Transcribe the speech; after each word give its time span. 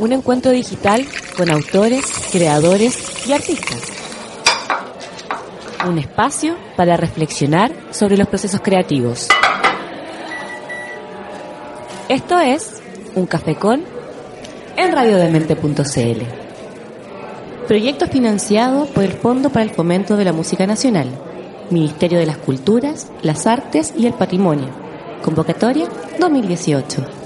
un 0.00 0.12
encuentro 0.12 0.52
digital 0.52 1.06
con 1.36 1.50
autores, 1.50 2.04
creadores 2.32 3.26
y 3.26 3.32
artistas. 3.32 3.82
Un 5.86 5.98
espacio 5.98 6.56
para 6.76 6.96
reflexionar 6.96 7.72
sobre 7.90 8.16
los 8.16 8.28
procesos 8.28 8.60
creativos. 8.60 9.28
Esto 12.08 12.38
es 12.38 12.82
Un 13.14 13.26
Café 13.26 13.54
con 13.56 13.82
en 14.76 14.92
radiodemente.cl. 14.92 16.22
Proyecto 17.68 18.06
financiado 18.08 18.86
por 18.86 19.04
el 19.04 19.12
Fondo 19.12 19.50
para 19.50 19.64
el 19.64 19.70
Fomento 19.70 20.16
de 20.16 20.24
la 20.24 20.32
Música 20.32 20.66
Nacional, 20.66 21.08
Ministerio 21.70 22.18
de 22.18 22.26
las 22.26 22.38
Culturas, 22.38 23.10
las 23.22 23.46
Artes 23.46 23.94
y 23.96 24.06
el 24.06 24.14
Patrimonio. 24.14 24.68
Convocatoria 25.22 25.88
2018. 26.18 27.23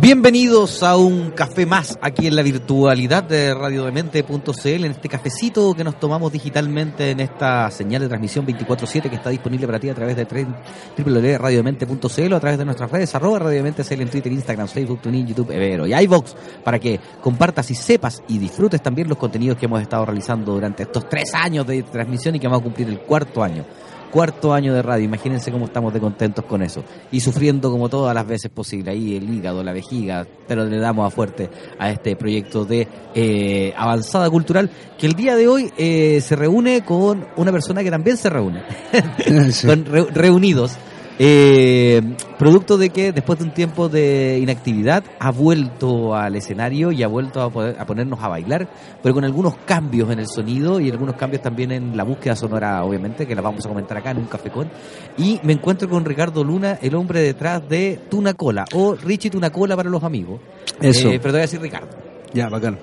Bienvenidos 0.00 0.82
a 0.82 0.96
un 0.96 1.32
café 1.32 1.66
más 1.66 1.98
aquí 2.00 2.26
en 2.26 2.34
la 2.34 2.42
virtualidad 2.42 3.24
de 3.24 3.52
radiodemente.cl, 3.52 4.66
en 4.66 4.90
este 4.90 5.08
cafecito 5.08 5.74
que 5.74 5.84
nos 5.84 6.00
tomamos 6.00 6.32
digitalmente 6.32 7.10
en 7.10 7.20
esta 7.20 7.70
señal 7.70 8.00
de 8.00 8.08
transmisión 8.08 8.46
24-7 8.46 9.10
que 9.10 9.16
está 9.16 9.28
disponible 9.28 9.66
para 9.66 9.78
ti 9.78 9.90
a 9.90 9.94
través 9.94 10.16
de 10.16 10.24
www.radiodemente.cl 10.24 12.32
o 12.32 12.36
a 12.36 12.40
través 12.40 12.58
de 12.58 12.64
nuestras 12.64 12.90
redes, 12.90 13.14
arroba 13.14 13.40
radiodemente.cl 13.40 14.00
en 14.00 14.08
Twitter, 14.08 14.32
Instagram, 14.32 14.66
Facebook, 14.66 15.02
TuneIn, 15.02 15.26
YouTube, 15.26 15.50
Evero. 15.50 15.86
Y 15.86 15.92
iVox, 15.92 16.34
para 16.64 16.78
que 16.78 16.98
compartas 17.20 17.70
y 17.70 17.74
sepas 17.74 18.22
y 18.28 18.38
disfrutes 18.38 18.82
también 18.82 19.08
los 19.08 19.18
contenidos 19.18 19.58
que 19.58 19.66
hemos 19.66 19.82
estado 19.82 20.06
realizando 20.06 20.54
durante 20.54 20.84
estos 20.84 21.06
tres 21.08 21.34
años 21.34 21.66
de 21.66 21.82
transmisión 21.82 22.34
y 22.34 22.40
que 22.40 22.48
vamos 22.48 22.60
a 22.60 22.64
cumplir 22.64 22.88
el 22.88 23.00
cuarto 23.00 23.42
año 23.42 23.64
cuarto 24.12 24.52
año 24.52 24.74
de 24.74 24.82
radio. 24.82 25.04
Imagínense 25.04 25.50
cómo 25.50 25.64
estamos 25.64 25.92
de 25.92 25.98
contentos 25.98 26.44
con 26.44 26.62
eso. 26.62 26.84
Y 27.10 27.20
sufriendo 27.20 27.70
como 27.70 27.88
todas 27.88 28.14
las 28.14 28.26
veces 28.26 28.50
posible. 28.50 28.92
Ahí 28.92 29.16
el 29.16 29.28
hígado, 29.28 29.64
la 29.64 29.72
vejiga, 29.72 30.26
pero 30.46 30.64
le 30.64 30.78
damos 30.78 31.06
a 31.06 31.10
fuerte 31.10 31.50
a 31.78 31.90
este 31.90 32.14
proyecto 32.14 32.64
de 32.64 32.86
eh, 33.14 33.72
avanzada 33.76 34.28
cultural 34.30 34.70
que 34.98 35.06
el 35.06 35.14
día 35.14 35.34
de 35.34 35.48
hoy 35.48 35.72
eh, 35.76 36.20
se 36.20 36.36
reúne 36.36 36.84
con 36.84 37.26
una 37.36 37.50
persona 37.50 37.82
que 37.82 37.90
también 37.90 38.16
se 38.16 38.30
reúne. 38.30 38.62
con 39.66 39.86
reunidos 40.14 40.76
eh, 41.18 42.00
producto 42.38 42.78
de 42.78 42.90
que 42.90 43.12
después 43.12 43.38
de 43.38 43.44
un 43.44 43.52
tiempo 43.52 43.88
de 43.88 44.38
inactividad 44.40 45.04
ha 45.18 45.30
vuelto 45.30 46.14
al 46.14 46.36
escenario 46.36 46.90
y 46.92 47.02
ha 47.02 47.08
vuelto 47.08 47.42
a, 47.42 47.50
poder, 47.50 47.76
a 47.78 47.86
ponernos 47.86 48.20
a 48.22 48.28
bailar, 48.28 48.68
pero 49.02 49.14
con 49.14 49.24
algunos 49.24 49.56
cambios 49.66 50.10
en 50.10 50.18
el 50.18 50.26
sonido 50.26 50.80
y 50.80 50.90
algunos 50.90 51.16
cambios 51.16 51.42
también 51.42 51.72
en 51.72 51.96
la 51.96 52.04
búsqueda 52.04 52.34
sonora, 52.34 52.84
obviamente, 52.84 53.26
que 53.26 53.34
la 53.34 53.42
vamos 53.42 53.64
a 53.64 53.68
comentar 53.68 53.98
acá 53.98 54.10
en 54.10 54.18
un 54.18 54.26
cafecón. 54.26 54.70
Y 55.18 55.40
me 55.42 55.52
encuentro 55.52 55.88
con 55.88 56.04
Ricardo 56.04 56.42
Luna, 56.44 56.78
el 56.80 56.94
hombre 56.94 57.20
detrás 57.20 57.68
de 57.68 58.00
Tuna 58.08 58.34
Cola, 58.34 58.64
o 58.72 58.94
Richie 58.94 59.30
Tuna 59.30 59.50
Cola 59.50 59.76
para 59.76 59.90
los 59.90 60.02
amigos. 60.02 60.40
Eso. 60.80 61.08
Eh, 61.08 61.18
pero 61.20 61.24
te 61.24 61.30
voy 61.30 61.38
a 61.38 61.42
decir 61.42 61.60
Ricardo. 61.60 62.11
Ya, 62.34 62.48
bacán. 62.50 62.78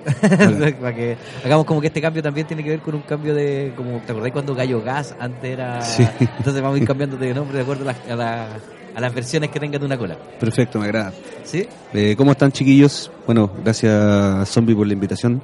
Para 0.80 0.94
que 0.94 1.16
hagamos 1.44 1.66
como 1.66 1.80
que 1.80 1.88
este 1.88 2.00
cambio 2.00 2.22
también 2.22 2.46
tiene 2.46 2.62
que 2.62 2.70
ver 2.70 2.80
con 2.80 2.94
un 2.94 3.02
cambio 3.02 3.34
de, 3.34 3.72
como, 3.76 3.98
¿te 4.00 4.12
acordás 4.12 4.32
cuando 4.32 4.54
Gallo 4.54 4.82
Gas 4.82 5.14
antes 5.18 5.50
era? 5.50 5.82
Sí. 5.82 6.06
Entonces 6.20 6.62
vamos 6.62 6.78
a 6.78 6.82
ir 6.82 6.86
cambiando 6.86 7.16
de 7.16 7.34
nombre 7.34 7.56
de 7.56 7.62
acuerdo 7.62 7.82
a 7.82 7.86
las, 7.92 8.10
a, 8.10 8.16
la, 8.16 8.48
a 8.94 9.00
las 9.00 9.14
versiones 9.14 9.50
que 9.50 9.60
tengan 9.60 9.80
de 9.80 9.86
una 9.86 9.98
cola. 9.98 10.16
Perfecto, 10.38 10.78
me 10.78 10.86
agrada. 10.86 11.12
¿Sí? 11.44 11.66
Eh, 11.92 12.14
¿Cómo 12.16 12.32
están 12.32 12.52
chiquillos? 12.52 13.10
Bueno, 13.26 13.50
gracias 13.62 14.48
Zombie 14.48 14.74
por 14.74 14.86
la 14.86 14.92
invitación. 14.92 15.42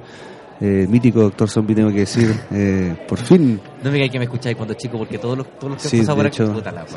Eh, 0.59 0.87
mítico 0.89 1.19
doctor 1.21 1.47
Zombie, 1.49 1.75
tengo 1.75 1.91
que 1.91 1.99
decir, 1.99 2.33
eh, 2.51 2.95
por 3.07 3.19
fin. 3.19 3.61
No 3.83 3.91
me 3.91 3.93
digáis 3.93 4.11
que 4.11 4.17
me 4.17 4.25
escucháis 4.25 4.55
cuando 4.57 4.73
chico, 4.73 4.97
porque 4.97 5.19
todos 5.19 5.37
los, 5.37 5.59
todos 5.59 5.73
los 5.73 5.83
que 5.83 5.87
Sí, 5.89 5.97
han 5.97 6.01
pasado 6.01 6.17
por 6.17 6.25
aquí, 6.25 6.41
puta 6.41 6.71
la 6.71 6.87
sí. 6.87 6.95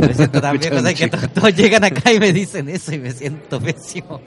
Me 0.00 0.14
siento 0.14 0.40
sea, 0.40 0.94
que 0.94 1.08
todos, 1.08 1.32
todos 1.32 1.54
llegan 1.54 1.84
acá 1.84 2.12
y 2.12 2.18
me 2.18 2.32
dicen 2.32 2.68
eso 2.68 2.92
y 2.92 2.98
me 2.98 3.12
siento 3.12 3.60
pésimo. 3.60 4.20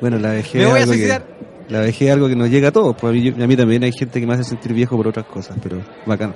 Bueno, 0.00 0.18
la 0.18 0.30
vejez 0.30 0.54
Me 0.54 0.66
voy 0.66 0.80
a 0.80 0.82
que, 0.82 0.86
suicidar. 0.86 1.26
La 1.68 1.80
vejez 1.80 2.08
es 2.08 2.12
algo 2.12 2.28
que 2.28 2.36
nos 2.36 2.50
llega 2.50 2.68
a 2.68 2.72
todos. 2.72 2.96
Pues 2.98 3.10
a, 3.10 3.14
mí, 3.14 3.28
a 3.42 3.46
mí 3.46 3.56
también 3.56 3.84
hay 3.84 3.92
gente 3.92 4.20
que 4.20 4.26
me 4.26 4.34
hace 4.34 4.44
sentir 4.44 4.72
viejo 4.72 4.96
por 4.96 5.08
otras 5.08 5.26
cosas, 5.26 5.56
pero 5.62 5.80
bacán. 6.06 6.34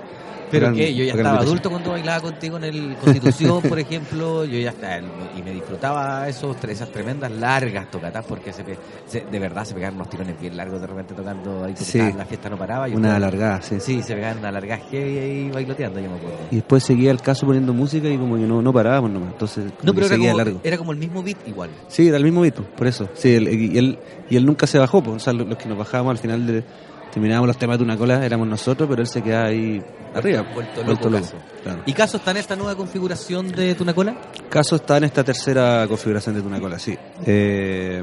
Pero 0.53 0.67
Bacán- 0.67 0.77
que 0.77 0.95
yo 0.95 1.05
ya 1.05 1.15
estaba 1.15 1.39
adulto 1.41 1.71
cuando 1.71 1.91
bailaba 1.91 2.21
contigo 2.21 2.57
en 2.59 2.65
el 2.65 2.97
Constitución, 2.97 3.63
por 3.63 3.79
ejemplo, 3.79 4.45
yo 4.45 4.59
ya 4.61 4.71
estaba 4.71 4.99
y 5.37 5.43
me 5.43 5.51
disfrutaba 5.53 6.29
esos 6.29 6.57
esas 6.65 6.91
tremendas 6.93 7.31
largas 7.33 7.91
tocatas 7.91 8.25
porque 8.27 8.53
se, 8.53 8.63
de 8.63 9.39
verdad 9.39 9.65
se 9.65 9.75
pegaban 9.75 9.97
unos 9.97 10.09
tirones 10.11 10.39
bien 10.41 10.57
largos 10.57 10.81
de 10.81 10.87
repente 10.87 11.15
tocando 11.15 11.65
ahí 11.65 11.75
Sí. 11.77 11.99
estaba- 11.99 12.19
la 12.19 12.25
fiesta 12.27 12.49
no 12.51 12.57
paraba 12.57 12.85
Una 12.87 12.95
ustedes- 12.95 13.15
alargada, 13.15 13.63
sí. 13.63 13.77
Sí, 13.81 14.03
se 14.03 14.15
pegaban 14.15 14.39
una 14.39 14.53
larga 14.53 14.77
heavy 14.79 15.19
ahí 15.19 15.51
bailoteando, 15.51 15.99
yo 16.01 16.11
me 16.11 16.17
acuerdo. 16.17 16.37
Y 16.51 16.57
después 16.57 16.85
seguía 16.85 17.11
el 17.11 17.21
caso 17.21 17.47
poniendo 17.47 17.73
música 17.73 18.09
y 18.09 18.19
como 18.19 18.37
que 18.37 18.43
no, 18.43 18.61
no 18.63 18.73
parábamos 18.73 19.11
nomás. 19.11 19.33
Entonces, 19.33 19.65
No, 19.83 19.95
pero 19.95 20.07
era 20.07 20.15
seguía 20.17 20.31
como, 20.33 20.39
largo. 20.45 20.61
era 20.63 20.77
como 20.79 20.93
el 20.93 20.99
mismo 20.99 21.23
beat 21.23 21.39
igual. 21.49 21.71
Sí, 21.89 22.07
era 22.09 22.19
el 22.19 22.25
mismo 22.25 22.43
beat, 22.43 22.57
por 22.57 22.87
eso. 22.87 23.09
Sí, 23.15 23.35
él- 23.35 23.49
y, 23.49 23.79
él, 23.79 23.99
y 24.29 24.37
él 24.37 24.45
nunca 24.47 24.67
se 24.67 24.79
bajó, 24.79 25.03
pues, 25.03 25.17
o 25.17 25.21
sea, 25.21 25.33
los 25.33 25.57
que 25.57 25.69
nos 25.69 25.79
bajábamos 25.79 26.11
al 26.13 26.19
final 26.19 26.47
de, 26.47 26.65
terminábamos 27.13 27.49
los 27.49 27.59
temas 27.59 27.79
de 27.79 27.85
una 27.85 27.97
cola 27.97 28.25
éramos 28.25 28.49
nosotros, 28.49 28.89
pero 28.89 29.03
él 29.03 29.07
se 29.07 29.23
quedaba 29.23 29.47
ahí 29.47 29.83
arriba. 30.15 30.45
Vuelto 30.55 30.83
loco, 30.83 31.11
Caso. 31.11 31.37
Claro. 31.63 31.83
¿Y 31.87 31.93
Caso 31.93 32.17
está 32.17 32.31
en 32.31 32.39
esta 32.39 32.57
nueva 32.57 32.75
configuración 32.75 33.53
de 33.53 33.75
Tunacola? 33.75 34.17
Caso 34.49 34.77
está 34.77 34.97
en 34.97 35.05
esta 35.05 35.23
tercera 35.23 35.87
configuración 35.87 36.35
de 36.35 36.43
Tunacola, 36.43 36.79
sí. 36.79 36.97
Eh, 37.27 38.03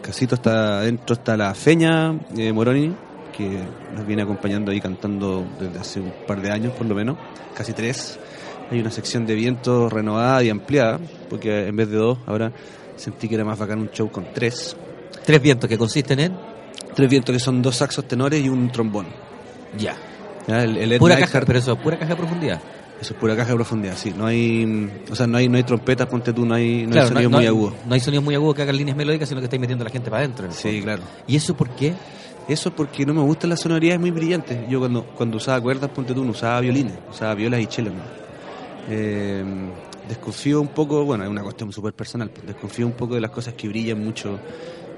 Casito 0.00 0.36
está 0.36 0.78
adentro, 0.78 1.14
está 1.14 1.36
la 1.36 1.54
Feña 1.54 2.18
eh, 2.36 2.52
Moroni, 2.52 2.94
que 3.36 3.60
nos 3.92 4.06
viene 4.06 4.22
acompañando 4.22 4.70
ahí 4.70 4.80
cantando 4.80 5.44
desde 5.58 5.78
hace 5.78 6.00
un 6.00 6.12
par 6.26 6.40
de 6.40 6.52
años 6.52 6.72
por 6.74 6.86
lo 6.86 6.94
menos, 6.94 7.18
casi 7.54 7.72
tres. 7.72 8.18
Hay 8.70 8.80
una 8.80 8.90
sección 8.90 9.26
de 9.26 9.34
viento 9.34 9.90
renovada 9.90 10.42
y 10.42 10.48
ampliada, 10.48 10.98
porque 11.28 11.66
en 11.66 11.76
vez 11.76 11.90
de 11.90 11.96
dos, 11.96 12.18
ahora 12.26 12.52
sentí 12.96 13.28
que 13.28 13.34
era 13.34 13.44
más 13.44 13.58
bacán 13.58 13.80
un 13.80 13.90
show 13.90 14.10
con 14.10 14.32
tres. 14.32 14.76
Tres 15.24 15.42
vientos 15.42 15.68
que 15.68 15.76
consisten 15.76 16.20
en... 16.20 16.53
Tres 16.94 17.10
vientos 17.10 17.32
que 17.32 17.40
son 17.40 17.60
dos 17.62 17.76
saxos 17.76 18.06
tenores 18.06 18.42
y 18.44 18.48
un 18.48 18.70
trombón. 18.70 19.06
Ya. 19.78 19.96
¿ya? 20.46 20.62
El, 20.64 20.76
el 20.92 20.98
Pura 20.98 21.18
caja, 21.18 21.40
pero 21.44 21.58
eso, 21.58 21.76
pura 21.76 21.98
caja 21.98 22.10
de 22.10 22.16
profundidad. 22.16 22.60
Eso 23.00 23.12
es 23.14 23.20
pura 23.20 23.34
caja 23.36 23.48
de 23.50 23.54
profundidad, 23.56 23.96
sí. 23.96 24.14
No 24.16 24.26
hay, 24.26 24.64
mm, 24.64 24.90
o 25.12 25.14
sea, 25.16 25.26
no 25.26 25.36
hay, 25.36 25.48
no 25.48 25.56
hay 25.56 25.64
trompetas, 25.64 26.06
ponte 26.06 26.32
tú, 26.32 26.46
no 26.46 26.54
hay, 26.54 26.84
no 26.86 26.92
Claro, 26.92 27.06
hay 27.08 27.08
sonidos 27.12 27.30
no, 27.32 27.38
muy 27.38 27.44
no- 27.46 27.50
agudos. 27.50 27.74
No 27.86 27.94
hay 27.94 28.00
sonidos 28.00 28.24
muy 28.24 28.34
agudos 28.36 28.54
que 28.54 28.62
hagan 28.62 28.76
líneas 28.76 28.96
melódicas, 28.96 29.28
sino 29.28 29.40
que 29.40 29.46
estáis 29.46 29.60
metiendo 29.60 29.82
a 29.82 29.86
la 29.88 29.92
gente 29.92 30.10
para 30.10 30.22
adentro. 30.24 30.46
Sí, 30.52 30.80
claro. 30.82 31.02
¿Y 31.26 31.36
eso 31.36 31.56
por 31.56 31.70
qué? 31.70 31.94
Eso 32.46 32.70
porque 32.70 33.04
no 33.04 33.12
me 33.14 33.22
gustan 33.22 33.50
las 33.50 33.60
sonoridades 33.60 33.98
muy 34.00 34.10
brillantes. 34.12 34.58
Yo 34.68 34.78
cuando, 34.78 35.04
cuando 35.06 35.38
usaba 35.38 35.60
cuerdas, 35.60 35.90
ponte 35.90 36.14
tú, 36.14 36.24
no 36.24 36.30
usaba 36.30 36.60
violines, 36.60 36.94
usaba 37.10 37.34
violas 37.34 37.60
y 37.60 37.66
chelos. 37.66 37.92
Eh, 38.88 39.42
desconfío 40.08 40.60
un 40.60 40.68
poco, 40.68 41.04
bueno, 41.04 41.24
es 41.24 41.30
una 41.30 41.42
cuestión 41.42 41.72
súper 41.72 41.94
personal, 41.94 42.30
desconfío 42.46 42.86
un 42.86 42.92
poco 42.92 43.14
de 43.14 43.22
las 43.22 43.30
cosas 43.30 43.54
que 43.54 43.66
brillan 43.68 44.04
mucho 44.04 44.38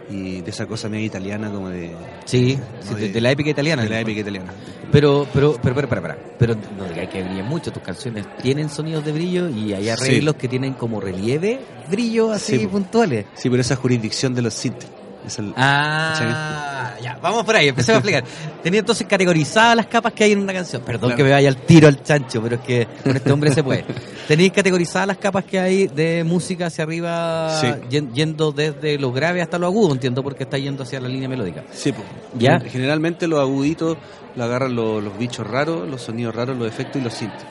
y 0.09 0.41
de 0.41 0.51
esa 0.51 0.67
cosa 0.67 0.89
media 0.89 1.07
italiana 1.07 1.51
como 1.51 1.69
de... 1.69 1.93
Sí, 2.25 2.59
de, 2.97 3.09
de 3.11 3.21
la 3.21 3.31
épica 3.31 3.51
italiana. 3.51 3.83
De 3.83 3.89
la 3.89 4.01
épica 4.01 4.21
italiana. 4.21 4.53
Pero, 4.93 5.27
pero, 5.33 5.59
pero, 5.61 5.75
pero, 5.75 5.89
pero, 5.89 6.03
pero, 6.03 6.17
pero 6.39 6.55
no 6.79 6.85
digáis 6.85 7.09
que 7.09 7.23
brillen 7.23 7.47
mucho. 7.47 7.73
Tus 7.73 7.83
canciones 7.83 8.27
tienen 8.41 8.69
sonidos 8.71 9.05
de 9.05 9.13
brillo 9.13 9.49
y 9.49 9.73
hay 9.73 9.89
arreglos 9.89 10.37
que 10.37 10.49
tienen 10.49 10.75
como 10.75 11.01
relieve, 11.01 11.61
brillo 11.91 12.31
así 12.33 12.59
Sí, 12.59 12.67
puntuales. 12.67 13.27
Sí, 13.35 13.51
pero 13.51 13.61
esa 13.61 13.77
jurisdicción 13.77 14.35
de 14.35 14.43
los 14.43 14.55
sintes. 14.55 14.89
Es 15.27 15.39
el- 15.41 15.53
Ah, 15.57 16.95
ya, 17.03 17.19
vamos 17.21 17.45
por 17.45 17.57
ahí, 17.57 17.69
empecemos 17.69 17.97
a 17.97 17.99
explicar. 17.99 18.25
Tenía 18.63 18.81
entonces 18.81 19.07
categorizadas 19.07 19.75
las 19.77 19.87
capas 19.87 20.13
que 20.13 20.25
hay 20.25 20.33
en 20.33 20.39
una 20.41 20.53
canción. 20.53 20.83
Perdón 20.83 21.11
Claro. 21.11 21.17
que 21.17 21.25
me 21.25 21.31
vaya 21.31 21.49
al 21.49 21.57
tiro 21.57 21.89
al 21.89 22.03
chancho, 22.03 22.41
pero 22.43 22.57
es 22.57 22.61
que 22.63 22.87
con 23.03 23.17
este 23.17 23.33
hombre 23.33 23.53
se 23.53 23.63
puede. 23.65 23.85
Tenéis 24.29 24.53
categorizadas 24.53 25.09
las 25.09 25.19
capas 25.19 25.45
que 25.45 25.59
hay 25.59 25.89
de 25.89 26.25
música 26.25 26.67
hacia 26.67 26.85
arriba, 26.85 27.61
Sí. 27.61 27.69
yendo 28.15 28.53
desde 28.53 28.99
lo 28.99 29.13
grave 29.13 29.43
hasta 29.43 29.59
lo 29.59 29.67
agudo, 29.67 29.93
entiendo, 29.95 30.23
porque 30.23 30.45
está 30.45 30.59
yendo 30.59 30.83
hacia 30.85 31.01
la 31.01 31.09
línea 31.09 31.29
melódica. 31.29 31.65
Sí, 31.73 31.93
pues. 31.93 32.07
¿Ya? 32.39 32.59
Generalmente 32.61 33.27
los 33.29 33.41
aguditos 33.41 33.97
lo 34.37 34.45
agarran 34.45 34.75
los, 34.77 35.03
los 35.03 35.17
bichos 35.19 35.47
raros, 35.47 35.89
los 35.89 36.03
sonidos 36.03 36.35
raros, 36.35 36.57
los 36.57 36.69
efectos 36.69 37.01
y 37.01 37.05
los 37.05 37.15
sintes. 37.15 37.43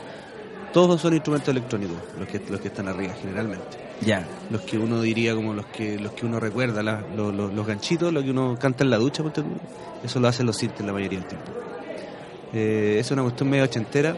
Todos 0.73 0.99
son 1.01 1.13
instrumentos 1.13 1.49
electrónicos, 1.49 1.97
los 2.19 2.27
que, 2.27 2.41
los 2.49 2.59
que 2.59 2.67
están 2.67 2.87
arriba, 2.89 3.13
generalmente. 3.21 3.84
Ya. 4.01 4.25
Los 4.51 4.61
que 4.61 4.77
uno 4.77 5.01
diría 5.01 5.33
como 5.35 5.53
los 5.53 5.65
que 5.67 5.97
los 5.97 6.11
que 6.13 6.25
uno 6.25 6.39
recuerda, 6.39 6.83
la- 6.83 7.01
los, 7.15 7.33
los- 7.33 7.53
los 7.53 7.65
ganchitos, 7.65 8.11
lo 8.13 8.21
que 8.23 8.29
uno 8.31 8.57
canta 8.59 8.83
en 8.83 8.89
la 8.89 8.97
ducha, 8.97 9.23
eso 10.03 10.19
lo 10.19 10.27
hacen 10.27 10.45
los 10.45 10.57
sintes 10.57 10.85
la 10.85 10.93
mayoría 10.93 11.19
del 11.19 11.27
tiempo. 11.27 11.51
Eh, 12.53 12.97
es 12.99 13.09
una 13.11 13.23
cuestión 13.23 13.49
medio 13.49 13.63
ochentera. 13.63 14.15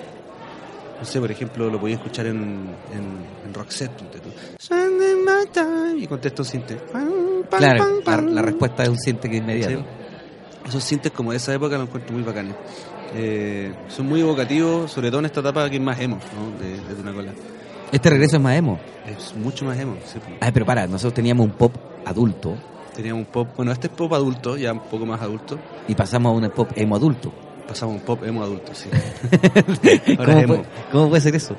No 1.00 1.06
sé, 1.06 1.19
por 1.19 1.31
ejemplo, 1.31 1.69
lo 1.69 1.79
podía 1.79 1.95
escuchar 1.95 2.25
en, 2.25 2.38
en, 2.38 3.45
en 3.45 3.53
Roxette, 3.53 3.91
Y 6.00 6.07
contesta 6.07 6.41
un 6.41 6.45
sinte. 6.47 6.77
Claro, 7.59 7.83
la, 8.21 8.41
respuesta 8.41 8.83
es 8.83 8.89
un 8.89 8.97
siente 8.97 9.30
que 9.30 9.38
es 9.38 9.41
inmediato. 9.44 9.80
Sí. 9.80 10.69
Esos 10.69 10.83
sintes 10.83 11.12
como 11.12 11.31
de 11.31 11.38
esa 11.38 11.53
época 11.53 11.77
los 11.77 11.88
encuentro 11.88 12.13
muy 12.13 12.23
bacanes. 12.23 12.56
Eh, 13.15 13.71
son 13.88 14.07
muy 14.07 14.21
evocativos, 14.21 14.91
sobre 14.91 15.09
todo 15.09 15.19
en 15.19 15.25
esta 15.27 15.39
etapa 15.39 15.69
que 15.69 15.75
es 15.77 15.81
más 15.81 16.00
emo, 16.00 16.18
¿no? 16.35 16.59
De, 16.59 16.71
de 16.77 16.94
Tuna 16.95 17.13
Cola. 17.13 17.31
Este 17.92 18.10
regreso 18.10 18.38
es 18.38 18.42
más 18.42 18.56
emo. 18.56 18.80
Es 19.07 19.34
mucho 19.36 19.66
más 19.66 19.78
emo. 19.80 19.95
sí. 20.06 20.19
Ay, 20.42 20.51
pero 20.51 20.66
para, 20.66 20.86
nosotros 20.88 21.13
teníamos 21.13 21.45
un 21.45 21.54
pop 21.54 21.74
adulto 22.06 22.56
Teníamos 22.95 23.25
un 23.28 23.31
pop, 23.31 23.50
bueno, 23.56 23.72
este 23.72 23.88
es 23.88 23.94
pop 23.94 24.12
adulto, 24.13 24.57
ya 24.57 24.74
un 24.74 24.80
poco 24.80 25.06
más 25.06 25.22
adulto. 25.22 25.60
y 25.88 25.94
pasamos 25.94 26.31
a 26.31 26.36
un 26.45 26.50
pop 26.51 26.72
emo 26.75 26.95
adulto. 26.95 27.31
Pasamos 27.68 27.95
a 27.95 28.00
un 28.00 28.04
pop 28.06 28.24
emo 28.25 28.44
adulto, 28.44 28.74
sí. 28.74 28.89
Ahora 30.18 30.25
¿Cómo 30.34 30.39
emo. 30.39 30.48
puede, 30.56 30.66
¿Cómo 30.92 31.10
puede 31.10 31.22
ser 31.22 31.36
eso? 31.36 31.56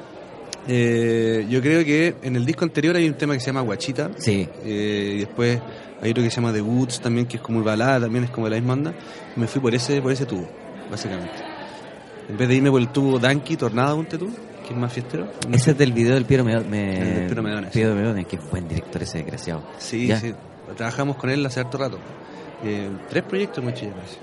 Eh, 0.66 1.46
yo 1.48 1.62
creo 1.62 1.84
que 1.84 2.16
en 2.22 2.36
el 2.36 2.44
disco 2.44 2.64
anterior 2.64 2.96
hay 2.96 3.08
un 3.08 3.14
tema 3.14 3.34
que 3.34 3.40
se 3.40 3.46
llama 3.46 3.60
Guachita. 3.62 4.10
Sí. 4.18 4.48
eh, 4.64 5.12
y 5.14 5.18
después 5.20 5.60
Hay 6.02 6.10
otro 6.10 6.22
que 6.22 6.30
se 6.30 6.36
llama 6.36 6.52
The 6.52 6.60
Woods 6.60 7.00
también, 7.00 7.26
que 7.26 7.36
es 7.38 7.42
como 7.42 7.62
balada, 7.62 8.00
también 8.00 8.24
es 8.24 8.30
como 8.30 8.46
de 8.46 8.50
la 8.50 8.56
misma 8.56 8.72
onda. 8.74 8.94
Me 9.36 9.46
fui 9.46 9.60
por 9.60 9.74
ese, 9.74 10.02
por 10.02 10.12
ese 10.12 10.26
tubo, 10.26 10.46
básicamente. 10.90 11.34
En 12.28 12.36
vez 12.36 12.48
de 12.48 12.54
irme 12.56 12.70
por 12.70 12.80
el 12.80 12.88
tubo 12.88 13.18
Danky, 13.18 13.56
Tornado, 13.56 13.96
ponte 13.96 14.18
tú, 14.18 14.28
que 14.68 14.74
es 14.74 14.78
más 14.80 14.92
fiestero. 14.92 15.26
Ese 15.50 15.70
es 15.70 15.78
del 15.78 15.92
video 15.92 16.14
del 16.14 16.26
Piero, 16.26 16.44
Me- 16.44 16.52
El 16.52 16.64
me... 16.66 16.94
del 17.00 17.26
Piero 17.26 17.42
Medones. 17.42 17.70
Piero 17.72 17.94
Medones, 17.94 18.26
que 18.26 18.36
buen 18.36 18.68
director 18.68 19.02
ese 19.02 19.18
desgraciado. 19.18 19.62
Sí, 19.78 20.06
Ya. 20.06 20.20
sí. 20.20 20.34
Trabajamos 20.76 21.16
con 21.16 21.30
él 21.30 21.44
hace 21.46 21.60
harto 21.60 21.78
rato. 21.78 21.98
Eh, 22.62 22.88
tres 23.08 23.22
proyectos 23.24 23.64
muy 23.64 23.72
parece. 23.72 24.18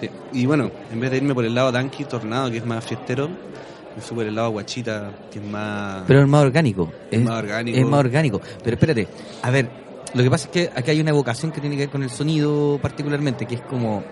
Sí. 0.00 0.08
Y 0.32 0.46
bueno, 0.46 0.70
en 0.92 1.00
vez 1.00 1.10
de 1.10 1.16
irme 1.16 1.34
por 1.34 1.44
el 1.44 1.54
lado 1.54 1.72
Danky, 1.72 2.04
Tornado, 2.04 2.50
que 2.50 2.58
es 2.58 2.64
más 2.64 2.84
fiestero, 2.84 3.28
me 3.28 4.00
fui 4.00 4.16
por 4.16 4.24
el 4.26 4.34
lado 4.34 4.50
Guachita, 4.50 5.10
que 5.30 5.40
es 5.40 5.44
más... 5.44 6.04
Pero 6.06 6.20
es 6.20 6.28
más 6.28 6.42
orgánico. 6.44 6.92
Es 7.10 7.20
más 7.20 7.38
orgánico. 7.42 7.76
Es 7.78 7.84
más 7.86 8.00
orgánico. 8.00 8.40
Pero 8.62 8.74
espérate, 8.76 9.08
a 9.42 9.50
ver, 9.50 9.68
lo 10.14 10.22
que 10.22 10.30
pasa 10.30 10.44
es 10.46 10.50
que 10.52 10.70
aquí 10.74 10.92
hay 10.92 11.00
una 11.00 11.10
evocación 11.10 11.50
que 11.52 11.60
tiene 11.60 11.74
que 11.76 11.82
ver 11.82 11.90
con 11.90 12.02
el 12.04 12.10
sonido 12.10 12.78
particularmente, 12.80 13.44
que 13.46 13.56
es 13.56 13.60
como... 13.62 14.04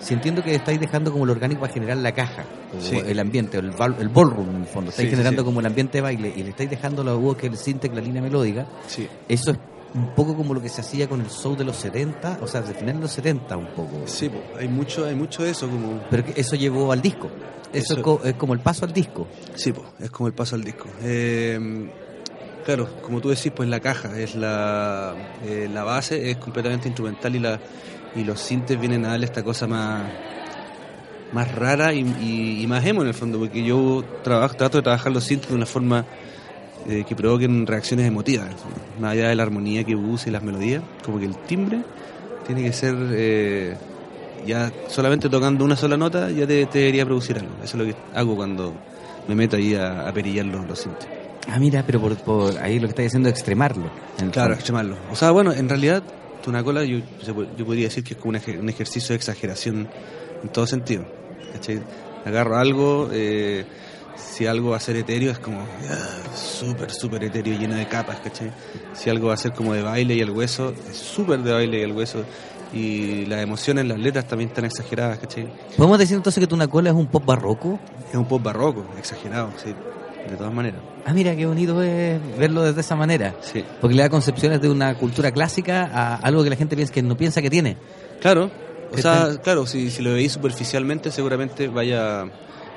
Si 0.00 0.14
entiendo 0.14 0.42
que 0.42 0.54
estáis 0.54 0.80
dejando 0.80 1.12
como 1.12 1.26
lo 1.26 1.32
orgánico 1.32 1.60
para 1.60 1.72
generar 1.72 1.98
la 1.98 2.12
caja, 2.12 2.44
o 2.76 2.80
Sí. 2.80 2.96
el 3.06 3.18
ambiente, 3.20 3.58
el, 3.58 3.66
el 3.98 4.08
ballroom 4.08 4.48
en 4.50 4.60
el 4.62 4.66
fondo, 4.66 4.90
estáis 4.90 5.08
Sí, 5.08 5.10
generando 5.14 5.42
sí. 5.42 5.46
como 5.46 5.60
el 5.60 5.66
ambiente 5.66 5.98
de 5.98 6.02
baile 6.02 6.32
y 6.34 6.42
le 6.42 6.50
estáis 6.50 6.70
dejando 6.70 7.04
la 7.04 7.12
voz 7.14 7.36
que 7.36 7.46
el 7.48 7.56
sinte, 7.56 7.88
la 7.90 8.00
línea 8.00 8.22
melódica, 8.22 8.66
Sí. 8.86 9.06
eso 9.28 9.50
es 9.52 9.58
un 9.92 10.14
poco 10.14 10.34
como 10.36 10.54
lo 10.54 10.62
que 10.62 10.68
se 10.68 10.80
hacía 10.80 11.08
con 11.08 11.20
el 11.20 11.28
show 11.28 11.56
de 11.56 11.64
los 11.64 11.76
70, 11.76 12.38
o 12.40 12.46
sea, 12.46 12.62
de 12.62 12.72
final 12.74 12.94
de 12.96 13.02
los 13.02 13.10
70 13.12 13.56
un 13.56 13.66
poco. 13.68 14.02
Sí, 14.06 14.30
hay 14.58 14.68
mucho, 14.68 15.04
hay 15.04 15.14
mucho 15.16 15.42
de 15.42 15.50
eso 15.50 15.68
como... 15.68 16.00
Pero 16.10 16.24
eso 16.36 16.56
llevó 16.56 16.92
al 16.92 17.02
disco. 17.02 17.28
Eso, 17.72 17.94
Eso- 17.94 17.96
Es, 17.96 18.02
co- 18.02 18.20
es 18.24 18.34
como 18.34 18.54
el 18.54 18.60
paso 18.60 18.84
al 18.86 18.92
disco. 18.92 19.26
Sí, 19.54 19.72
po, 19.72 19.84
es 20.00 20.10
como 20.10 20.28
el 20.28 20.32
paso 20.32 20.54
al 20.56 20.62
disco. 20.64 20.86
Eh, 21.02 21.88
claro, 22.64 22.88
como 23.02 23.20
tú 23.20 23.28
decís, 23.30 23.52
pues 23.54 23.68
la 23.68 23.80
caja 23.80 24.18
es 24.18 24.34
la, 24.34 25.14
eh, 25.44 25.68
la 25.72 25.84
base, 25.84 26.30
es 26.30 26.36
completamente 26.38 26.88
instrumental 26.88 27.34
y 27.34 27.38
la 27.40 27.60
y 28.16 28.24
los 28.24 28.40
sintes 28.40 28.78
vienen 28.80 29.04
a 29.04 29.10
darle 29.10 29.26
esta 29.26 29.42
cosa 29.42 29.66
más 29.66 30.02
más 31.32 31.54
rara 31.54 31.92
y, 31.94 32.00
y- 32.20 32.62
y 32.62 32.66
más 32.66 32.84
emo 32.84 33.02
en 33.02 33.08
el 33.08 33.14
fondo, 33.14 33.38
porque 33.38 33.62
yo 33.62 34.02
trabajo, 34.24 34.54
trato 34.56 34.78
de 34.78 34.82
trabajar 34.82 35.12
los 35.12 35.22
sintes 35.24 35.48
de 35.48 35.54
una 35.54 35.66
forma 35.66 36.04
eh, 36.88 37.04
que 37.08 37.14
provoquen 37.14 37.66
reacciones 37.68 38.06
emotivas, 38.06 38.48
más 39.00 39.12
allá 39.12 39.28
de 39.28 39.36
la 39.36 39.44
armonía 39.44 39.84
que 39.84 39.94
use 39.94 40.28
y 40.30 40.32
las 40.32 40.42
melodías, 40.42 40.82
como 41.04 41.18
que 41.20 41.26
el 41.26 41.36
timbre 41.36 41.82
tiene 42.46 42.64
que 42.64 42.72
ser 42.72 42.96
eh, 43.12 43.76
ya 44.44 44.72
solamente 44.88 45.28
tocando 45.28 45.64
una 45.64 45.76
sola 45.76 45.96
nota 45.96 46.30
ya 46.30 46.46
te, 46.48 46.66
te 46.66 46.78
debería 46.80 47.04
producir 47.04 47.36
algo. 47.38 47.52
Eso 47.62 47.76
es 47.80 47.86
lo 47.86 47.92
que 47.92 47.94
hago 48.14 48.34
cuando 48.34 48.72
me 49.28 49.34
meto 49.36 49.56
ahí 49.56 49.74
a, 49.76 50.08
a 50.08 50.12
perillar 50.12 50.46
los, 50.46 50.66
los 50.66 50.78
sintes. 50.80 51.06
Ah, 51.48 51.60
mira, 51.60 51.84
pero 51.86 52.00
por, 52.00 52.16
por 52.16 52.58
ahí 52.58 52.80
lo 52.80 52.88
que 52.88 52.90
está 52.92 53.02
diciendo 53.02 53.28
es 53.28 53.34
extremarlo. 53.36 53.84
Claro, 54.16 54.32
fondo. 54.32 54.54
extremarlo. 54.54 54.96
O 55.12 55.14
sea, 55.16 55.30
bueno, 55.30 55.52
en 55.52 55.68
realidad, 55.68 56.02
Tunacola 56.42 56.84
yo, 56.84 56.98
se 57.22 57.32
po- 57.34 57.46
yo 57.56 57.64
podría 57.66 57.84
decir 57.84 58.02
que 58.04 58.14
es 58.14 58.20
como 58.20 58.30
un, 58.30 58.36
ejer- 58.36 58.58
un 58.58 58.68
ejercicio 58.68 59.10
de 59.10 59.16
exageración 59.16 59.88
en 60.42 60.48
todo 60.50 60.66
sentido. 60.66 61.04
¿cachai? 61.52 61.80
Agarro 62.24 62.56
algo, 62.56 63.08
eh, 63.12 63.64
si 64.16 64.46
algo 64.46 64.70
va 64.70 64.76
a 64.76 64.80
ser 64.80 64.96
etéreo, 64.96 65.32
es 65.32 65.38
como 65.38 65.60
ah, 65.60 66.34
súper, 66.36 66.90
súper 66.90 67.24
etéreo, 67.24 67.58
lleno 67.58 67.74
de 67.76 67.86
capas, 67.86 68.20
¿cachai? 68.20 68.50
Si 68.94 69.08
algo 69.10 69.28
va 69.28 69.34
a 69.34 69.36
ser 69.38 69.52
como 69.52 69.72
de 69.74 69.82
baile 69.82 70.14
y 70.14 70.20
el 70.20 70.30
hueso, 70.30 70.72
es 70.90 70.96
súper 70.96 71.40
de 71.40 71.52
baile 71.52 71.78
y 71.80 71.82
el 71.82 71.92
hueso. 71.92 72.24
Y 72.72 73.26
las 73.26 73.42
emociones, 73.42 73.84
las 73.86 73.98
letras 73.98 74.26
también 74.28 74.48
están 74.50 74.64
exageradas, 74.64 75.18
¿cachai? 75.18 75.48
¿Podemos 75.76 75.98
decir 75.98 76.16
entonces 76.16 76.40
que 76.40 76.46
Tunacola 76.46 76.90
es 76.90 76.96
un 76.96 77.06
pop 77.08 77.24
barroco? 77.24 77.80
Es 78.10 78.14
un 78.16 78.26
pop 78.26 78.40
barroco, 78.42 78.84
exagerado, 78.98 79.50
sí, 79.62 79.74
de 80.28 80.36
todas 80.36 80.52
maneras. 80.52 80.80
Ah, 81.06 81.12
mira, 81.12 81.34
qué 81.34 81.46
bonito 81.46 81.80
es 81.82 82.20
verlo 82.38 82.62
desde 82.62 82.80
esa 82.80 82.96
manera. 82.96 83.34
Sí. 83.40 83.64
Porque 83.80 83.94
le 83.96 84.02
da 84.02 84.08
concepciones 84.10 84.60
de 84.60 84.68
una 84.68 84.94
cultura 84.94 85.32
clásica 85.32 85.88
a 85.92 86.16
algo 86.16 86.44
que 86.44 86.50
la 86.50 86.56
gente 86.56 86.76
piensa 86.76 86.92
que 86.92 87.02
no 87.02 87.16
piensa 87.16 87.40
que 87.40 87.50
tiene. 87.50 87.76
Claro, 88.20 88.50
o 88.90 88.94
Que 88.96 89.02
sea, 89.02 89.30
claro, 89.42 89.66
si, 89.66 89.90
si 89.90 90.02
lo 90.02 90.12
veis 90.12 90.32
superficialmente, 90.32 91.10
seguramente 91.10 91.68
vaya. 91.68 92.24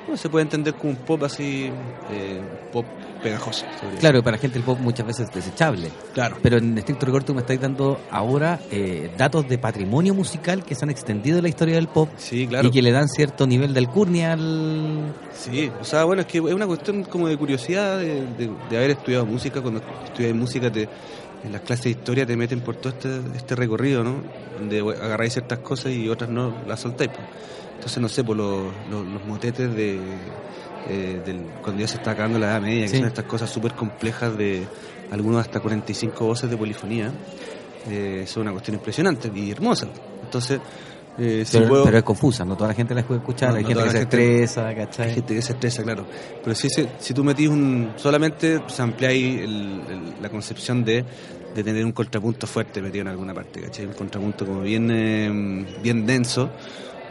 Bueno, 0.06 0.16
se 0.16 0.28
puede 0.28 0.42
entender 0.42 0.74
como 0.74 0.90
un 0.92 0.96
pop 0.96 1.22
así, 1.24 1.70
eh, 2.10 2.40
pop 2.72 2.84
pegajoso. 3.22 3.64
Claro, 4.00 4.22
para 4.22 4.36
la 4.36 4.40
gente 4.40 4.58
el 4.58 4.64
pop 4.64 4.78
muchas 4.78 5.06
veces 5.06 5.28
es 5.28 5.34
desechable. 5.34 5.90
claro. 6.12 6.36
Pero 6.42 6.58
en 6.58 6.76
estricto 6.76 7.06
rigor 7.06 7.24
tú 7.24 7.32
me 7.34 7.40
estás 7.40 7.58
dando 7.58 7.98
ahora 8.10 8.60
eh, 8.70 9.10
datos 9.16 9.48
de 9.48 9.56
patrimonio 9.56 10.12
musical 10.12 10.62
que 10.62 10.74
se 10.74 10.84
han 10.84 10.90
extendido 10.90 11.38
en 11.38 11.44
la 11.44 11.48
historia 11.48 11.76
del 11.76 11.88
pop 11.88 12.10
Sí, 12.18 12.46
claro. 12.46 12.68
y 12.68 12.70
que 12.70 12.82
le 12.82 12.92
dan 12.92 13.08
cierto 13.08 13.46
nivel 13.46 13.72
de 13.72 13.80
alcurnia 13.80 14.34
al... 14.34 15.14
Sí, 15.32 15.70
o 15.80 15.84
sea, 15.84 16.04
bueno, 16.04 16.20
es 16.22 16.26
que 16.28 16.38
es 16.38 16.44
una 16.52 16.66
cuestión 16.66 17.04
como 17.04 17.26
de 17.28 17.36
curiosidad 17.38 17.98
de, 17.98 18.26
de- 18.36 18.50
de 18.68 18.76
haber 18.76 18.90
estudiado 18.90 19.24
música. 19.24 19.62
Cuando 19.62 19.80
estudias 20.04 20.34
música, 20.34 20.70
te, 20.70 20.86
en 21.44 21.52
las 21.52 21.62
clases 21.62 21.84
de 21.84 21.90
historia 21.92 22.26
te 22.26 22.36
meten 22.36 22.60
por 22.60 22.76
todo 22.76 22.92
este, 22.92 23.20
este 23.36 23.54
recorrido, 23.56 24.04
¿no? 24.04 24.16
Donde 24.58 24.80
agarráis 24.80 25.32
ciertas 25.32 25.60
cosas 25.60 25.92
y 25.92 26.08
otras 26.10 26.28
no 26.28 26.54
las 26.66 26.80
soltáis. 26.80 27.10
pues. 27.10 27.26
Entonces, 27.84 28.00
no 28.00 28.08
sé, 28.08 28.24
por 28.24 28.34
los, 28.34 28.72
los, 28.90 29.06
los 29.06 29.24
motetes 29.26 29.74
de. 29.76 29.98
eh, 30.88 31.20
del, 31.24 31.42
cuando 31.62 31.82
ya 31.82 31.88
se 31.88 31.98
está 31.98 32.12
acabando 32.12 32.38
la 32.38 32.46
Edad 32.46 32.62
Media, 32.62 32.86
que 32.86 32.96
son 32.96 33.06
estas 33.06 33.26
cosas 33.26 33.50
súper 33.50 33.72
complejas 33.74 34.36
de 34.38 34.66
algunos 35.10 35.40
hasta 35.42 35.60
45 35.60 36.24
voces 36.24 36.48
de 36.48 36.56
polifonía, 36.56 37.12
eh, 37.90 38.24
son 38.26 38.42
una 38.44 38.52
cuestión 38.52 38.76
impresionante 38.76 39.30
y 39.34 39.50
hermosa. 39.50 39.86
Entonces, 40.22 40.60
eh, 41.18 41.44
si 41.46 41.58
pero, 41.58 41.68
puedo- 41.68 41.84
pero 41.84 41.98
es 41.98 42.04
confusa, 42.04 42.44
no 42.46 42.56
toda 42.56 42.68
la 42.68 42.74
gente 42.74 42.94
la 42.94 43.02
puede 43.02 43.20
escuchar, 43.20 43.50
No, 43.50 43.56
hay 43.56 43.62
no 43.64 43.68
gente 43.68 43.82
que 43.84 43.90
se 43.90 43.98
gente- 43.98 44.16
estresa, 44.42 44.74
¿cachai? 44.74 45.08
hay 45.10 45.14
gente 45.16 45.34
que 45.34 45.42
se 45.42 45.52
estresa, 45.52 45.82
claro. 45.82 46.06
Pero 46.42 46.56
si, 46.56 46.70
si, 46.70 46.86
si 46.98 47.12
tú 47.12 47.22
metís 47.22 47.50
un. 47.50 47.92
solamente 47.96 48.62
se 48.66 48.80
ampliáis 48.82 49.40
el- 49.42 49.82
el- 49.90 50.14
la 50.22 50.28
concepción 50.30 50.82
de, 50.84 51.04
de 51.54 51.62
tener 51.62 51.84
un 51.84 51.92
contrapunto 51.92 52.46
fuerte 52.46 52.80
metido 52.80 53.02
en 53.02 53.08
alguna 53.08 53.34
parte, 53.34 53.60
¿cachai? 53.60 53.84
Un 53.84 53.92
contrapunto 53.92 54.46
como 54.46 54.62
bien, 54.62 54.90
eh, 54.90 55.66
bien 55.82 56.06
denso. 56.06 56.48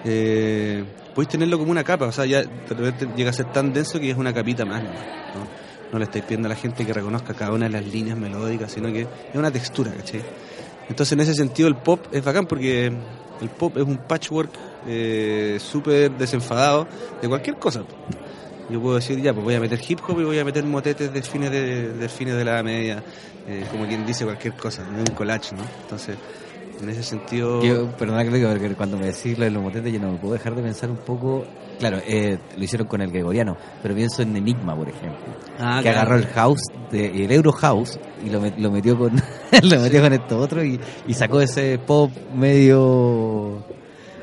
Eh, 0.06 0.84
podéis 1.14 1.30
tenerlo 1.30 1.58
como 1.58 1.72
una 1.72 1.84
capa, 1.84 2.06
o 2.06 2.12
sea, 2.12 2.26
ya 2.26 2.44
llega 3.16 3.30
a 3.30 3.34
ser 3.34 3.52
tan 3.52 3.72
denso 3.74 4.00
que 4.00 4.10
es 4.10 4.18
una 4.18 4.34
capita 4.34 4.66
más, 4.66 4.84
¿no? 4.84 4.90
¿no? 5.92 6.00
Le 6.00 6.06
estáis 6.06 6.24
pidiendo 6.26 6.48
a 6.48 6.50
la 6.50 6.56
gente 6.56 6.86
que 6.86 6.94
reconozca 6.94 7.34
cada 7.34 7.52
una 7.52 7.66
de 7.66 7.72
las 7.72 7.86
líneas 7.86 8.18
melódicas, 8.18 8.72
sino 8.72 8.92
que 8.92 9.02
es 9.02 9.36
una 9.36 9.52
textura, 9.52 9.92
¿cachai? 9.92 10.22
Entonces, 10.90 11.14
en 11.14 11.20
ese 11.22 11.36
sentido, 11.36 11.68
el 11.68 11.76
pop 11.76 12.08
es 12.12 12.24
bacán 12.24 12.46
porque 12.46 12.88
el 12.88 13.50
pop 13.50 13.78
es 13.78 13.84
un 13.84 13.98
patchwork 13.98 14.52
eh, 14.88 15.58
súper 15.60 16.12
desenfadado 16.12 16.88
de 17.22 17.28
cualquier 17.28 17.58
cosa. 17.58 17.84
Yo 18.70 18.82
puedo 18.82 18.96
decir, 18.96 19.22
ya, 19.22 19.34
pues 19.34 19.44
voy 19.44 19.56
a 19.56 19.60
meter 19.60 19.80
hip 19.88 20.00
hop 20.08 20.20
y 20.20 20.24
voy 20.24 20.40
a 20.40 20.46
meter 20.46 20.64
motetes 20.64 21.14
de 21.14 21.22
fines 21.22 21.52
de, 21.52 22.10
fines 22.10 22.36
de 22.36 22.46
la 22.46 22.64
media, 22.64 23.04
eh, 23.48 23.66
como 23.70 23.86
quien 23.86 24.06
dice 24.06 24.24
cualquier 24.24 24.56
cosa, 24.56 24.84
un 24.84 25.14
collage, 25.14 25.56
¿no? 25.56 25.64
Entonces, 25.82 26.16
en 26.82 26.90
ese 26.90 27.04
sentido... 27.04 27.62
Yo, 27.64 27.90
perdona 27.92 28.24
que 28.24 28.76
cuando 28.76 28.98
me 28.98 29.06
decís 29.08 29.38
lo 29.38 29.46
de 29.46 29.52
los 29.52 29.62
motetes, 29.64 29.92
yo 29.94 30.00
no 30.00 30.12
me 30.12 30.18
puedo 30.18 30.34
dejar 30.34 30.56
de 30.56 30.62
pensar 30.62 30.90
un 30.90 30.98
poco. 30.98 31.46
Claro, 31.80 32.00
eh, 32.06 32.38
lo 32.58 32.64
hicieron 32.64 32.88
con 32.88 33.02
el 33.02 33.12
gregoriano, 33.12 33.58
pero 33.82 33.96
pienso 33.96 34.22
en 34.22 34.36
Enigma, 34.36 34.76
por 34.76 34.88
ejemplo. 34.90 35.18
Ah, 35.60 35.78
que 35.78 35.84
claro. 35.90 36.00
agarró 36.00 36.16
el 36.18 36.28
house, 36.28 36.62
de, 36.92 37.26
el 37.26 37.32
Euro 37.32 37.52
House, 37.52 38.00
y 38.26 38.30
lo, 38.30 38.42
met- 38.42 38.58
lo 38.58 38.72
metió 38.72 38.98
con 38.98 39.12
lo 39.64 39.80
metió 39.80 40.02
con 40.02 40.14
esto 40.14 40.38
otro 40.38 40.64
y, 40.64 40.80
y 41.08 41.14
sacó 41.14 41.42
ese 41.42 41.80
pop 41.80 42.12
medio 42.36 43.64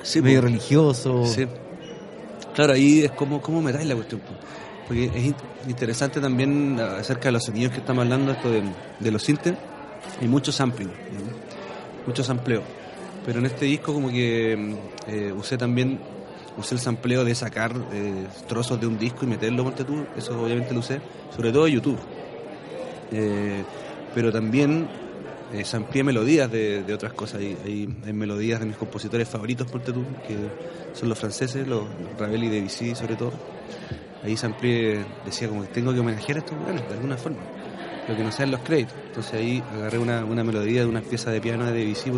Sí, 0.02 0.20
medio 0.22 0.40
pues. 0.40 0.52
religioso. 0.52 1.24
Sí. 1.26 1.46
Claro, 2.54 2.72
ahí 2.74 3.04
es 3.04 3.10
como, 3.12 3.40
cómo 3.40 3.60
me 3.62 3.72
dais 3.72 3.86
la 3.86 3.94
cuestión. 3.94 4.20
po. 4.20 4.32
Porque 4.86 5.04
es 5.06 5.24
in- 5.24 5.34
interesante 5.68 6.20
también 6.20 6.78
acerca 6.80 7.24
de 7.26 7.32
los 7.32 7.44
sonidos 7.44 7.72
que 7.72 7.78
estamos 7.78 8.02
hablando, 8.04 8.32
esto 8.32 8.50
de, 8.50 8.62
de 8.98 9.10
los 9.10 9.22
sintes. 9.22 9.54
Hay 10.20 10.28
mucho 10.28 10.50
sampling, 10.52 10.88
¿no? 10.88 11.49
Mucho 12.10 12.24
sampleo. 12.24 12.62
Pero 13.24 13.38
en 13.38 13.46
este 13.46 13.66
disco 13.66 13.92
como 13.92 14.08
que 14.10 14.76
eh, 15.06 15.32
usé 15.32 15.56
también, 15.56 16.00
usé 16.58 16.74
el 16.74 16.80
sampleo 16.80 17.24
de 17.24 17.34
sacar 17.34 17.72
eh, 17.92 18.26
trozos 18.48 18.80
de 18.80 18.86
un 18.86 18.98
disco 18.98 19.24
y 19.24 19.28
meterlo, 19.28 19.62
ponte 19.62 19.84
tú, 19.84 20.04
eso 20.16 20.42
obviamente 20.42 20.74
lo 20.74 20.80
usé, 20.80 21.00
sobre 21.34 21.52
todo 21.52 21.68
YouTube. 21.68 21.98
Eh, 23.12 23.62
pero 24.12 24.32
también 24.32 24.88
eh, 25.52 25.64
sampleé 25.64 26.02
melodías 26.02 26.50
de, 26.50 26.84
otras 26.92 27.12
cosas. 27.12 27.40
Hay, 27.40 27.56
hay, 28.04 28.12
melodías 28.12 28.58
de 28.58 28.66
mis 28.66 28.76
compositores 28.76 29.28
favoritos, 29.28 29.70
ponte 29.70 29.92
tú, 29.92 30.02
que 30.26 30.36
son 30.94 31.08
los 31.08 31.18
franceses, 31.18 31.68
los 31.68 31.84
Ravel 32.18 32.42
y 32.44 32.48
Debussy 32.48 32.94
sobre 32.96 33.14
todo. 33.14 33.32
Ahí 34.24 34.36
sampleé, 34.36 35.04
decía 35.24 35.48
como 35.48 35.62
que 35.62 35.68
tengo 35.68 35.92
que 35.92 36.00
homenajear 36.00 36.38
a 36.38 36.40
estos 36.40 36.58
lugares 36.58 36.86
de 36.88 36.94
alguna 36.94 37.16
forma, 37.16 37.38
lo 38.08 38.16
que 38.16 38.22
no 38.24 38.32
sean 38.32 38.50
los 38.50 38.60
créditos. 38.60 38.94
Entonces 39.08 39.34
ahí 39.34 39.62
agarré 39.76 39.98
una, 39.98 40.24
una 40.24 40.42
melodía 40.44 40.80
de 40.82 40.86
una 40.86 41.00
pieza 41.00 41.30
de 41.30 41.40
piano 41.40 41.64
de 41.66 41.72
Debussy, 41.72 42.10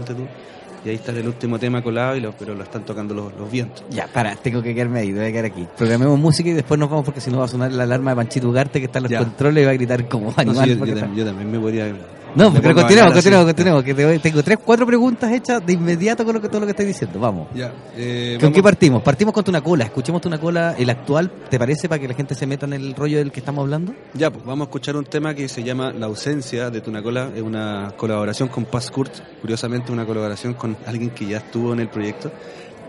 y 0.85 0.89
ahí 0.89 0.95
está 0.97 1.13
el 1.13 1.29
último 1.29 1.59
tema 1.61 1.81
colado, 1.81 2.17
y 2.17 2.21
lo, 2.21 2.33
pero 2.33 2.55
lo 2.55 2.63
están 2.65 2.85
tocando 2.85 3.15
los, 3.15 3.33
los 3.35 3.51
vientos. 3.51 3.85
Ya, 3.91 4.09
para, 4.09 4.35
tengo 4.35 4.61
que 4.63 4.75
quedarme 4.75 4.99
ahí, 5.01 5.13
voy 5.13 5.25
a 5.27 5.31
quedar 5.31 5.45
aquí. 5.45 5.67
Programemos 5.77 6.19
música 6.19 6.49
y 6.49 6.55
después 6.55 6.79
nos 6.81 6.91
vamos 6.91 7.05
porque 7.05 7.21
si 7.21 7.31
no 7.31 7.39
va 7.39 7.45
a 7.45 7.49
sonar 7.49 7.71
la 7.73 7.85
alarma 7.85 8.11
de 8.11 8.17
Panchito 8.17 8.49
Ugarte 8.49 8.81
que 8.81 8.87
está 8.87 8.99
en 8.99 9.05
los 9.05 9.13
Ya. 9.13 9.19
controles 9.21 9.63
y 9.63 9.65
va 9.67 9.71
a 9.71 9.75
gritar 9.75 10.09
como 10.09 10.27
No, 10.27 10.33
sí, 10.33 10.41
animal. 10.41 10.69
yo, 10.89 10.95
también, 10.97 11.15
yo 11.15 11.25
también 11.25 11.51
me 11.53 11.59
podría 11.61 11.93
No, 12.35 12.53
pero 12.53 12.75
continuemos, 12.75 13.13
continuemos, 13.13 13.47
continuemos. 13.47 13.85
Que 13.85 13.95
te- 13.95 14.19
tengo 14.19 14.43
tres, 14.43 14.59
cuatro 14.65 14.87
preguntas 14.87 15.31
hechas 15.33 15.65
de 15.65 15.73
inmediato 15.75 16.25
con 16.25 16.35
lo 16.35 16.41
que, 16.41 16.49
todo 16.49 16.61
lo 16.61 16.67
que 16.67 16.71
estás 16.71 16.87
diciendo. 16.87 17.19
Vamos. 17.21 17.49
Ya, 17.55 17.73
eh, 17.97 18.37
¿Con 18.41 18.47
vamos- 18.49 18.57
qué 18.57 18.63
partimos? 18.63 19.03
Partimos 19.03 19.35
con 19.35 19.45
Tunacola. 19.45 19.85
Escuchemos 19.85 20.21
Tunacola, 20.23 20.75
el 20.79 20.89
actual, 20.91 21.31
¿te 21.51 21.59
parece 21.59 21.89
para 21.89 22.01
que 22.01 22.09
la 22.09 22.15
gente 22.15 22.35
se 22.35 22.47
meta 22.47 22.65
en 22.67 22.73
el 22.73 22.95
rollo 22.95 23.19
del 23.19 23.31
que 23.33 23.41
estamos 23.41 23.63
hablando? 23.63 23.93
Ya, 24.15 24.31
pues 24.31 24.45
vamos 24.45 24.67
a 24.67 24.69
escuchar 24.69 24.97
un 24.97 25.05
tema 25.05 25.35
que 25.35 25.49
se 25.49 25.63
llama 25.63 25.93
La 25.93 26.07
ausencia 26.07 26.71
de 26.71 26.81
Tunacola. 26.81 27.31
Es 27.37 27.43
una 27.43 27.93
colaboración 27.97 28.49
con 28.49 28.65
Paz 28.65 28.91
Kurt, 28.91 29.13
curiosamente 29.41 29.93
una 29.93 30.07
colaboración 30.07 30.55
con 30.55 30.77
alguien 30.87 31.11
que 31.11 31.27
ya 31.27 31.39
estuvo 31.39 31.73
en 31.73 31.81
el 31.81 31.89
proyecto. 31.89 32.31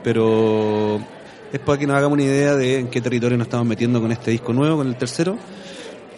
Pero 0.04 1.00
es 1.52 1.60
para 1.60 1.78
que 1.80 1.88
nos 1.88 1.96
hagamos 1.98 2.14
una 2.14 2.24
idea 2.24 2.56
de 2.56 2.80
en 2.80 2.88
qué 2.88 3.02
territorio 3.02 3.38
nos 3.38 3.48
estamos 3.48 3.66
metiendo 3.68 4.02
con 4.02 4.12
este 4.12 4.32
disco 4.32 4.54
nuevo, 4.54 4.78
con 4.78 4.88
el 4.88 4.96
tercero. 4.96 5.38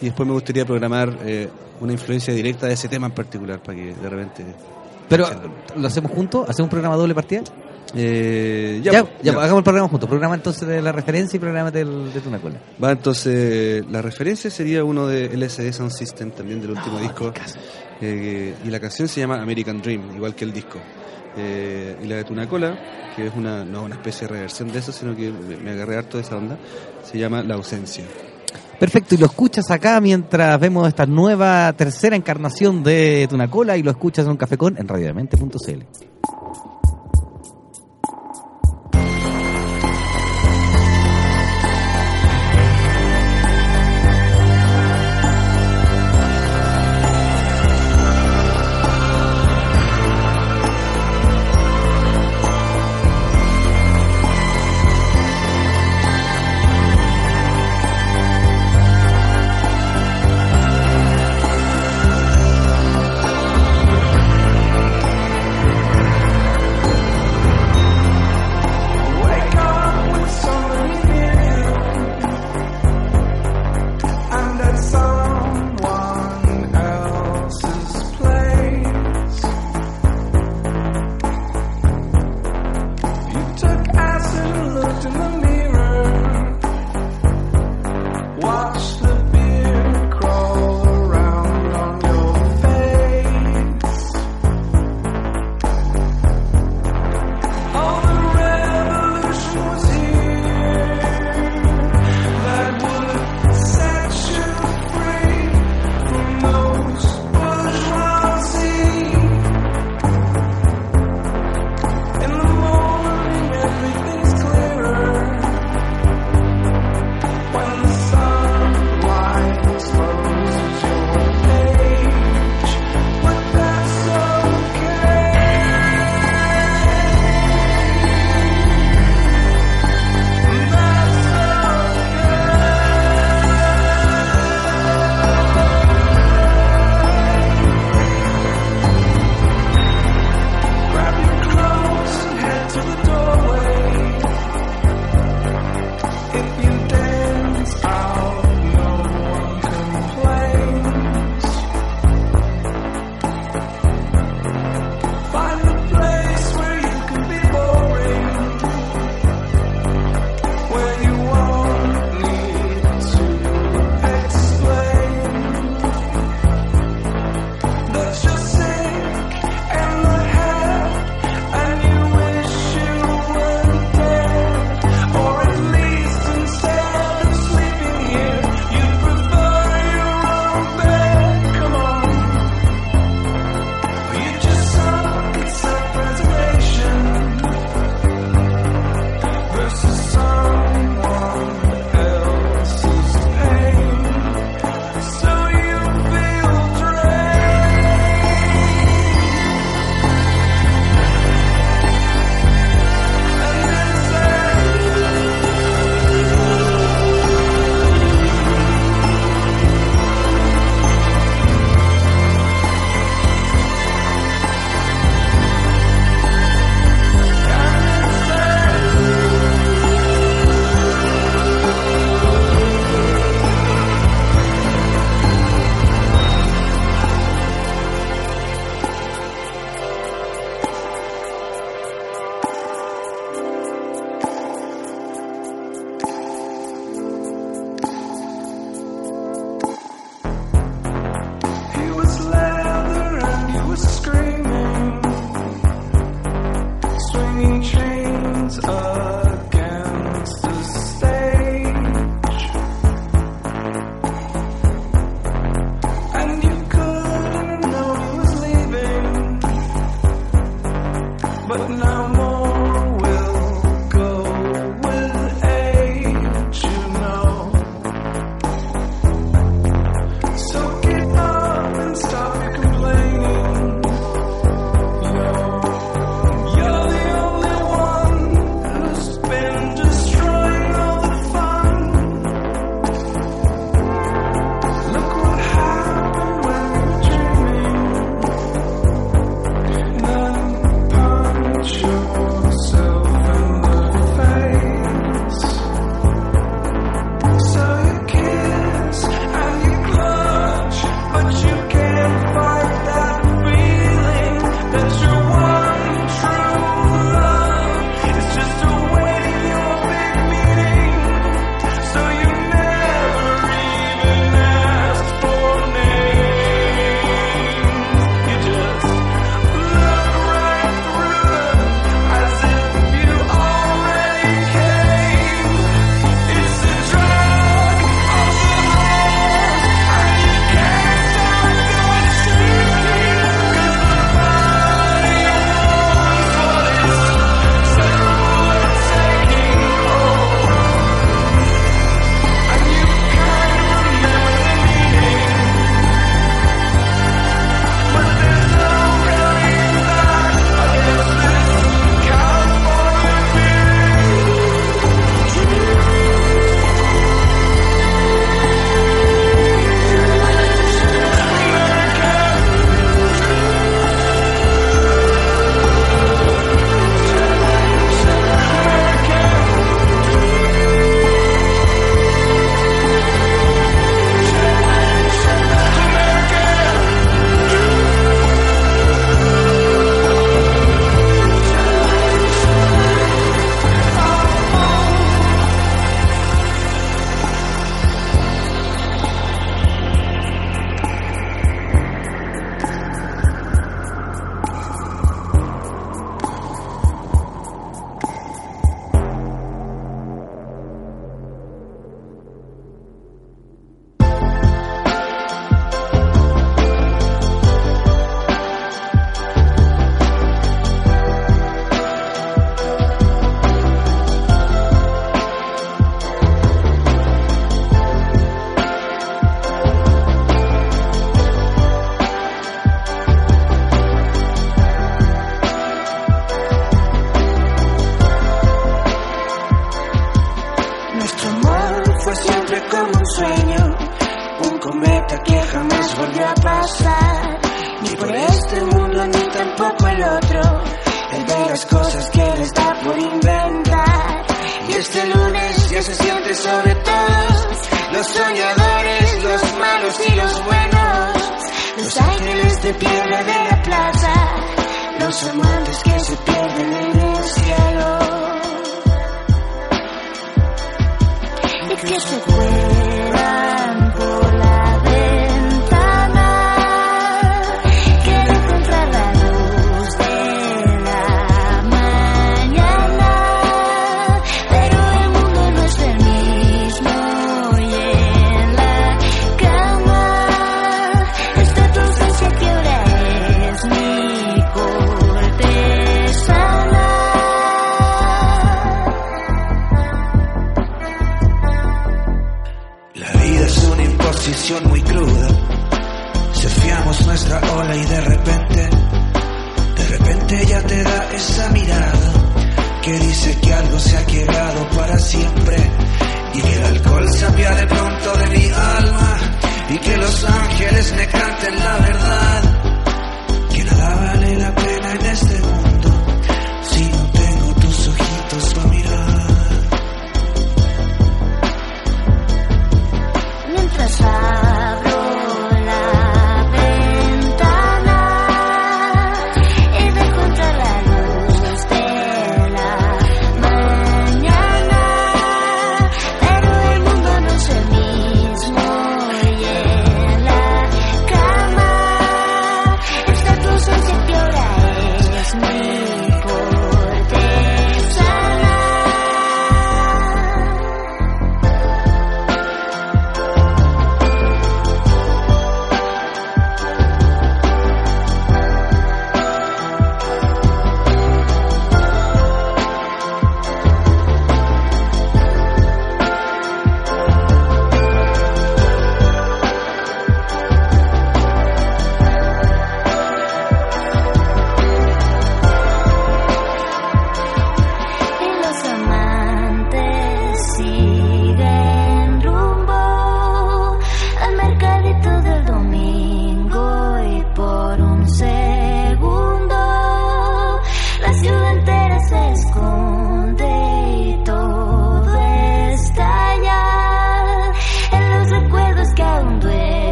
Y 0.00 0.06
después 0.06 0.26
me 0.26 0.32
gustaría 0.34 0.64
programar 0.66 1.16
eh, 1.24 1.48
una 1.80 1.92
influencia 1.92 2.32
directa 2.34 2.66
de 2.66 2.74
ese 2.74 2.88
tema 2.88 3.06
en 3.06 3.12
particular, 3.12 3.60
para 3.62 3.76
que 3.76 3.94
de 3.94 4.08
repente... 4.10 4.44
Pero, 5.08 5.26
¿lo 5.76 5.86
hacemos 5.86 6.10
juntos? 6.12 6.48
¿Hacemos 6.48 6.66
un 6.66 6.70
programa 6.70 6.96
doble 6.96 7.14
partida? 7.14 7.42
Eh, 7.94 8.80
Ya, 8.82 8.92
ya, 8.92 9.02
ya, 9.02 9.08
ya. 9.22 9.32
hagamos 9.32 9.58
el 9.58 9.64
programa 9.64 9.88
juntos. 9.88 10.08
Programa 10.08 10.34
entonces 10.34 10.66
de 10.66 10.82
la 10.82 10.90
referencia 10.92 11.36
y 11.36 11.40
programa 11.40 11.70
del, 11.70 12.12
de 12.12 12.20
Tunacola. 12.20 12.56
Va, 12.82 12.90
entonces, 12.92 13.84
la 13.88 14.02
referencia 14.02 14.50
sería 14.50 14.82
uno 14.84 15.06
de 15.06 15.28
LSD 15.36 15.72
Sound 15.72 15.92
System, 15.92 16.30
también 16.32 16.60
del 16.60 16.70
Ah, 16.76 16.80
último 16.80 16.98
disco. 16.98 17.32
Eh, 18.00 18.54
y 18.64 18.68
la 18.68 18.80
canción 18.80 19.06
se 19.08 19.20
llama 19.20 19.40
American 19.40 19.80
Dream, 19.80 20.14
igual 20.16 20.34
que 20.34 20.44
el 20.44 20.52
disco. 20.52 20.78
Eh, 21.36 21.96
y 22.02 22.06
la 22.06 22.16
de 22.16 22.24
Tunacola, 22.24 22.76
que 23.14 23.28
es 23.28 23.32
una, 23.36 23.64
no 23.64 23.84
una 23.84 23.94
especie 23.94 24.26
de 24.26 24.34
reversión 24.34 24.72
de 24.72 24.78
eso, 24.80 24.90
sino 24.92 25.14
que 25.14 25.30
me, 25.30 25.56
me 25.56 25.70
agarré 25.70 25.96
harto 25.98 26.16
de 26.18 26.24
esa 26.24 26.36
onda, 26.36 26.58
se 27.04 27.16
llama 27.18 27.42
La 27.42 27.54
Ausencia. 27.54 28.04
Perfecto, 28.78 29.14
y 29.14 29.18
lo 29.18 29.26
escuchas 29.26 29.70
acá 29.70 30.00
mientras 30.02 30.60
vemos 30.60 30.86
esta 30.86 31.06
nueva 31.06 31.72
tercera 31.72 32.14
encarnación 32.14 32.82
de 32.82 33.26
Tunacola 33.28 33.76
y 33.78 33.82
lo 33.82 33.90
escuchas 33.90 34.26
en 34.26 34.32
un 34.32 34.36
cafecón 34.36 34.76
en 34.76 34.86
radiodemente.cl. 34.86 36.15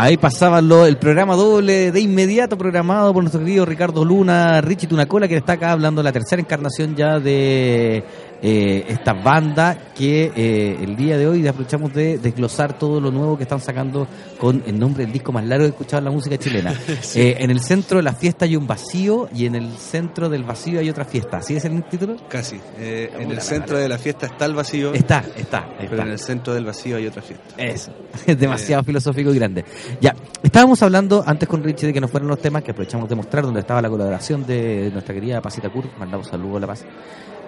Ahí 0.00 0.16
pasaba 0.16 0.60
el 0.60 0.96
programa 0.96 1.34
doble 1.34 1.90
de 1.90 2.00
inmediato 2.00 2.56
programado 2.56 3.12
por 3.12 3.24
nuestro 3.24 3.40
querido 3.40 3.66
Ricardo 3.66 4.04
Luna, 4.04 4.60
Richie 4.60 4.86
Tunacola, 4.86 5.26
que 5.26 5.34
está 5.34 5.54
acá 5.54 5.72
hablando 5.72 6.04
la 6.04 6.12
tercera 6.12 6.40
encarnación 6.40 6.94
ya 6.94 7.18
de 7.18 8.04
eh, 8.42 8.84
esta 8.88 9.12
banda 9.12 9.76
que 9.94 10.32
eh, 10.36 10.78
el 10.80 10.96
día 10.96 11.18
de 11.18 11.26
hoy 11.26 11.46
aprovechamos 11.46 11.92
de 11.92 12.18
desglosar 12.18 12.78
todo 12.78 13.00
lo 13.00 13.10
nuevo 13.10 13.36
que 13.36 13.42
están 13.42 13.60
sacando 13.60 14.06
con 14.38 14.62
el 14.66 14.78
nombre 14.78 15.04
del 15.04 15.12
disco 15.12 15.32
más 15.32 15.44
largo 15.44 15.64
que 15.64 15.68
he 15.68 15.70
escuchado 15.70 15.98
en 15.98 16.04
la 16.04 16.10
música 16.10 16.38
chilena. 16.38 16.74
Eh, 17.14 17.36
en 17.40 17.50
el 17.50 17.60
centro 17.60 17.98
de 17.98 18.02
la 18.02 18.12
fiesta 18.12 18.44
hay 18.44 18.54
un 18.54 18.66
vacío 18.66 19.28
y 19.34 19.46
en 19.46 19.54
el 19.54 19.76
centro 19.76 20.28
del 20.28 20.44
vacío 20.44 20.78
hay 20.78 20.90
otra 20.90 21.04
fiesta. 21.04 21.38
¿Así 21.38 21.56
es 21.56 21.64
el 21.64 21.82
título? 21.84 22.16
Casi. 22.28 22.60
Eh, 22.78 23.10
en 23.18 23.30
el 23.30 23.40
centro 23.40 23.78
de 23.78 23.88
la 23.88 23.98
fiesta 23.98 24.26
está 24.26 24.44
el 24.44 24.54
vacío, 24.54 24.92
Está, 24.92 25.24
está, 25.36 25.68
pero 25.78 25.92
está. 25.92 26.02
en 26.02 26.08
el 26.10 26.18
centro 26.18 26.54
del 26.54 26.64
vacío 26.64 26.96
hay 26.96 27.06
otra 27.06 27.22
fiesta. 27.22 27.44
Eso, 27.56 27.92
es 28.26 28.38
demasiado 28.38 28.84
filosófico 28.84 29.32
y 29.32 29.38
grande. 29.38 29.64
Ya, 30.00 30.14
estábamos 30.42 30.82
hablando 30.82 31.24
antes 31.26 31.48
con 31.48 31.62
Richie 31.62 31.88
de 31.88 31.92
que 31.92 32.00
nos 32.00 32.10
fueran 32.10 32.28
los 32.28 32.38
temas 32.38 32.62
que 32.62 32.70
aprovechamos 32.72 33.08
de 33.08 33.16
mostrar, 33.16 33.44
donde 33.44 33.60
estaba 33.60 33.80
la 33.82 33.88
colaboración 33.88 34.46
de 34.46 34.90
nuestra 34.92 35.14
querida 35.14 35.40
Pasita 35.40 35.70
Kur, 35.70 35.86
mandamos 35.98 36.28
saludos 36.28 36.56
a 36.58 36.60
La 36.60 36.66
Paz. 36.66 36.84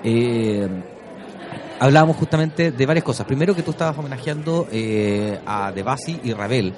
Eh, 0.05 0.69
hablábamos 1.79 2.17
justamente 2.17 2.73
de 2.73 2.87
varias 2.87 3.05
cosas. 3.05 3.27
Primero 3.27 3.55
que 3.55 3.63
tú 3.63 3.73
estabas 3.73 3.97
homenajeando 3.99 4.69
eh, 4.71 5.39
a 5.47 5.73
De 5.73 5.83
Basi 5.83 6.21
y 6.23 6.33
Ravel. 6.33 6.75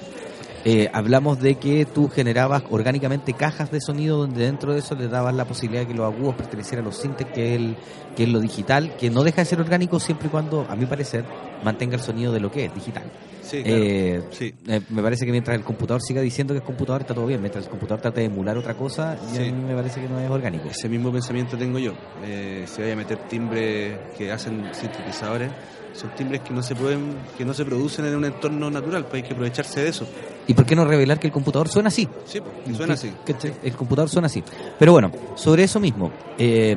eh, 0.65 0.89
hablamos 0.93 1.39
de 1.41 1.55
que 1.55 1.85
tú 1.85 2.07
generabas 2.07 2.63
orgánicamente 2.69 3.33
cajas 3.33 3.69
de 3.69 3.81
sonido 3.81 4.17
donde 4.17 4.45
dentro 4.45 4.71
de 4.73 4.79
eso 4.79 4.95
le 4.95 5.09
dabas 5.09 5.35
la 5.35 5.43
posibilidad 5.45 5.81
de 5.81 5.89
que 5.89 5.93
los 5.93 6.05
agudos 6.05 6.35
pertenecieran 6.35 6.85
a 6.85 6.87
los 6.87 6.97
sintes, 6.97 7.27
que 7.27 7.75
que 8.15 8.23
es 8.23 8.29
lo 8.29 8.39
digital, 8.39 8.95
que 8.95 9.09
no 9.09 9.23
deja 9.23 9.41
de 9.41 9.45
ser 9.45 9.59
orgánico 9.59 9.99
siempre 9.99 10.27
y 10.27 10.29
cuando, 10.31 10.65
a 10.69 10.75
mi 10.75 10.85
parecer, 10.85 11.25
mantenga 11.63 11.95
el 11.95 12.01
sonido 12.01 12.31
de 12.31 12.39
lo 12.39 12.49
que 12.51 12.65
es 12.65 12.73
digital. 12.73 13.03
Sí, 13.43 13.61
claro. 13.63 13.83
Eh, 13.83 14.21
Sí. 14.31 14.53
eh, 14.67 14.81
me 14.89 15.01
parece 15.01 15.25
que 15.25 15.31
mientras 15.31 15.57
el 15.57 15.63
computador 15.63 16.01
siga 16.01 16.21
diciendo 16.21 16.53
que 16.53 16.59
es 16.59 16.63
computador 16.63 17.01
está 17.01 17.13
todo 17.13 17.25
bien, 17.25 17.41
mientras 17.41 17.65
el 17.65 17.69
computador 17.69 18.01
trate 18.01 18.21
de 18.21 18.27
emular 18.27 18.57
otra 18.57 18.73
cosa, 18.75 19.17
Sí. 19.31 19.37
a 19.37 19.41
mí 19.41 19.51
me 19.51 19.75
parece 19.75 20.01
que 20.01 20.07
no 20.07 20.19
es 20.19 20.29
orgánico. 20.29 20.69
Ese 20.69 20.87
mismo 20.89 21.11
pensamiento 21.11 21.57
tengo 21.57 21.77
yo. 21.79 21.93
Eh, 22.25 22.63
si 22.67 22.81
vaya 22.81 22.93
a 22.93 22.97
meter 22.97 23.17
timbres 23.27 23.97
que 24.17 24.31
hacen 24.31 24.63
sintetizadores, 24.73 25.51
son 25.93 26.09
timbres 26.15 26.41
que 26.41 26.51
no 26.53 26.63
se 26.63 26.73
pueden, 26.75 27.15
que 27.37 27.45
no 27.45 27.53
se 27.53 27.63
producen 27.65 28.05
en 28.05 28.15
un 28.15 28.25
entorno 28.25 28.71
natural, 28.71 29.03
pues 29.05 29.21
hay 29.21 29.27
que 29.27 29.33
aprovecharse 29.33 29.81
de 29.81 29.89
eso. 29.89 30.07
¿Y 30.47 30.53
por 30.55 30.65
qué 30.65 30.75
no 30.75 30.85
revelar 30.85 31.19
que 31.19 31.27
el 31.27 31.33
computador 31.33 31.69
suena 31.69 31.89
así? 31.89 32.07
Sí, 32.25 32.39
pues, 32.41 32.51
que 32.65 32.73
suena 32.73 32.93
así. 32.95 33.11
Que- 33.25 33.53
el 33.63 33.73
computador 33.73 34.09
suena 34.09 34.25
así. 34.25 34.43
Pero 34.79 34.91
bueno, 34.93 35.11
sobre 35.35 35.63
eso 35.63 35.79
mismo, 35.79 36.11
eh, 36.37 36.75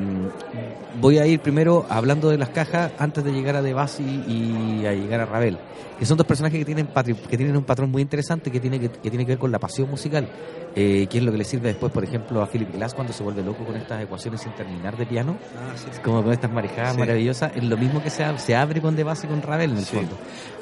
voy 0.99 1.17
a 1.19 1.25
ir 1.27 1.39
primero 1.39 1.85
hablando 1.89 2.29
de 2.29 2.37
las 2.37 2.49
cajas 2.49 2.91
antes 2.99 3.23
de 3.23 3.31
llegar 3.31 3.55
a 3.55 3.61
Debasi 3.61 4.03
y 4.27 4.85
a 4.85 4.93
llegar 4.93 5.21
a 5.21 5.25
Ravel, 5.25 5.57
que 5.99 6.05
son 6.05 6.17
dos 6.17 6.25
personajes 6.27 6.59
que 6.59 6.65
tienen 6.65 6.87
que 6.87 7.37
tienen 7.37 7.55
un 7.57 7.63
patrón 7.63 7.91
muy 7.91 8.01
interesante 8.01 8.51
que 8.51 8.59
tiene 8.59 8.79
que, 8.79 8.89
que 8.89 9.09
tiene 9.09 9.25
que 9.25 9.31
ver 9.33 9.39
con 9.39 9.51
la 9.51 9.59
pasión 9.59 9.89
musical, 9.89 10.27
eh, 10.75 11.07
que 11.09 11.17
es 11.17 11.23
lo 11.23 11.31
que 11.31 11.37
le 11.39 11.43
sirve 11.43 11.69
después, 11.69 11.91
por 11.91 12.03
ejemplo, 12.03 12.41
a 12.41 12.47
Philip 12.47 12.73
Glass 12.73 12.93
cuando 12.93 13.13
se 13.13 13.23
vuelve 13.23 13.43
loco 13.43 13.63
con 13.65 13.75
estas 13.75 14.03
ecuaciones 14.03 14.41
sin 14.41 14.53
terminar 14.53 14.95
de 14.97 15.05
piano, 15.05 15.37
Ah, 15.57 15.73
sí. 15.75 15.99
como 16.03 16.23
con 16.23 16.31
estas 16.33 16.51
marejadas 16.51 16.93
Sí. 16.93 16.99
maravillosas, 16.99 17.51
es 17.55 17.63
lo 17.63 17.77
mismo 17.77 18.01
que 18.03 18.09
se, 18.09 18.25
se 18.37 18.55
abre 18.55 18.81
con 18.81 18.95
Debasi 18.95 19.27
y 19.27 19.29
con 19.29 19.41
Ravel 19.41 19.71
en 19.71 19.77
el 19.77 19.85
fondo. 19.85 20.15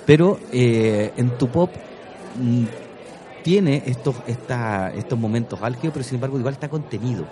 Pero 0.05 0.39
eh, 0.51 1.11
en 1.17 1.37
tu 1.37 1.47
pop 1.49 1.71
mm, 2.39 2.63
tiene 3.43 3.83
estos, 3.85 4.15
esta, 4.27 4.91
estos 4.93 5.19
momentos 5.19 5.59
álgidos, 5.61 5.93
pero 5.93 6.03
sin 6.03 6.15
embargo 6.15 6.37
igual 6.39 6.53
está 6.53 6.69
contenido. 6.69 7.25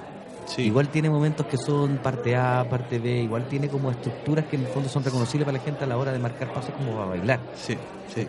Sí. 0.45 0.63
Igual 0.63 0.89
tiene 0.89 1.09
momentos 1.09 1.45
que 1.45 1.57
son 1.57 1.97
parte 1.97 2.35
A, 2.35 2.65
parte 2.69 2.99
B, 2.99 3.23
igual 3.23 3.47
tiene 3.47 3.69
como 3.69 3.91
estructuras 3.91 4.45
que 4.45 4.55
en 4.55 4.63
el 4.63 4.67
fondo 4.67 4.89
son 4.89 5.03
reconocibles 5.03 5.45
para 5.45 5.57
la 5.57 5.63
gente 5.63 5.83
a 5.83 5.87
la 5.87 5.97
hora 5.97 6.11
de 6.11 6.19
marcar 6.19 6.53
pasos 6.53 6.71
como 6.75 6.95
va 6.97 7.03
a 7.03 7.07
bailar. 7.07 7.39
Sí, 7.55 7.77
sí. 8.13 8.27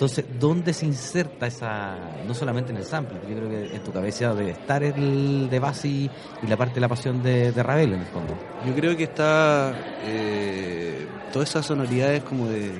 Entonces, 0.00 0.24
¿dónde 0.38 0.72
se 0.72 0.86
inserta 0.86 1.46
esa, 1.46 1.94
no 2.26 2.32
solamente 2.32 2.72
en 2.72 2.78
el 2.78 2.86
sample, 2.86 3.18
yo 3.28 3.36
creo 3.36 3.50
que 3.50 3.76
en 3.76 3.82
tu 3.82 3.92
cabeza 3.92 4.34
debe 4.34 4.52
estar 4.52 4.82
el 4.82 5.50
de 5.50 5.58
Basi 5.58 6.10
y 6.42 6.46
la 6.46 6.56
parte 6.56 6.76
de 6.76 6.80
la 6.80 6.88
pasión 6.88 7.22
de, 7.22 7.52
de 7.52 7.62
Ravel 7.62 7.92
en 7.92 8.00
el 8.00 8.06
fondo? 8.06 8.34
Yo 8.66 8.74
creo 8.74 8.96
que 8.96 9.04
está 9.04 9.74
eh, 10.06 11.06
todas 11.34 11.50
esas 11.50 11.66
sonoridades 11.66 12.22
como 12.22 12.46
de, 12.46 12.72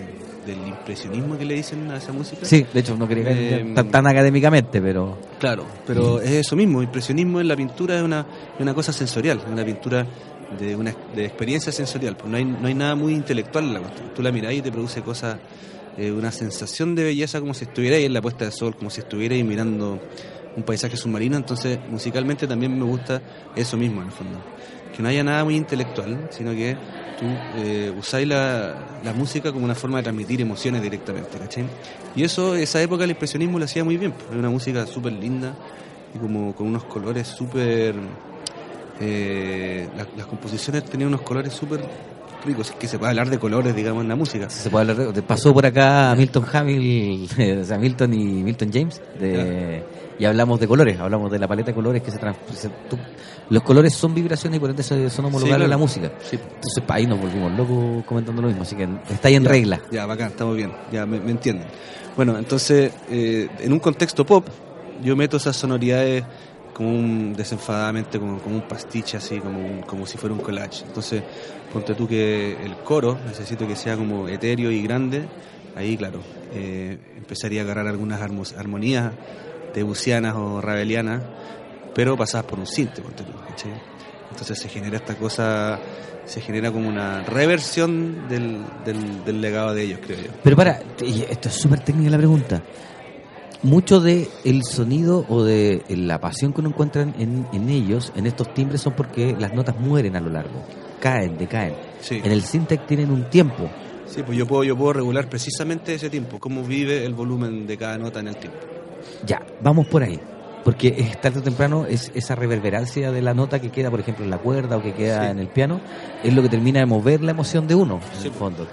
del 0.46 0.66
impresionismo 0.66 1.37
que 1.37 1.44
le 1.44 1.55
dicen 1.55 1.90
a 1.90 1.96
esa 1.96 2.12
música. 2.12 2.44
Sí, 2.44 2.64
de 2.72 2.81
hecho 2.81 2.96
no 2.96 3.07
quería 3.07 3.31
Eh, 3.31 3.72
tan, 3.74 3.90
tan 3.90 4.07
académicamente, 4.07 4.81
pero 4.81 5.18
Claro, 5.38 5.66
pero 5.87 6.20
es 6.20 6.31
eso 6.31 6.57
mismo, 6.57 6.83
impresionismo 6.83 7.40
en 7.40 7.48
la 7.48 7.57
pintura 7.57 7.96
es 7.96 8.03
una, 8.03 8.26
una 8.59 8.74
cosa 8.74 8.92
sensorial, 8.92 9.38
es 9.44 9.53
una 9.53 9.64
pintura 9.64 10.07
de 10.59 10.74
una 10.74 10.94
de 11.14 11.26
experiencia 11.26 11.72
sensorial, 11.72 12.16
pues 12.16 12.31
no 12.31 12.37
hay, 12.37 12.44
no 12.44 12.66
hay 12.66 12.74
nada 12.74 12.94
muy 12.94 13.12
intelectual 13.14 13.64
en 13.64 13.74
la 13.74 13.81
cuestión. 13.81 14.12
Tú 14.14 14.22
la 14.22 14.33
mirás 14.33 14.53
y 14.53 14.62
te 14.62 14.72
produce 14.72 15.03
cosas, 15.03 15.37
eh, 15.96 16.11
una 16.11 16.33
sensación 16.33 16.94
de 16.94 17.05
belleza 17.05 17.40
como 17.40 17.55
si 17.55 17.64
estuvierais 17.64 18.05
en 18.05 18.12
la 18.12 18.20
puesta 18.20 18.44
de 18.44 18.50
sol, 18.53 18.74
como 18.76 18.90
si 18.90 19.00
estuvierais 19.00 19.44
mirando 19.44 20.00
un 20.57 20.62
paisaje 20.64 20.96
submarino, 20.96 21.37
entonces 21.37 21.79
musicalmente 21.88 22.46
también 22.46 22.76
me 22.76 22.85
gusta 22.85 23.22
eso 23.55 23.76
mismo 23.76 24.00
en 24.00 24.09
el 24.09 24.12
fondo. 24.12 24.38
Que 24.96 25.03
no 25.03 25.09
haya 25.09 25.22
nada 25.22 25.44
muy 25.44 25.55
intelectual, 25.55 26.29
sino 26.31 26.50
que 26.50 26.76
tú 27.20 27.26
eh, 27.59 27.92
usáis 27.98 28.26
la, 28.26 28.74
la 29.04 29.12
música 29.12 29.52
como 29.52 29.64
una 29.66 29.74
forma 29.74 29.98
de 29.98 30.04
transmitir 30.04 30.40
emociones 30.40 30.80
directamente, 30.83 31.37
¿cachai? 31.38 31.64
Y 32.16 32.24
eso, 32.24 32.54
esa 32.54 32.80
época 32.83 33.04
el 33.04 33.11
impresionismo 33.11 33.59
lo 33.59 33.66
hacía 33.66 33.85
muy 33.85 33.96
bien, 33.98 34.12
pues, 34.12 34.24
era 34.30 34.38
una 34.38 34.50
música 34.50 34.87
súper 34.87 35.12
linda 35.12 35.54
y 36.14 36.18
como 36.18 36.54
con 36.54 36.66
unos 36.66 36.85
colores 36.85 37.28
súper... 37.28 37.94
eh, 39.00 39.88
las, 39.96 40.06
las 40.16 40.26
composiciones 40.26 40.85
tenían 40.85 41.09
unos 41.09 41.22
colores 41.22 41.52
súper 41.52 41.80
ricos, 42.44 42.70
que 42.72 42.88
se 42.88 42.98
puede 42.98 43.11
hablar 43.11 43.28
de 43.28 43.38
colores, 43.38 43.74
digamos, 43.76 44.02
en 44.02 44.09
la 44.09 44.16
música. 44.16 44.48
se 44.48 44.70
puede 44.70 44.90
hablar 44.90 45.12
de- 45.12 45.22
pasó 45.22 45.52
por 45.52 45.66
acá 45.66 46.14
Milton 46.16 46.44
Hamill, 46.52 47.28
o 47.61 47.64
sea, 47.64 47.78
Milton 47.78 48.14
y 48.14 48.24
Milton 48.42 48.70
James, 48.72 49.00
de, 49.18 49.83
y 50.20 50.24
hablamos 50.26 50.61
de 50.61 50.68
colores, 50.68 51.00
hablamos 51.00 51.33
de 51.33 51.38
la 51.38 51.48
paleta 51.48 51.68
de 51.70 51.74
colores 51.74 52.02
que 52.02 52.11
se, 52.12 52.18
trans- 52.18 52.37
se- 52.54 52.68
tú- 52.88 52.98
los 53.48 53.62
colores 53.64 53.94
son 53.94 54.14
vibraciones 54.14 54.59
y 54.59 54.61
por 54.61 54.70
ende 54.70 54.83
son 54.85 55.24
homologables 55.24 55.48
claro. 55.48 55.64
a 55.64 55.68
la 55.68 55.76
música. 55.78 56.12
Sí. 56.22 56.37
Entonces 56.37 56.85
ahí 56.88 57.06
nos 57.06 57.20
volvimos 57.20 57.50
locos 57.56 58.04
comentando 58.04 58.42
lo 58.42 58.48
mismo, 58.48 58.62
así 58.62 58.76
que 58.76 58.87
está 59.11 59.26
ahí 59.28 59.35
en 59.35 59.42
Ya, 59.44 59.48
regla. 59.50 59.80
Ya, 59.90 60.06
bacán, 60.06 60.28
estamos 60.28 60.54
bien, 60.56 60.70
ya 60.92 61.04
me, 61.06 61.18
me 61.18 61.33
entienden. 61.33 61.66
Bueno, 62.16 62.37
entonces, 62.38 62.92
eh, 63.11 63.48
en 63.61 63.72
un 63.72 63.78
contexto 63.80 64.24
pop, 64.26 64.46
yo 65.02 65.16
meto 65.16 65.38
esas 65.38 65.56
sonoridades 65.56 66.22
como 66.74 66.90
un, 66.90 67.33
desenfadadamente, 67.35 68.18
como, 68.18 68.38
como 68.38 68.56
un 68.56 68.62
pastiche, 68.68 69.16
así, 69.16 69.38
como, 69.40 69.59
un- 69.59 69.83
como 69.83 70.06
si 70.06 70.18
fuera 70.18 70.35
un 70.35 70.40
collage. 70.42 70.85
Entonces, 70.87 71.22
ponte 71.72 71.94
tú 71.94 72.06
que 72.06 72.56
el 72.62 72.76
coro 72.85 73.18
necesito 73.26 73.66
que 73.66 73.74
sea 73.74 73.96
como 73.96 74.28
etéreo 74.28 74.70
y 74.70 74.83
grande, 74.83 75.24
ahí, 75.76 75.96
claro, 75.96 76.20
eh, 76.54 76.98
empezaría 77.16 77.62
a 77.62 77.64
agarrar 77.64 77.87
algunas 77.88 78.20
armonías 78.56 79.12
debusianas 79.74 80.35
o 80.37 80.61
ravelianas, 80.61 81.22
pero 81.94 82.16
pasadas 82.16 82.46
por 82.46 82.59
un 82.59 82.66
tú, 82.66 83.02
¿cachai? 83.48 83.72
Entonces 84.30 84.59
se 84.59 84.68
genera 84.68 84.96
esta 84.96 85.16
cosa, 85.16 85.78
se 86.24 86.40
genera 86.40 86.70
como 86.70 86.88
una 86.88 87.22
reversión 87.24 88.28
del, 88.28 88.64
del, 88.85 89.24
del 89.24 89.40
legado 89.40 89.74
de 89.74 89.83
ellos, 89.83 90.00
creo 90.04 90.18
yo. 90.18 90.30
Pero 90.42 90.56
para, 90.56 90.80
esto 91.30 91.48
es 91.48 91.54
súper 91.54 91.80
técnica 91.80 92.11
la 92.11 92.18
pregunta. 92.18 92.62
Mucho 93.62 94.00
de 94.00 94.28
el 94.44 94.62
sonido 94.64 95.26
o 95.28 95.44
de 95.44 95.85
la 95.88 96.18
pasión 96.18 96.54
que 96.54 96.61
uno 96.61 96.70
encuentra 96.70 97.02
en, 97.02 97.46
en 97.52 97.68
ellos, 97.68 98.11
en 98.16 98.26
estos 98.26 98.54
timbres, 98.54 98.80
son 98.80 98.94
porque 98.94 99.37
las 99.38 99.52
notas 99.52 99.78
mueren 99.78 100.16
a 100.16 100.20
lo 100.20 100.30
largo, 100.30 100.64
caen, 100.98 101.37
decaen. 101.37 101.74
Sí, 102.00 102.22
En 102.24 102.33
el 102.33 102.42
Syntec 102.42 102.87
tienen 102.87 103.11
un 103.11 103.28
tiempo. 103.28 103.68
sí 104.06 104.22
pues 104.22 104.38
yo 104.38 104.46
puedo, 104.46 104.64
yo 104.64 104.76
puedo 104.78 104.94
regular 104.94 105.28
precisamente 105.28 105.94
ese 105.94 106.09
tiempo, 106.09 106.38
cómo 106.38 106.62
vive 106.62 107.04
el 107.04 107.12
volumen 107.12 107.66
de 107.66 107.76
cada 107.76 107.98
nota 107.98 108.20
en 108.20 108.28
el 108.28 108.37
tiempo. 108.37 108.59
Ya, 109.27 109.43
vamos 109.61 109.87
por 109.87 110.03
ahí. 110.03 110.19
Porque 110.65 110.95
es 110.99 111.19
tarde 111.21 111.39
o 111.41 111.43
temprano 111.43 111.87
es 111.87 112.13
esa 112.15 112.35
reverberancia 112.35 113.11
de 113.11 113.23
la 113.23 113.33
nota 113.33 113.61
que 113.61 113.71
queda, 113.71 113.91
por 113.91 113.99
ejemplo, 114.01 114.25
en 114.25 114.31
la 114.31 114.37
cuerda 114.39 114.77
o 114.77 114.83
que 114.83 114.93
queda 114.93 115.25
Sí. 115.25 115.31
en 115.31 115.39
el 115.39 115.49
piano, 115.49 115.81
es 116.23 116.35
lo 116.35 116.43
que 116.43 116.51
termina 116.51 116.81
de 116.81 116.87
mover 116.87 117.23
la 117.23 117.31
emoción 117.31 117.67
de 117.67 117.75
uno, 117.75 117.99
en 118.17 118.21
Sí. 118.21 118.29
el 118.29 118.35
fondo. 118.35 118.67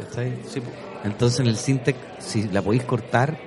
Entonces 1.05 1.39
en 1.39 1.47
el 1.47 1.55
Syntec, 1.55 1.95
si 2.19 2.49
la 2.49 2.61
podéis 2.61 2.83
cortar, 2.83 3.37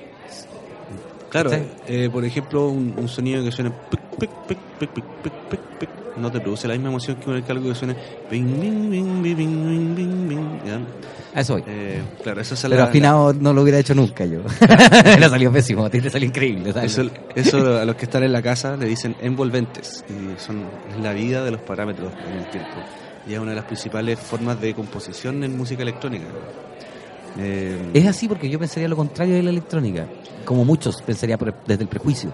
Claro, 1.28 1.50
eh, 1.86 2.08
por 2.10 2.24
ejemplo, 2.24 2.68
un, 2.68 2.92
un 2.96 3.08
sonido 3.08 3.44
que 3.44 3.52
suena 3.52 3.72
pic, 3.88 4.00
pic, 4.18 4.30
pic, 5.78 5.90
no 6.16 6.30
te 6.30 6.40
produce 6.40 6.66
la 6.68 6.74
misma 6.74 6.88
emoción 6.90 7.16
que 7.16 7.30
un 7.30 7.42
algo 7.48 7.68
que 7.68 7.74
suene 7.74 7.94
bing, 8.30 8.60
bing, 8.60 8.90
bing, 8.90 9.22
bing, 9.22 9.36
bing, 9.36 9.94
bing, 9.94 10.28
bing, 10.28 10.60
¿ya? 10.66 10.80
a 11.34 11.40
eso 11.42 11.54
voy. 11.54 11.64
Eh, 11.66 12.02
claro, 12.22 12.40
eso 12.40 12.54
es 12.54 12.62
Pero 12.62 12.76
la- 12.76 12.84
afinado 12.84 13.32
no 13.32 13.52
lo 13.52 13.62
hubiera 13.62 13.78
hecho 13.78 13.94
nunca 13.94 14.24
yo. 14.24 14.40
Le 15.18 15.28
salió 15.28 15.52
pésimo, 15.52 15.84
a 15.84 15.90
ti 15.90 16.00
te 16.00 16.10
salió 16.10 16.26
increíble. 16.26 16.72
¿sabes? 16.72 16.98
Eso, 16.98 17.10
eso 17.34 17.78
a 17.78 17.84
los 17.84 17.94
que 17.96 18.04
están 18.06 18.22
en 18.24 18.32
la 18.32 18.42
casa 18.42 18.76
le 18.76 18.86
dicen 18.86 19.14
envolventes 19.20 20.04
y 20.08 20.40
son 20.40 20.64
es 20.90 21.00
la 21.02 21.12
vida 21.12 21.44
de 21.44 21.50
los 21.52 21.60
parámetros 21.60 22.12
en 22.28 22.38
el 22.38 22.50
tiempo 22.50 22.70
y 23.28 23.34
es 23.34 23.38
una 23.38 23.50
de 23.50 23.56
las 23.56 23.64
principales 23.66 24.18
formas 24.18 24.60
de 24.60 24.74
composición 24.74 25.44
en 25.44 25.56
música 25.56 25.82
electrónica. 25.82 26.24
Eh, 27.38 27.78
Es 27.94 28.06
así 28.06 28.26
porque 28.28 28.48
yo 28.50 28.58
pensaría 28.58 28.88
lo 28.88 28.96
contrario 28.96 29.34
de 29.36 29.42
la 29.42 29.50
electrónica, 29.50 30.06
como 30.44 30.64
muchos 30.64 31.00
pensaría 31.02 31.38
por- 31.38 31.54
desde 31.66 31.82
el 31.84 31.88
prejuicio. 31.88 32.32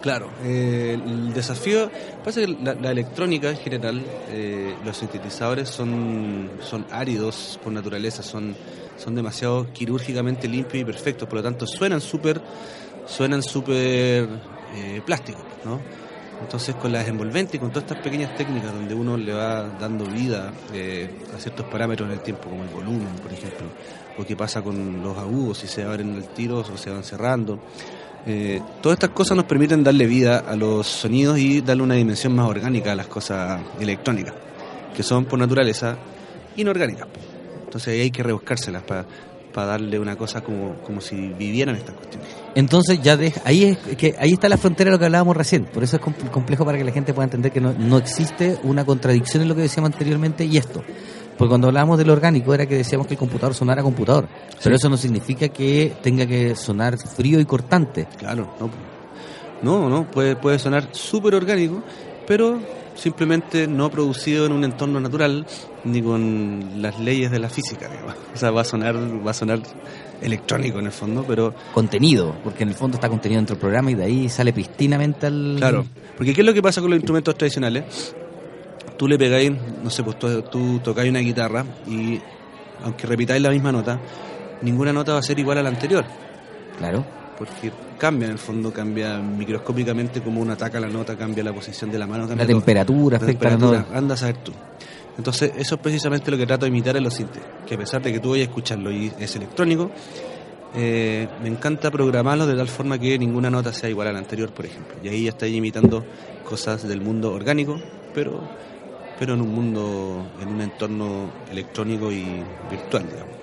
Claro, 0.00 0.30
eh, 0.44 0.94
el 0.94 1.34
desafío 1.34 1.90
pasa 2.24 2.40
que 2.40 2.46
la, 2.46 2.90
electrónica 2.90 3.50
en 3.50 3.56
general, 3.56 4.04
eh, 4.28 4.76
los 4.84 4.96
sintetizadores 4.96 5.68
son, 5.68 6.50
son 6.62 6.86
áridos 6.92 7.58
por 7.64 7.72
naturaleza, 7.72 8.22
son, 8.22 8.54
son 8.96 9.16
demasiado 9.16 9.72
quirúrgicamente 9.72 10.46
limpios 10.46 10.82
y 10.82 10.84
perfectos, 10.84 11.28
por 11.28 11.38
lo 11.38 11.42
tanto 11.42 11.66
suenan 11.66 12.00
súper 12.00 12.40
suenan 13.06 13.42
súper 13.42 14.28
eh, 14.76 15.02
plásticos, 15.04 15.42
¿no? 15.64 15.80
Entonces 16.42 16.76
con 16.76 16.92
las 16.92 17.08
envolventes 17.08 17.56
y 17.56 17.58
con 17.58 17.70
todas 17.70 17.90
estas 17.90 18.04
pequeñas 18.04 18.36
técnicas 18.36 18.72
donde 18.72 18.94
uno 18.94 19.16
le 19.16 19.32
va 19.32 19.68
dando 19.80 20.04
vida 20.04 20.52
a 21.34 21.40
ciertos 21.40 21.66
parámetros 21.66 22.08
en 22.08 22.12
el 22.12 22.20
tiempo, 22.20 22.48
como 22.48 22.62
el 22.62 22.68
volumen, 22.68 23.16
por 23.20 23.32
ejemplo, 23.32 23.66
o 24.16 24.24
qué 24.24 24.36
pasa 24.36 24.62
con 24.62 25.02
los 25.02 25.18
agudos, 25.18 25.58
si 25.58 25.66
se 25.66 25.82
abren 25.82 26.14
el 26.14 26.28
tiro 26.28 26.58
o 26.58 26.76
se 26.76 26.90
van 26.90 27.02
cerrando. 27.02 27.58
Eh, 28.30 28.60
todas 28.82 28.96
estas 28.96 29.10
cosas 29.10 29.36
nos 29.36 29.46
permiten 29.46 29.82
darle 29.82 30.06
vida 30.06 30.38
a 30.46 30.54
los 30.54 30.86
sonidos 30.86 31.38
y 31.38 31.62
darle 31.62 31.82
una 31.82 31.94
dimensión 31.94 32.34
más 32.34 32.46
orgánica 32.46 32.92
a 32.92 32.94
las 32.94 33.06
cosas 33.06 33.60
electrónicas, 33.80 34.34
que 34.94 35.02
son 35.02 35.24
por 35.24 35.38
naturaleza 35.38 35.96
inorgánicas. 36.56 37.08
Entonces 37.64 37.94
ahí 37.94 38.00
hay 38.02 38.10
que 38.10 38.22
rebuscárselas 38.22 38.82
para 38.82 39.06
darle 39.54 39.98
una 39.98 40.14
cosa 40.14 40.40
como, 40.42 40.74
como 40.84 41.00
si 41.00 41.16
vivieran 41.16 41.74
estas 41.74 41.94
cuestiones. 41.96 42.28
Entonces 42.54 43.00
ya 43.02 43.16
deja, 43.16 43.40
ahí 43.44 43.64
es 43.64 43.78
que 43.96 44.14
ahí 44.18 44.32
está 44.34 44.48
la 44.48 44.56
frontera 44.58 44.90
de 44.90 44.96
lo 44.96 44.98
que 44.98 45.06
hablábamos 45.06 45.36
recién. 45.36 45.64
Por 45.64 45.82
eso 45.82 45.96
es 45.96 46.02
com- 46.02 46.14
complejo 46.30 46.64
para 46.64 46.76
que 46.78 46.84
la 46.84 46.92
gente 46.92 47.12
pueda 47.14 47.24
entender 47.24 47.50
que 47.50 47.60
no, 47.60 47.72
no 47.72 47.96
existe 47.98 48.58
una 48.62 48.84
contradicción 48.84 49.42
en 49.42 49.48
lo 49.48 49.54
que 49.56 49.62
decíamos 49.62 49.90
anteriormente 49.92 50.44
y 50.44 50.58
esto. 50.58 50.84
Porque 51.38 51.50
cuando 51.50 51.68
hablábamos 51.68 51.96
del 51.98 52.10
orgánico 52.10 52.52
era 52.52 52.66
que 52.66 52.74
decíamos 52.74 53.06
que 53.06 53.14
el 53.14 53.18
computador 53.18 53.54
sonara 53.54 53.82
computador. 53.82 54.28
Pero 54.62 54.74
eso 54.74 54.88
no 54.88 54.96
significa 54.96 55.48
que 55.48 55.94
tenga 56.02 56.26
que 56.26 56.56
sonar 56.56 56.98
frío 56.98 57.38
y 57.38 57.44
cortante. 57.44 58.08
Claro, 58.18 58.54
no. 58.60 58.68
No, 59.62 59.88
no, 59.88 60.10
puede, 60.10 60.36
puede 60.36 60.58
sonar 60.58 60.88
súper 60.92 61.34
orgánico, 61.34 61.82
pero 62.26 62.60
simplemente 62.94 63.66
no 63.66 63.90
producido 63.90 64.46
en 64.46 64.52
un 64.52 64.64
entorno 64.64 65.00
natural 65.00 65.46
ni 65.84 66.02
con 66.02 66.82
las 66.82 66.98
leyes 66.98 67.30
de 67.30 67.38
la 67.38 67.48
física, 67.48 67.88
digamos. 67.88 68.14
O 68.34 68.36
sea, 68.36 68.50
va 68.50 68.62
a 68.62 68.64
sonar, 68.64 68.96
va 68.96 69.30
a 69.30 69.34
sonar 69.34 69.60
electrónico 70.20 70.80
en 70.80 70.86
el 70.86 70.92
fondo, 70.92 71.24
pero 71.26 71.54
Contenido, 71.72 72.34
porque 72.42 72.64
en 72.64 72.70
el 72.70 72.74
fondo 72.74 72.96
está 72.96 73.08
contenido 73.08 73.38
dentro 73.38 73.54
del 73.54 73.60
programa 73.60 73.90
y 73.92 73.94
de 73.94 74.04
ahí 74.04 74.28
sale 74.28 74.52
pristinamente 74.52 75.26
al... 75.26 75.54
Claro, 75.58 75.86
porque 76.16 76.34
¿qué 76.34 76.40
es 76.40 76.46
lo 76.46 76.54
que 76.54 76.62
pasa 76.62 76.80
con 76.80 76.90
los 76.90 76.98
instrumentos 76.98 77.36
tradicionales? 77.36 78.14
Tú 78.98 79.06
le 79.08 79.16
pegáis, 79.16 79.52
no 79.82 79.88
sé, 79.90 80.02
pues 80.02 80.18
tú, 80.18 80.42
tú 80.42 80.80
tocáis 80.80 81.08
una 81.08 81.20
guitarra 81.20 81.64
y 81.86 82.20
aunque 82.84 83.06
repitáis 83.06 83.40
la 83.40 83.50
misma 83.50 83.70
nota, 83.72 83.98
ninguna 84.62 84.92
nota 84.92 85.12
va 85.12 85.20
a 85.20 85.22
ser 85.22 85.38
igual 85.38 85.58
a 85.58 85.62
la 85.62 85.68
anterior, 85.68 86.04
Claro. 86.78 87.04
porque 87.38 87.70
cambia 87.96 88.26
en 88.26 88.32
el 88.32 88.38
fondo, 88.38 88.72
cambia 88.72 89.18
microscópicamente 89.18 90.20
como 90.20 90.40
uno 90.40 90.52
ataca 90.52 90.80
la 90.80 90.88
nota, 90.88 91.16
cambia 91.16 91.44
la 91.44 91.52
posición 91.52 91.90
de 91.92 91.98
la 91.98 92.06
mano, 92.06 92.26
cambia 92.26 92.44
La 92.44 92.50
todo. 92.50 92.58
temperatura 92.58 93.18
La 93.18 93.24
afecta 93.24 93.48
temperatura, 93.50 93.86
anda 93.96 94.14
a 94.14 94.16
saber 94.16 94.36
tú. 94.38 94.52
Entonces, 95.16 95.52
eso 95.56 95.74
es 95.76 95.80
precisamente 95.80 96.30
lo 96.30 96.36
que 96.36 96.46
trato 96.46 96.64
de 96.66 96.70
imitar 96.70 96.96
en 96.96 97.02
los 97.04 97.14
sintes, 97.14 97.42
que 97.66 97.74
a 97.74 97.78
pesar 97.78 98.02
de 98.02 98.12
que 98.12 98.20
tú 98.20 98.30
vayas 98.30 98.46
a 98.46 98.50
escucharlo 98.50 98.90
y 98.92 99.12
es 99.18 99.34
electrónico, 99.36 99.90
eh, 100.74 101.26
me 101.42 101.48
encanta 101.48 101.90
programarlo 101.90 102.46
de 102.46 102.54
tal 102.56 102.68
forma 102.68 102.98
que 102.98 103.18
ninguna 103.18 103.50
nota 103.50 103.72
sea 103.72 103.88
igual 103.90 104.08
a 104.08 104.12
la 104.12 104.18
anterior, 104.18 104.50
por 104.52 104.66
ejemplo. 104.66 104.96
Y 105.02 105.08
ahí 105.08 105.24
ya 105.24 105.30
estoy 105.30 105.54
imitando 105.56 106.04
cosas 106.44 106.86
del 106.86 107.00
mundo 107.00 107.32
orgánico, 107.32 107.80
pero, 108.14 108.40
pero 109.18 109.34
en 109.34 109.40
un 109.40 109.54
mundo, 109.54 110.26
en 110.40 110.48
un 110.48 110.60
entorno 110.60 111.30
electrónico 111.50 112.10
y 112.12 112.24
virtual, 112.70 113.04
digamos. 113.10 113.34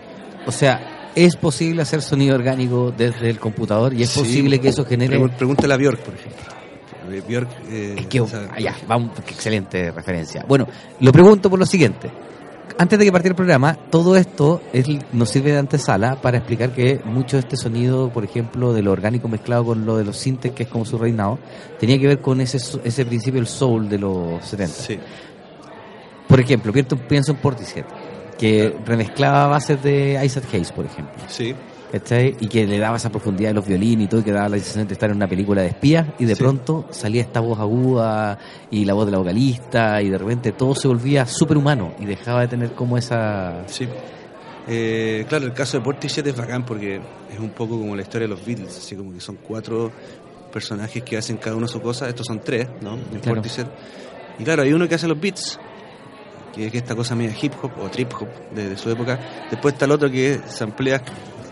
O 0.47 0.51
sea, 0.51 1.09
es 1.15 1.35
posible 1.35 1.81
hacer 1.81 2.01
sonido 2.01 2.35
orgánico 2.35 2.93
desde 2.95 3.29
el 3.29 3.39
computador 3.39 3.93
y 3.93 4.03
es 4.03 4.09
Sí, 4.09 4.19
posible 4.19 4.59
que 4.59 4.69
eso 4.69 4.85
genere... 4.85 5.19
Pregúntale 5.37 5.73
a 5.73 5.77
Björk, 5.77 5.99
por 5.99 6.13
ejemplo. 6.13 6.43
Eh, 7.11 7.21
Björk, 7.27 7.49
eh, 7.69 7.95
Es 7.99 8.07
que, 8.07 8.19
ah, 8.19 8.59
ya, 8.59 8.75
vamos, 8.87 9.11
excelente 9.27 9.91
referencia. 9.91 10.45
Bueno, 10.47 10.67
lo 10.99 11.11
pregunto 11.11 11.49
por 11.49 11.59
lo 11.59 11.65
siguiente. 11.65 12.09
Antes 12.77 12.99
de 12.99 13.05
que 13.05 13.11
partiera 13.11 13.31
el 13.31 13.37
programa, 13.37 13.75
todo 13.89 14.17
esto 14.17 14.61
es- 14.73 14.85
nos 15.13 15.29
sirve 15.29 15.51
de 15.53 15.59
antesala 15.59 16.19
para 16.21 16.39
explicar 16.39 16.71
que 16.73 16.99
mucho 17.05 17.37
de 17.37 17.41
este 17.41 17.55
sonido, 17.57 18.09
por 18.11 18.25
ejemplo, 18.25 18.73
de 18.73 18.81
lo 18.81 18.91
orgánico 18.91 19.27
mezclado 19.29 19.63
con 19.63 19.85
lo 19.85 19.95
de 19.97 20.03
los 20.03 20.17
sintes, 20.17 20.51
que 20.51 20.63
es 20.63 20.69
como 20.69 20.83
su 20.83 20.97
reinado, 20.97 21.39
tenía 21.79 21.97
que 21.99 22.07
ver 22.07 22.19
con 22.19 22.41
ese, 22.41 22.57
ese 22.83 23.05
principio 23.05 23.39
del 23.39 23.47
soul 23.47 23.87
de 23.87 23.99
los 23.99 24.43
70. 24.45 24.73
sí. 24.75 24.99
Por 26.35 26.43
ejemplo, 26.43 26.73
pienso, 27.07 27.31
en 27.31 27.37
Portishead, 27.37 27.85
que 28.37 28.75
remezclaba 28.85 29.47
bases 29.47 29.81
de 29.81 30.19
Isaac 30.21 30.43
Hayes, 30.53 30.69
por 30.73 30.85
ejemplo. 30.85 31.13
Sí, 31.29 31.55
¿cachai? 31.93 32.35
Y 32.41 32.49
que 32.49 32.67
le 32.67 32.77
daba 32.77 32.97
esa 32.97 33.09
profundidad 33.09 33.51
de 33.51 33.53
los 33.53 33.65
violines 33.65 34.03
y 34.05 34.09
todo, 34.09 34.19
y 34.19 34.23
que 34.25 34.33
daba 34.33 34.49
la 34.49 34.57
sensación 34.57 34.85
de 34.85 34.93
estar 34.95 35.09
en 35.09 35.15
una 35.15 35.29
película 35.29 35.61
de 35.61 35.69
espías, 35.69 36.07
y 36.19 36.25
de 36.25 36.35
Sí. 36.35 36.43
pronto 36.43 36.87
salía 36.91 37.21
esta 37.21 37.39
voz 37.39 37.57
aguda 37.57 38.37
y 38.69 38.83
la 38.83 38.93
voz 38.93 39.05
de 39.05 39.13
la 39.13 39.17
vocalista, 39.19 40.01
y 40.01 40.09
de 40.09 40.17
repente 40.17 40.51
todo 40.51 40.75
se 40.75 40.89
volvía 40.89 41.25
superhumano 41.25 41.93
y 42.01 42.05
dejaba 42.05 42.41
de 42.41 42.49
tener 42.49 42.71
como 42.73 42.97
esa. 42.97 43.63
Sí. 43.67 43.87
Eh, 44.67 45.25
claro, 45.29 45.45
el 45.45 45.53
caso 45.53 45.77
de 45.77 45.85
Portishead 45.85 46.27
es 46.27 46.35
bacán 46.35 46.65
porque 46.65 46.95
es 47.31 47.39
un 47.39 47.51
poco 47.51 47.77
como 47.79 47.95
la 47.95 48.01
historia 48.01 48.27
de 48.27 48.33
los 48.33 48.45
Beatles, 48.45 48.77
así 48.77 48.93
como 48.97 49.13
que 49.13 49.21
son 49.21 49.37
cuatro 49.41 49.89
personajes 50.51 51.01
que 51.01 51.15
hacen 51.15 51.37
cada 51.37 51.55
uno 51.55 51.65
su 51.65 51.79
cosa, 51.81 52.09
estos 52.09 52.25
son 52.27 52.41
tres, 52.41 52.67
¿no? 52.81 52.95
En 52.95 53.19
Claro. 53.21 53.35
Portishead. 53.41 53.67
Y 54.37 54.43
claro, 54.43 54.63
hay 54.63 54.73
uno 54.73 54.85
que 54.89 54.95
hace 54.95 55.07
los 55.07 55.17
beats, 55.17 55.57
que 56.55 56.67
es 56.67 56.73
esta 56.73 56.95
cosa 56.95 57.15
media 57.15 57.35
hip 57.41 57.53
hop 57.61 57.71
o 57.81 57.89
trip 57.89 58.11
hop 58.19 58.27
de, 58.55 58.77
su 58.77 58.89
época. 58.89 59.19
Después 59.51 59.73
está 59.73 59.85
el 59.85 59.91
otro 59.91 60.09
que 60.09 60.39
samplea, 60.47 61.03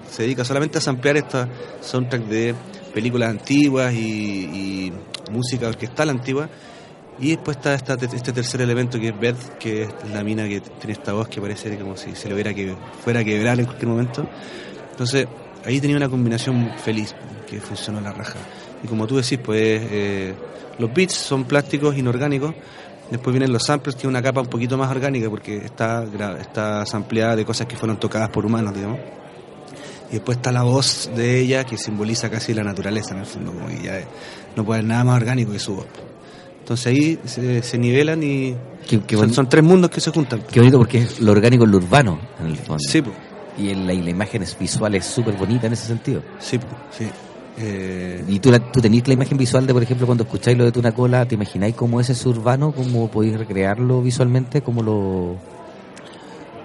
se 0.10 0.24
dedica 0.24 0.46
solamente 0.46 0.78
a 0.78 0.82
samplear 0.82 1.18
esta 1.18 1.50
soundtrack 1.82 2.24
de 2.24 2.56
películas 2.94 3.30
antiguas 3.30 3.94
y, 3.94 4.00
y 4.00 4.94
música 5.32 5.68
orquestal 5.68 6.10
antigua. 6.10 6.50
Y 7.20 7.30
después 7.30 7.58
está 7.58 7.76
esta- 7.76 7.94
este 7.94 8.32
tercer 8.34 8.62
elemento 8.62 9.00
que 9.00 9.10
es 9.10 9.20
Beth, 9.20 9.58
que 9.60 9.84
es 9.84 9.90
la 10.12 10.24
mina 10.24 10.48
que 10.48 10.62
tiene 10.62 10.94
esta 10.94 11.14
voz 11.14 11.28
que 11.28 11.40
parece 11.42 11.78
como 11.78 11.96
si 11.96 12.16
se 12.16 12.28
le 12.28 12.34
hubiera 12.34 12.54
que 12.54 12.76
fuera 13.04 13.20
a 13.20 13.24
quebrar 13.24 13.60
en 13.60 13.66
cualquier 13.66 13.88
momento. 13.90 14.28
Entonces, 14.92 15.28
ahí 15.66 15.80
tenía 15.80 15.98
una 15.98 16.10
combinación 16.10 16.72
feliz 16.78 17.14
que 17.48 17.60
funcionó 17.60 18.00
a 18.00 18.02
la 18.02 18.14
raja. 18.14 18.40
Y 18.84 18.88
como 18.88 19.06
tú 19.06 19.18
decís, 19.18 19.40
pues 19.44 19.82
eh, 19.92 20.34
los 20.80 20.92
beats 20.94 21.14
son 21.14 21.44
plásticos 21.46 21.96
inorgánicos. 21.96 22.56
Después 23.12 23.34
vienen 23.34 23.52
los 23.54 23.64
samples, 23.64 23.96
es 23.96 24.06
una 24.06 24.22
capa 24.22 24.42
un 24.42 24.48
poquito 24.48 24.78
más 24.78 24.90
orgánica 24.90 25.30
porque 25.30 25.58
está, 25.58 26.06
está 26.40 26.86
sampleada 26.86 27.36
de 27.36 27.46
cosas 27.46 27.68
que 27.68 27.76
fueron 27.76 28.00
tocadas 28.00 28.30
por 28.30 28.46
humanos, 28.46 28.74
digamos. 28.74 29.00
Y 30.10 30.14
después 30.14 30.38
está 30.38 30.52
la 30.52 30.64
voz 30.64 31.10
de 31.16 31.40
ella 31.40 31.64
que 31.64 31.78
simboliza 31.78 32.30
casi 32.30 32.54
la 32.54 32.64
naturaleza 32.64 33.14
en 33.14 33.22
el 33.22 33.26
fondo, 33.26 33.52
como 33.52 33.68
que 33.68 33.82
ya 33.84 34.00
no 34.56 34.64
puede 34.64 34.80
haber 34.80 34.90
nada 34.90 35.04
más 35.04 35.16
orgánico 35.18 35.52
que 35.52 35.60
su 35.60 35.76
voz. 35.76 35.86
Entonces 36.60 36.88
ahí 36.88 37.20
se, 37.26 37.62
se 37.62 37.78
nivelan 37.78 38.24
y 38.24 38.56
Qué, 38.88 39.00
qué 39.02 39.16
son, 39.16 39.48
tres 39.48 39.64
mundos 39.64 39.90
que 39.90 40.02
se 40.02 40.12
juntan. 40.12 40.42
qué 40.52 40.60
bonito 40.60 40.78
porque 40.78 41.00
es 41.00 41.20
lo 41.20 41.32
orgánico 41.32 41.64
es 41.66 41.70
lo 41.72 41.78
urbano, 41.78 42.20
en 42.40 42.48
el 42.48 42.58
fondo. 42.58 42.80
Sí, 42.80 43.02
po, 43.02 43.12
Y, 43.58 43.74
la, 43.76 43.94
y 43.94 44.02
la 44.02 44.10
imagen 44.10 44.44
es 44.44 44.58
visual 44.58 44.96
es 44.96 45.06
súper 45.06 45.36
bonita 45.36 45.68
en 45.68 45.74
ese 45.74 45.88
sentido. 45.88 46.22
sí, 46.40 46.58
po, 46.58 46.68
sí. 46.98 47.08
Eh, 47.58 48.24
Y 48.28 48.40
tú, 48.40 48.52
la, 48.52 48.60
tú 48.72 48.82
tenías 48.82 49.08
la 49.08 49.14
imagen 49.14 49.38
visual 49.38 49.68
de, 49.68 49.74
por 49.74 49.84
ejemplo, 49.84 50.06
cuando 50.06 50.24
escucháis 50.24 50.58
lo 50.58 50.66
de 50.66 50.72
Tuna 50.72 50.92
Cola, 50.92 51.26
¿te 51.28 51.36
imagináis 51.36 51.76
cómo 51.76 52.00
es 52.02 52.10
ese 52.10 52.28
urbano? 52.30 52.72
¿Cómo 52.72 53.10
podéis 53.10 53.38
recrearlo 53.38 54.02
visualmente? 54.02 54.62
¿Cómo, 54.62 54.82
lo, 54.82 55.36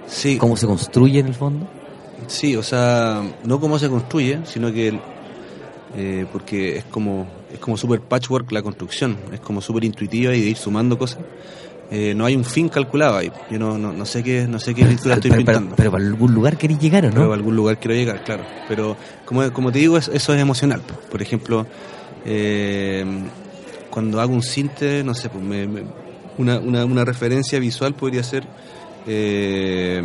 sí, 0.06 0.38
cómo 0.38 0.56
se 0.56 0.66
construye 0.66 1.20
en 1.20 1.26
el 1.26 1.34
fondo? 1.34 1.66
sí, 2.26 2.56
o 2.56 2.62
sea, 2.62 3.22
no 3.44 3.60
cómo 3.60 3.78
se 3.78 3.88
construye, 3.88 4.40
sino 4.44 4.72
que 4.72 4.98
eh, 5.96 6.26
porque 6.32 6.76
es 6.78 6.84
como 6.84 7.26
es 7.52 7.58
como 7.58 7.76
super 7.76 8.00
patchwork 8.00 8.52
la 8.52 8.62
construcción, 8.62 9.16
es 9.32 9.40
como 9.40 9.60
súper 9.60 9.84
intuitiva 9.84 10.34
y 10.34 10.40
de 10.40 10.46
ir 10.48 10.56
sumando 10.56 10.98
cosas. 10.98 11.20
Eh, 11.90 12.12
no 12.14 12.26
hay 12.26 12.36
un 12.36 12.44
fin 12.44 12.68
calculado 12.68 13.16
ahí. 13.16 13.32
Yo 13.50 13.58
no, 13.58 13.78
no, 13.78 13.92
no 13.94 14.04
sé 14.04 14.22
qué 14.22 14.46
no 14.46 14.60
sé 14.60 14.74
qué 14.74 14.84
pintura 14.84 15.14
estoy 15.14 15.30
pero, 15.30 15.42
pintando. 15.44 15.74
pero 15.76 15.90
para 15.90 16.04
algún 16.04 16.34
lugar 16.34 16.58
queréis 16.58 16.78
llegar, 16.80 17.06
¿o 17.06 17.10
pero 17.10 17.24
no? 17.26 17.32
algún 17.32 17.56
lugar 17.56 17.78
quiero 17.78 17.94
llegar, 17.94 18.22
claro. 18.24 18.44
Pero 18.68 18.96
como, 19.24 19.50
como 19.52 19.72
te 19.72 19.78
digo, 19.78 19.96
es- 19.96 20.08
eso 20.08 20.34
es 20.34 20.40
emocional. 20.40 20.80
po. 20.82 20.94
Por 21.10 21.22
ejemplo, 21.22 21.66
eh, 22.26 23.04
cuando 23.90 24.20
hago 24.20 24.34
un 24.34 24.42
cinte, 24.42 25.02
no 25.02 25.14
sé, 25.14 25.30
pues 25.30 25.42
me- 25.42 25.66
me- 25.66 25.84
una, 26.36 26.58
una, 26.58 26.84
una 26.84 27.04
referencia 27.06 27.58
visual 27.58 27.94
podría 27.94 28.22
ser 28.22 28.44
eh, 29.06 30.02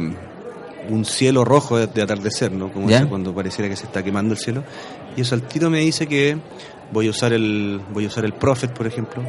un 0.90 1.06
cielo 1.06 1.44
rojo 1.46 1.78
de, 1.78 1.88
de 1.88 2.02
atardecer, 2.02 2.52
¿no? 2.52 2.72
Como 2.72 2.88
cuando 3.10 3.34
pareciera 3.36 3.70
que 3.70 3.76
se 3.76 3.86
está 3.86 4.04
quemando 4.04 4.34
el 4.34 4.40
cielo. 4.40 4.64
Y 5.18 5.22
eso 5.22 5.36
al 5.36 5.44
tiro 5.44 5.70
me 5.70 5.80
dice 5.80 6.08
que 6.08 6.38
voy 6.92 7.08
a 7.08 7.10
usar 7.10 7.34
el 7.34 7.82
voy 7.92 8.06
a 8.06 8.08
usar 8.08 8.26
el 8.26 8.34
Prophet, 8.34 8.72
por 8.74 8.88
ejemplo. 8.88 9.22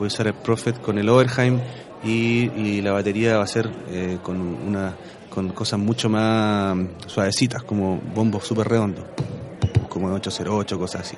Voy 0.00 0.06
a 0.06 0.08
usar 0.08 0.28
el 0.28 0.32
Prophet 0.32 0.80
con 0.80 0.96
el 0.96 1.10
Overheim 1.10 1.60
y, 2.02 2.80
la 2.80 2.92
batería 2.92 3.36
va 3.36 3.44
a 3.44 3.46
ser 3.46 3.70
eh, 3.90 4.16
con 4.22 4.40
una 4.40 4.96
con 5.28 5.50
cosas 5.50 5.78
mucho 5.78 6.08
más 6.08 6.74
suavecitas, 7.06 7.62
como 7.64 8.00
bombos 8.14 8.46
súper 8.46 8.66
redondos, 8.66 9.04
como 9.90 10.06
808, 10.06 10.78
cosas 10.78 11.02
así. 11.02 11.16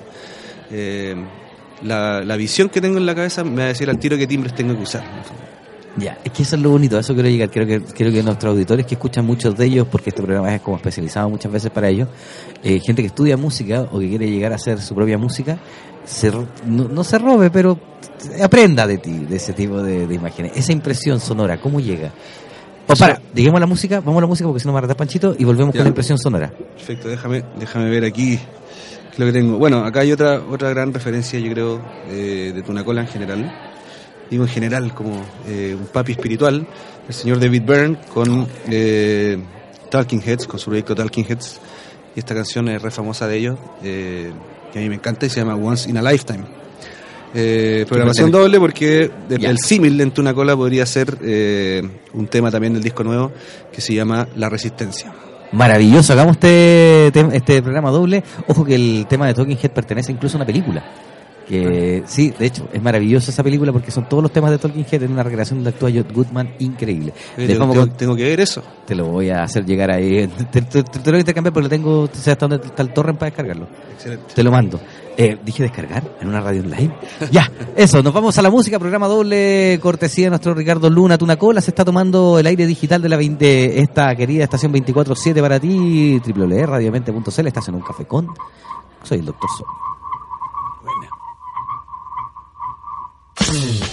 Eh, 0.69 1.15
la, 1.83 2.25
la 2.25 2.35
visión 2.35 2.67
que 2.67 2.81
tengo 2.81 2.97
en 2.97 3.05
la 3.05 3.15
cabeza 3.15 3.45
me 3.45 3.55
va 3.55 3.63
a 3.63 3.67
decir 3.67 3.89
al 3.89 3.97
tiro 3.99 4.17
qué 4.17 4.27
timbres 4.27 4.53
tengo 4.53 4.75
que 4.75 4.83
usar. 4.83 5.03
Ya, 5.95 6.17
es 6.23 6.31
que 6.31 6.41
eso 6.41 6.55
es 6.55 6.61
lo 6.61 6.71
bonito, 6.71 6.97
a 6.97 7.01
eso 7.01 7.13
quiero 7.13 7.29
llegar. 7.29 7.51
Creo 7.51 7.67
que, 7.67 7.79
creo 7.81 8.11
que 8.11 8.23
nuestros 8.23 8.51
auditores 8.51 8.85
que 8.85 8.95
escuchan 8.95 9.25
muchos 9.25 9.55
de 9.55 9.65
ellos, 9.65 9.87
porque 9.89 10.09
este 10.09 10.23
programa 10.23 10.53
es 10.53 10.61
como 10.61 10.75
especializado 10.75 11.29
muchas 11.29 11.51
veces 11.51 11.71
para 11.71 11.87
ellos, 11.87 12.09
eh, 12.63 12.79
gente 12.79 13.01
que 13.03 13.07
estudia 13.07 13.37
música 13.37 13.87
o 13.91 13.99
que 13.99 14.09
quiere 14.09 14.29
llegar 14.29 14.51
a 14.51 14.55
hacer 14.55 14.81
su 14.81 14.95
propia 14.95 15.19
música, 15.19 15.59
se, 16.05 16.31
no, 16.31 16.87
no 16.87 17.03
se 17.03 17.17
robe, 17.17 17.49
pero 17.49 17.77
aprenda 18.41 18.85
de 18.87 18.97
ti, 18.97 19.11
de 19.19 19.35
ese 19.35 19.53
tipo 19.53 19.81
de, 19.81 20.07
de 20.07 20.15
imágenes. 20.15 20.51
Esa 20.55 20.71
impresión 20.71 21.19
sonora, 21.19 21.59
¿cómo 21.59 21.79
llega? 21.79 22.11
O 22.87 22.95
para, 22.95 23.21
lleguemos 23.33 23.57
a 23.57 23.61
la 23.61 23.65
música, 23.65 23.99
vamos 24.01 24.17
a 24.17 24.21
la 24.21 24.27
música 24.27 24.47
porque 24.47 24.59
si 24.59 24.67
no 24.67 24.73
me 24.73 24.79
arrastra 24.79 24.97
Panchito 24.97 25.35
y 25.37 25.45
volvemos 25.45 25.73
Ya. 25.73 25.79
con 25.79 25.85
la 25.85 25.89
impresión 25.89 26.17
sonora. 26.17 26.51
Perfecto, 26.75 27.07
déjame, 27.07 27.43
déjame 27.57 27.89
ver 27.89 28.03
aquí 28.03 28.37
lo 29.17 29.25
que 29.25 29.31
tengo. 29.31 29.57
Bueno, 29.57 29.85
acá 29.85 30.01
hay 30.01 30.11
otra, 30.11 30.41
otra 30.49 30.69
gran 30.69 30.93
referencia, 30.93 31.39
yo 31.39 31.51
creo, 31.51 31.81
eh, 32.09 32.51
de 32.53 32.61
Tunacola 32.61 33.01
en 33.01 33.07
general. 33.07 33.51
Digo 34.29 34.43
en 34.43 34.49
general, 34.49 34.93
como 34.93 35.21
eh, 35.47 35.77
un 35.79 35.85
papi 35.87 36.13
espiritual, 36.13 36.67
el 37.07 37.13
señor 37.13 37.39
David 37.39 37.61
Byrne 37.65 37.97
con 38.13 38.47
eh, 38.67 39.37
Talking 39.89 40.21
Heads, 40.25 40.47
con 40.47 40.59
su 40.59 40.65
proyecto 40.65 40.93
Talking 40.95 41.25
Heads. 41.29 41.59
Y 42.15 42.19
esta 42.19 42.33
canción 42.35 42.67
es 42.67 42.81
re 42.81 42.91
famosa 42.91 43.27
de 43.27 43.37
ellos, 43.37 43.59
eh, 43.83 44.31
que 44.73 44.79
a 44.79 44.81
mí 44.81 44.89
me 44.89 44.95
encanta 44.95 45.25
y 45.25 45.29
se 45.29 45.39
llama 45.39 45.55
Once 45.55 45.89
in 45.89 45.97
a 45.97 46.01
Lifetime. 46.01 46.43
Eh, 47.35 47.85
programación 47.87 48.29
doble 48.29 48.59
porque 48.59 49.09
de- 49.29 49.37
Ya. 49.39 49.49
el 49.49 49.57
símil 49.57 49.99
en 50.01 50.11
Tunacola 50.11 50.55
podría 50.55 50.85
ser 50.85 51.17
eh, 51.23 51.81
un 52.13 52.27
tema 52.27 52.51
también 52.51 52.73
del 52.73 52.83
disco 52.83 53.03
nuevo 53.03 53.31
que 53.71 53.81
se 53.81 53.93
llama 53.93 54.27
La 54.35 54.49
Resistencia. 54.49 55.11
Maravilloso, 55.51 56.13
hagamos 56.13 56.33
este, 56.37 57.07
este 57.35 57.61
programa 57.61 57.91
doble. 57.91 58.23
Ojo 58.47 58.65
que 58.65 58.75
el 58.75 59.05
tema 59.07 59.27
de 59.27 59.35
Talking 59.35 59.57
Head 59.61 59.71
pertenece 59.71 60.11
incluso 60.11 60.37
a 60.37 60.39
una 60.39 60.45
película. 60.45 60.83
Que 61.47 62.03
sí, 62.05 62.33
de 62.39 62.45
hecho, 62.45 62.67
es 62.71 62.81
maravillosa 62.81 63.29
esa 63.31 63.43
película 63.43 63.71
porque 63.73 63.91
son 63.91 64.07
todos 64.07 64.23
los 64.23 64.31
temas 64.31 64.49
de 64.51 64.57
Tolkien 64.57 64.85
Head 64.89 65.03
en 65.03 65.11
una 65.11 65.23
recreación 65.23 65.59
donde 65.59 65.71
actúa 65.71 65.89
John 65.93 66.07
Goodman 66.13 66.53
increíble. 66.59 67.13
Tengo, 67.35 67.67
con- 67.73 68.15
que 68.15 68.23
ver 68.23 68.39
eso. 68.39 68.63
te 68.85 68.95
lo 68.95 69.07
voy 69.07 69.29
a 69.29 69.43
hacer 69.43 69.65
llegar 69.65 69.91
ahí. 69.91 70.27
Te, 70.51 70.61
te- 70.61 70.83
te- 70.83 70.83
te 70.83 70.99
lo 70.99 71.11
voy 71.11 71.15
a 71.17 71.19
intercambiar 71.19 71.51
porque 71.53 71.63
lo 71.65 71.69
tengo, 71.69 72.07
sé 72.13 72.31
hasta 72.31 72.47
dónde 72.47 72.65
está 72.65 72.81
el 72.81 72.93
torrent 72.93 73.19
para 73.19 73.29
descargarlo. 73.31 73.67
Excelente. 73.93 74.33
Te 74.33 74.41
lo 74.43 74.51
mando. 74.51 74.79
Eh, 75.15 75.37
dije 75.45 75.61
descargar 75.63 76.03
en 76.21 76.27
una 76.29 76.39
radio 76.41 76.61
online. 76.61 76.91
ya, 77.31 77.51
eso, 77.75 78.01
nos 78.01 78.13
vamos 78.13 78.35
a 78.37 78.41
la 78.41 78.49
música, 78.49 78.79
programa 78.79 79.07
doble, 79.07 79.77
cortesía 79.81 80.25
de 80.25 80.29
nuestro 80.31 80.53
Ricardo 80.55 80.89
Luna, 80.89 81.17
Tuna 81.19 81.35
Cola, 81.37 81.61
se 81.61 81.69
está 81.71 81.85
tomando 81.85 82.39
el 82.39 82.47
aire 82.47 82.65
digital 82.65 83.01
de 83.01 83.09
la 83.09 83.17
20 83.17 83.79
esta 83.81 84.15
querida 84.15 84.45
estación 84.45 84.73
24-7 84.73 85.39
para 85.41 85.59
ti, 85.59 86.19
www.radiomente.cl, 86.25 87.47
estás 87.47 87.67
en 87.67 87.75
un 87.75 87.81
café 87.81 88.05
con, 88.05 88.27
soy 89.03 89.19
el 89.19 89.25
doctor 89.25 89.49
Sol. 89.55 89.67
嗯。 93.39 93.92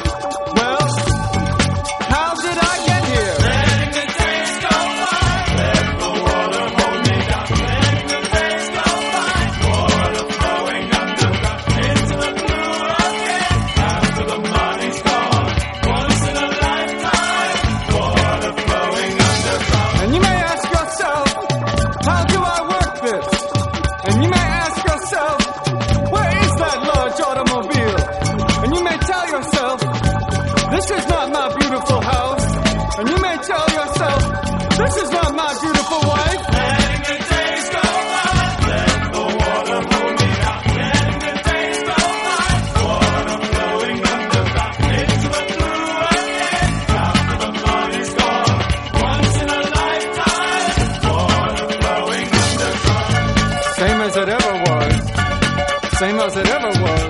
Same 56.01 56.19
as 56.19 56.35
it 56.35 56.49
ever 56.49 56.69
was. 56.81 57.00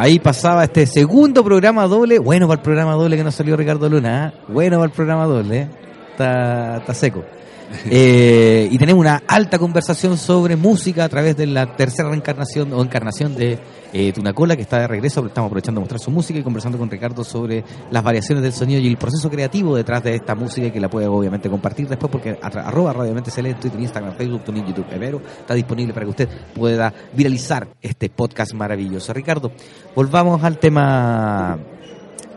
Ahí 0.00 0.18
pasaba 0.18 0.64
este 0.64 0.86
segundo 0.86 1.44
programa 1.44 1.86
doble. 1.86 2.18
Bueno 2.18 2.48
para 2.48 2.58
el 2.58 2.64
programa 2.64 2.94
doble 2.94 3.18
que 3.18 3.22
nos 3.22 3.34
salió 3.34 3.54
Ricardo 3.54 3.86
Luna. 3.86 4.28
¿eh? 4.28 4.40
Bueno 4.48 4.78
para 4.78 4.86
el 4.86 4.92
programa 4.92 5.26
doble. 5.26 5.58
¿eh? 5.58 5.68
Está, 6.12 6.78
está 6.78 6.94
seco. 6.94 7.22
Eh, 7.92 8.68
y 8.70 8.78
tenemos 8.78 9.00
una 9.00 9.22
alta 9.26 9.58
conversación 9.58 10.16
sobre 10.16 10.54
música 10.54 11.04
a 11.04 11.08
través 11.08 11.36
de 11.36 11.46
la 11.46 11.76
tercera 11.76 12.08
reencarnación 12.08 12.72
o 12.72 12.82
encarnación 12.82 13.34
de 13.34 13.58
eh, 13.92 14.12
Tunacola, 14.12 14.54
que 14.54 14.62
está 14.62 14.80
de 14.80 14.86
regreso. 14.86 15.24
Estamos 15.26 15.48
aprovechando 15.48 15.80
de 15.80 15.82
mostrar 15.82 16.00
su 16.00 16.10
música 16.10 16.38
y 16.38 16.42
conversando 16.42 16.78
con 16.78 16.90
Ricardo 16.90 17.24
sobre 17.24 17.64
las 17.90 18.02
variaciones 18.02 18.42
del 18.44 18.52
sonido 18.52 18.80
y 18.80 18.86
el 18.86 18.96
proceso 18.96 19.30
creativo 19.30 19.76
detrás 19.76 20.02
de 20.04 20.14
esta 20.14 20.34
música 20.34 20.70
que 20.70 20.80
la 20.80 20.88
puede 20.88 21.06
obviamente 21.06 21.48
compartir 21.48 21.88
después 21.88 22.12
porque 22.12 22.38
arroba 22.42 22.92
radiomente 22.92 23.30
se 23.30 23.42
lee 23.42 23.54
Twitter, 23.54 23.80
Instagram, 23.80 24.14
Facebook, 24.14 24.44
TuneIn, 24.44 24.66
YouTube, 24.66 24.86
Evero. 24.92 25.20
Está 25.40 25.54
disponible 25.54 25.92
para 25.92 26.06
que 26.06 26.10
usted 26.10 26.28
pueda 26.54 26.92
viralizar 27.12 27.68
este 27.80 28.08
podcast 28.10 28.52
maravilloso. 28.52 29.12
Ricardo, 29.12 29.52
volvamos 29.94 30.42
al 30.44 30.58
tema 30.58 31.58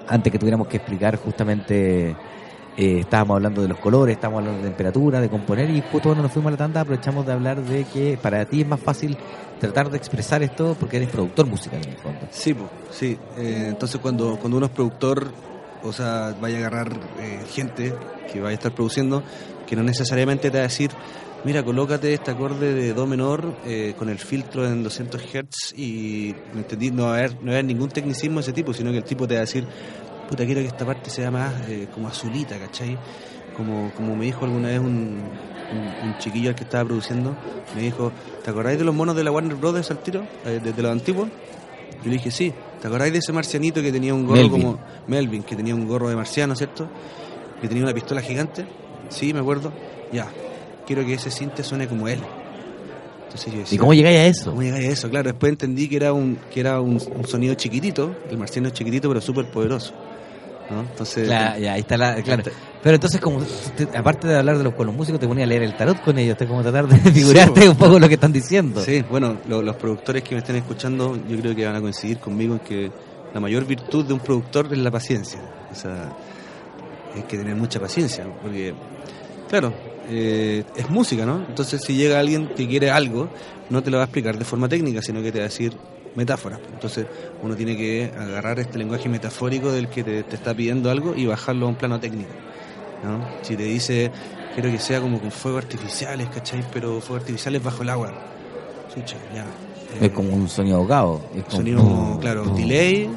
antes 0.08 0.32
que 0.32 0.40
tuviéramos 0.40 0.68
que 0.68 0.78
explicar 0.78 1.18
justamente 1.18 2.16
eh, 2.76 3.02
estábamos 3.02 3.36
hablando 3.36 3.62
de 3.62 3.68
los 3.68 3.78
colores, 3.78 4.16
estábamos 4.16 4.40
hablando 4.40 4.64
de 4.64 4.70
temperatura, 4.70 5.22
de 5.22 5.30
componer 5.30 5.70
y 5.70 5.82
justo 5.82 6.10
cuando 6.10 6.24
nos 6.24 6.32
fuimos 6.32 6.50
a 6.50 6.52
la 6.52 6.58
tanda 6.58 6.82
aprovechamos 6.82 7.24
de 7.24 7.32
hablar 7.32 7.62
de 7.62 7.84
que 7.84 8.18
para 8.20 8.46
ti 8.46 8.62
es 8.62 8.68
más 8.68 8.80
fácil 8.80 9.16
tratar 9.60 9.92
de 9.92 9.98
expresar 9.98 10.42
esto 10.42 10.76
porque 10.80 10.98
eres 10.98 11.10
productor 11.10 11.46
musical 11.46 11.80
en 11.84 11.90
el 11.92 11.98
fondo. 11.98 12.22
Sí, 12.32 12.56
sí. 12.90 13.18
Eh, 13.38 13.66
entonces 13.68 14.02
cuando, 14.02 14.38
cuando 14.40 14.58
uno 14.58 14.66
es 14.66 14.72
productor, 14.72 15.32
o 15.84 15.94
sea, 15.94 16.36
vaya 16.42 16.56
a 16.56 16.60
agarrar 16.62 17.00
eh, 17.20 17.44
gente 17.48 17.94
que 18.32 18.40
vaya 18.40 18.52
a 18.52 18.54
estar 18.54 18.74
produciendo, 18.74 19.22
que 19.68 19.76
no 19.76 19.84
necesariamente 19.84 20.50
te 20.50 20.58
va 20.58 20.64
a 20.64 20.68
decir, 20.68 20.90
mira, 21.44 21.62
colócate 21.62 22.12
este 22.12 22.32
acorde 22.32 22.74
de 22.74 22.94
do 22.94 23.06
menor 23.06 23.54
con 24.00 24.10
el 24.10 24.18
filtro 24.18 24.66
en 24.66 24.82
200 24.84 25.22
Hz 25.22 25.78
y. 25.78 26.34
No, 26.92 27.06
a 27.06 27.18
haber, 27.18 27.36
no 27.36 27.48
va 27.48 27.52
a 27.52 27.54
haber 27.54 27.66
ningún 27.66 27.90
tecnicismo 27.90 28.38
de 28.38 28.42
ese 28.42 28.54
tipo, 28.54 28.74
sino 28.74 28.92
que 28.92 28.98
el 28.98 29.04
tipo 29.04 29.28
te 29.28 29.36
va 29.36 29.40
a 29.40 29.42
decir, 29.42 29.68
puta, 30.30 30.46
quiero 30.46 30.62
que 30.62 30.68
esta 30.68 30.86
parte 30.86 31.10
sea 31.10 31.32
más 31.32 31.54
eh, 31.70 31.88
como 31.94 32.08
azulita, 32.08 32.58
¿cachai? 32.58 32.98
Como, 33.56 33.92
como 33.96 34.16
me 34.16 34.26
dijo 34.26 34.46
alguna 34.46 34.70
vez 34.70 34.80
un, 34.80 34.88
un, 35.72 36.08
un 36.10 36.18
chiquillo 36.18 36.50
al 36.50 36.56
que 36.56 36.64
estaba 36.64 36.86
produciendo, 36.86 37.36
me 37.76 37.82
dijo, 37.82 38.12
¿te 38.44 38.50
acordáis 38.50 38.80
de 38.80 38.86
los 38.86 38.96
monos 38.96 39.16
de 39.16 39.24
la 39.24 39.32
Warner 39.32 39.56
Brothers 39.56 39.92
al 39.92 40.00
tiro? 40.00 40.26
Eh, 40.46 40.60
desde 40.64 40.82
los 40.82 40.92
antiguos. 40.92 41.30
Yo 42.04 42.10
le 42.10 42.18
dije, 42.18 42.32
sí. 42.32 42.54
¿Te 42.82 42.88
acordáis 42.88 43.14
de 43.14 43.20
ese 43.20 43.32
marcianito 43.32 43.82
que 43.82 43.92
tenía 43.92 44.14
un 44.14 44.26
gorro 44.26 44.42
Melvin. 44.42 44.62
como 44.62 44.80
Melvin, 45.08 45.44
que 45.44 45.56
tenía 45.56 45.74
un 45.74 45.88
gorro 45.88 46.10
de 46.10 46.16
marciano, 46.16 46.56
¿cierto? 46.56 46.90
Que 47.62 47.68
tenía 47.68 47.84
una 47.84 47.94
pistola 47.94 48.22
gigante. 48.22 48.66
Sí, 49.10 49.34
me 49.34 49.40
acuerdo. 49.40 49.72
Ya. 50.12 50.28
Quiero 50.86 51.06
que 51.06 51.14
ese 51.14 51.32
cinte 51.32 51.64
suene 51.64 51.88
como 51.88 52.10
él. 52.10 52.20
Entonces 53.24 53.54
yo 53.54 53.60
¿Y 53.60 53.62
decía, 53.62 53.80
cómo 53.80 53.94
llegáis 53.94 54.18
a 54.18 54.26
eso? 54.26 54.50
¿Cómo 54.52 54.64
llegáis 54.64 54.86
a 54.86 54.92
eso? 54.92 55.10
Claro, 55.10 55.30
después 55.30 55.52
entendí 55.52 55.88
que 55.88 55.96
era 55.96 56.12
un, 56.12 56.38
que 56.54 56.60
era 56.60 56.82
un, 56.82 57.02
un 57.16 57.26
sonido 57.26 57.54
chiquitito, 57.56 58.16
el 58.30 58.38
marciano 58.38 58.68
es 58.68 58.74
chiquitito 58.74 59.08
pero 59.08 59.22
súper 59.22 59.46
poderoso. 59.46 59.94
¿No? 60.70 60.82
Entonces, 60.82 61.28
Claro, 61.28 61.60
ya, 61.60 61.74
ahí 61.74 61.82
está 61.82 61.98
la. 61.98 62.16
Claro. 62.22 62.44
Pero 62.82 62.96
entonces, 62.96 63.22
como 63.22 63.42
te- 63.78 63.98
aparte 63.98 64.28
de 64.28 64.38
hablar 64.38 64.58
de 64.58 64.64
los, 64.66 64.74
con 64.74 64.86
los 64.88 64.96
músicos, 64.96 65.20
te 65.20 65.28
ponía 65.28 65.46
a 65.46 65.48
leer 65.48 65.64
el 65.64 65.76
tarot 65.78 66.02
con 66.02 66.18
ellos, 66.18 66.38
te 66.38 66.46
como 66.48 66.62
tratar 66.62 66.88
de 66.88 66.98
figurarte 67.12 67.70
un 67.70 67.76
poco 67.78 67.98
lo 68.00 68.08
que 68.08 68.16
están 68.16 68.34
diciendo. 68.34 68.82
Sí, 68.82 69.04
bueno, 69.10 69.38
lo- 69.48 69.62
los 69.62 69.76
productores 69.78 70.24
que 70.24 70.36
me 70.36 70.40
estén 70.40 70.58
escuchando, 70.58 71.18
yo 71.28 71.38
creo 71.40 71.56
que 71.56 71.66
van 71.66 71.76
a 71.76 71.82
coincidir 71.82 72.18
conmigo 72.20 72.56
en 72.56 72.60
que 72.60 72.92
la 73.34 73.40
mayor 73.40 73.66
virtud 73.66 74.06
de 74.06 74.14
un 74.14 74.20
productor 74.20 74.68
es 74.72 74.78
la 74.80 74.92
paciencia. 74.92 75.40
O 75.72 75.76
sea, 75.76 76.12
hay 77.16 77.22
que 77.24 77.38
tener 77.38 77.56
mucha 77.56 77.80
paciencia, 77.80 78.26
porque, 78.42 78.74
claro, 79.50 79.74
eh, 80.10 80.64
es 80.76 80.90
música, 80.90 81.26
¿no? 81.26 81.38
Entonces, 81.48 81.82
si 81.82 81.96
llega 81.96 82.20
alguien 82.20 82.48
que 82.56 82.68
quiere 82.68 82.92
algo, 82.92 83.30
no 83.70 83.82
te 83.82 83.90
lo 83.92 83.98
va 83.98 84.04
a 84.04 84.06
explicar 84.06 84.38
de 84.38 84.44
forma 84.46 84.68
técnica, 84.68 85.02
sino 85.02 85.22
que 85.22 85.32
te 85.32 85.40
va 85.40 85.46
a 85.46 85.48
decir 85.48 85.74
metáforas. 86.16 86.60
Entonces, 86.74 87.06
uno 87.42 87.56
tiene 87.56 87.76
que 87.78 88.12
agarrar 88.18 88.60
este 88.60 88.78
lenguaje 88.78 89.10
metafórico 89.10 89.72
del 89.72 89.88
que 89.90 90.04
te, 90.04 90.24
te 90.24 90.36
está 90.36 90.54
pidiendo 90.54 90.90
algo 90.92 91.16
y 91.16 91.26
bajarlo 91.26 91.66
a 91.66 91.70
un 91.70 91.76
plano 91.76 92.00
técnico. 92.00 92.30
¿no? 93.04 93.20
Si 93.42 93.56
te 93.58 93.64
dice, 93.64 94.12
quiero 94.54 94.70
que 94.72 94.80
sea 94.80 95.02
como 95.02 95.20
con 95.20 95.32
fuegos 95.32 95.64
artificiales, 95.64 96.28
¿cachai? 96.30 96.64
Pero 96.72 97.02
fuegos 97.02 97.24
artificiales 97.24 97.62
bajo 97.64 97.84
el 97.84 97.90
agua. 97.90 98.14
Chucha, 98.94 99.18
ya. 99.34 99.46
Es 100.06 100.12
como 100.12 100.34
un 100.36 100.48
sonido 100.50 100.78
ahogado. 100.78 101.22
Es 101.36 101.44
como- 101.44 101.58
sonido, 101.58 102.18
claro, 102.22 102.46
delay, 102.56 103.10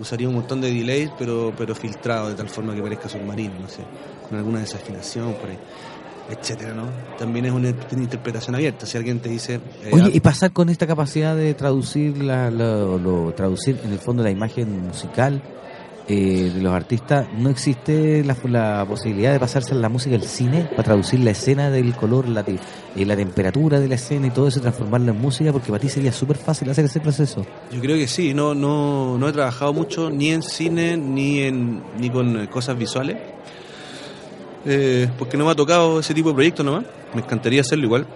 usaría 0.00 0.28
un 0.28 0.34
montón 0.36 0.60
de 0.60 0.72
delays, 0.72 1.10
pero, 1.18 1.52
pero 1.56 1.74
filtrado 1.74 2.28
de 2.28 2.34
tal 2.34 2.48
forma 2.48 2.74
que 2.74 2.80
parezca 2.82 3.08
submarino, 3.08 3.54
no 3.60 3.68
sé, 3.68 3.82
con 4.28 4.38
alguna 4.38 4.60
desafinación 4.60 5.34
por 5.34 5.50
ahí, 5.50 5.58
etcétera, 6.30 6.72
¿no? 6.74 6.84
También 7.18 7.46
es 7.46 7.52
una, 7.52 7.68
interpretación 7.68 8.54
abierta. 8.54 8.86
Si 8.86 8.96
alguien 8.96 9.20
te 9.20 9.28
dice, 9.28 9.54
eh, 9.84 9.90
Oye, 9.92 10.10
y 10.14 10.20
pasar 10.20 10.52
con 10.52 10.68
esta 10.68 10.86
capacidad 10.86 11.34
de 11.36 11.54
traducir 11.54 12.22
la, 12.22 12.50
lo, 12.50 12.98
lo- 12.98 13.32
traducir 13.34 13.78
en 13.84 13.92
el 13.92 13.98
fondo 13.98 14.22
la 14.22 14.30
imagen 14.30 14.86
musical 14.86 15.42
eh, 16.08 16.50
de 16.54 16.60
los 16.60 16.72
artistas, 16.72 17.28
¿no 17.38 17.50
existe 17.50 18.24
la, 18.24 18.36
la 18.48 18.84
posibilidad 18.88 19.32
de 19.32 19.38
pasarse 19.38 19.74
a 19.74 19.76
la 19.76 19.88
música 19.88 20.12
del 20.16 20.26
cine 20.26 20.64
para 20.70 20.82
traducir 20.82 21.20
la 21.20 21.30
escena 21.30 21.70
del 21.70 21.94
color, 21.94 22.28
la, 22.28 22.40
eh, 22.96 23.04
la 23.04 23.14
temperatura 23.14 23.78
de 23.78 23.86
la 23.86 23.94
escena 23.94 24.26
y 24.26 24.30
todo 24.30 24.48
eso, 24.48 24.60
transformarlo 24.60 25.12
en 25.12 25.20
música? 25.20 25.52
Porque 25.52 25.68
para 25.70 25.80
ti 25.80 25.88
sería 25.88 26.10
súper 26.10 26.36
fácil 26.36 26.68
hacer 26.70 26.86
ese 26.86 26.98
proceso. 27.00 27.46
Yo 27.70 27.80
creo 27.80 27.96
que 27.96 28.08
sí, 28.08 28.34
no, 28.34 28.54
no, 28.54 29.18
no 29.18 29.28
he 29.28 29.32
trabajado 29.32 29.72
mucho 29.72 30.10
ni 30.10 30.30
en 30.30 30.42
cine 30.42 30.96
ni 30.96 31.40
en 31.42 31.82
ni 31.98 32.10
con 32.10 32.40
eh, 32.40 32.48
cosas 32.48 32.76
visuales. 32.76 33.16
Eh, 34.66 35.08
porque 35.18 35.36
no 35.36 35.44
me 35.44 35.52
ha 35.52 35.54
tocado 35.54 36.00
ese 36.00 36.14
tipo 36.14 36.30
de 36.30 36.34
proyectos 36.34 36.64
nomás. 36.64 36.84
Me 37.14 37.20
encantaría 37.20 37.60
hacerlo 37.60 37.86
igual. 37.86 38.06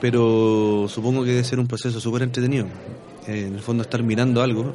Pero 0.00 0.86
supongo 0.88 1.24
que 1.24 1.30
debe 1.30 1.44
ser 1.44 1.58
un 1.60 1.66
proceso 1.66 2.00
súper 2.00 2.22
entretenido. 2.22 2.66
Eh, 3.26 3.46
en 3.48 3.54
el 3.54 3.60
fondo 3.60 3.82
estar 3.82 4.02
mirando 4.02 4.42
algo 4.42 4.74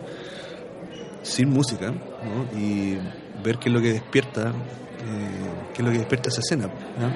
sin 1.24 1.50
música 1.50 1.92
¿no? 1.92 2.60
y 2.60 2.98
ver 3.44 3.58
qué 3.58 3.70
es 3.70 3.74
lo 3.74 3.82
que 3.82 3.94
despierta, 3.94 4.50
eh, 4.50 4.54
qué 5.74 5.82
es 5.82 5.86
lo 5.86 5.92
que 5.92 5.98
despierta 5.98 6.30
esa 6.30 6.42
escena. 6.42 6.66
¿no? 6.68 7.10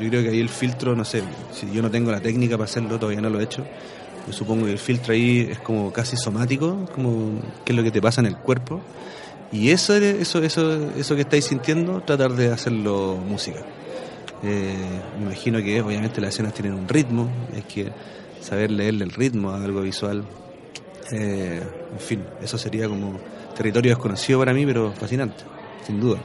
Yo 0.00 0.08
creo 0.08 0.22
que 0.22 0.30
ahí 0.30 0.40
el 0.40 0.48
filtro, 0.48 0.96
no 0.96 1.04
sé, 1.04 1.22
si 1.52 1.70
yo 1.70 1.82
no 1.82 1.90
tengo 1.90 2.10
la 2.10 2.20
técnica 2.20 2.56
para 2.56 2.64
hacerlo, 2.64 2.98
todavía 2.98 3.20
no 3.20 3.30
lo 3.30 3.40
he 3.40 3.44
hecho. 3.44 3.64
Yo 4.26 4.32
supongo 4.32 4.66
que 4.66 4.72
el 4.72 4.78
filtro 4.78 5.12
ahí 5.12 5.48
es 5.50 5.60
como 5.60 5.92
casi 5.92 6.16
somático, 6.16 6.86
como 6.94 7.40
qué 7.64 7.72
es 7.72 7.76
lo 7.76 7.82
que 7.82 7.90
te 7.90 8.00
pasa 8.00 8.20
en 8.20 8.26
el 8.26 8.36
cuerpo. 8.36 8.80
Y 9.52 9.70
eso, 9.70 9.96
eso, 9.96 10.42
eso, 10.42 10.90
eso 10.96 11.14
que 11.16 11.22
estáis 11.22 11.44
sintiendo, 11.46 12.00
tratar 12.02 12.32
de 12.32 12.52
hacerlo 12.52 13.16
música. 13.16 13.60
Eh, 14.42 14.74
me 15.18 15.26
imagino 15.26 15.58
que 15.58 15.82
obviamente 15.82 16.20
las 16.20 16.34
escenas 16.34 16.54
tienen 16.54 16.74
un 16.74 16.88
ritmo, 16.88 17.28
hay 17.54 17.62
que 17.62 17.90
saber 18.40 18.70
leerle 18.70 19.04
el 19.04 19.10
ritmo 19.10 19.50
a 19.50 19.62
algo 19.62 19.82
visual. 19.82 20.24
Eh, 21.12 21.60
en 21.92 21.98
fin, 21.98 22.24
eso 22.40 22.56
sería 22.56 22.88
como 22.88 23.18
territorio 23.56 23.90
desconocido 23.90 24.38
para 24.38 24.54
mí, 24.54 24.64
pero 24.64 24.92
fascinante, 24.92 25.42
sin 25.84 26.00
duda. 26.00 26.18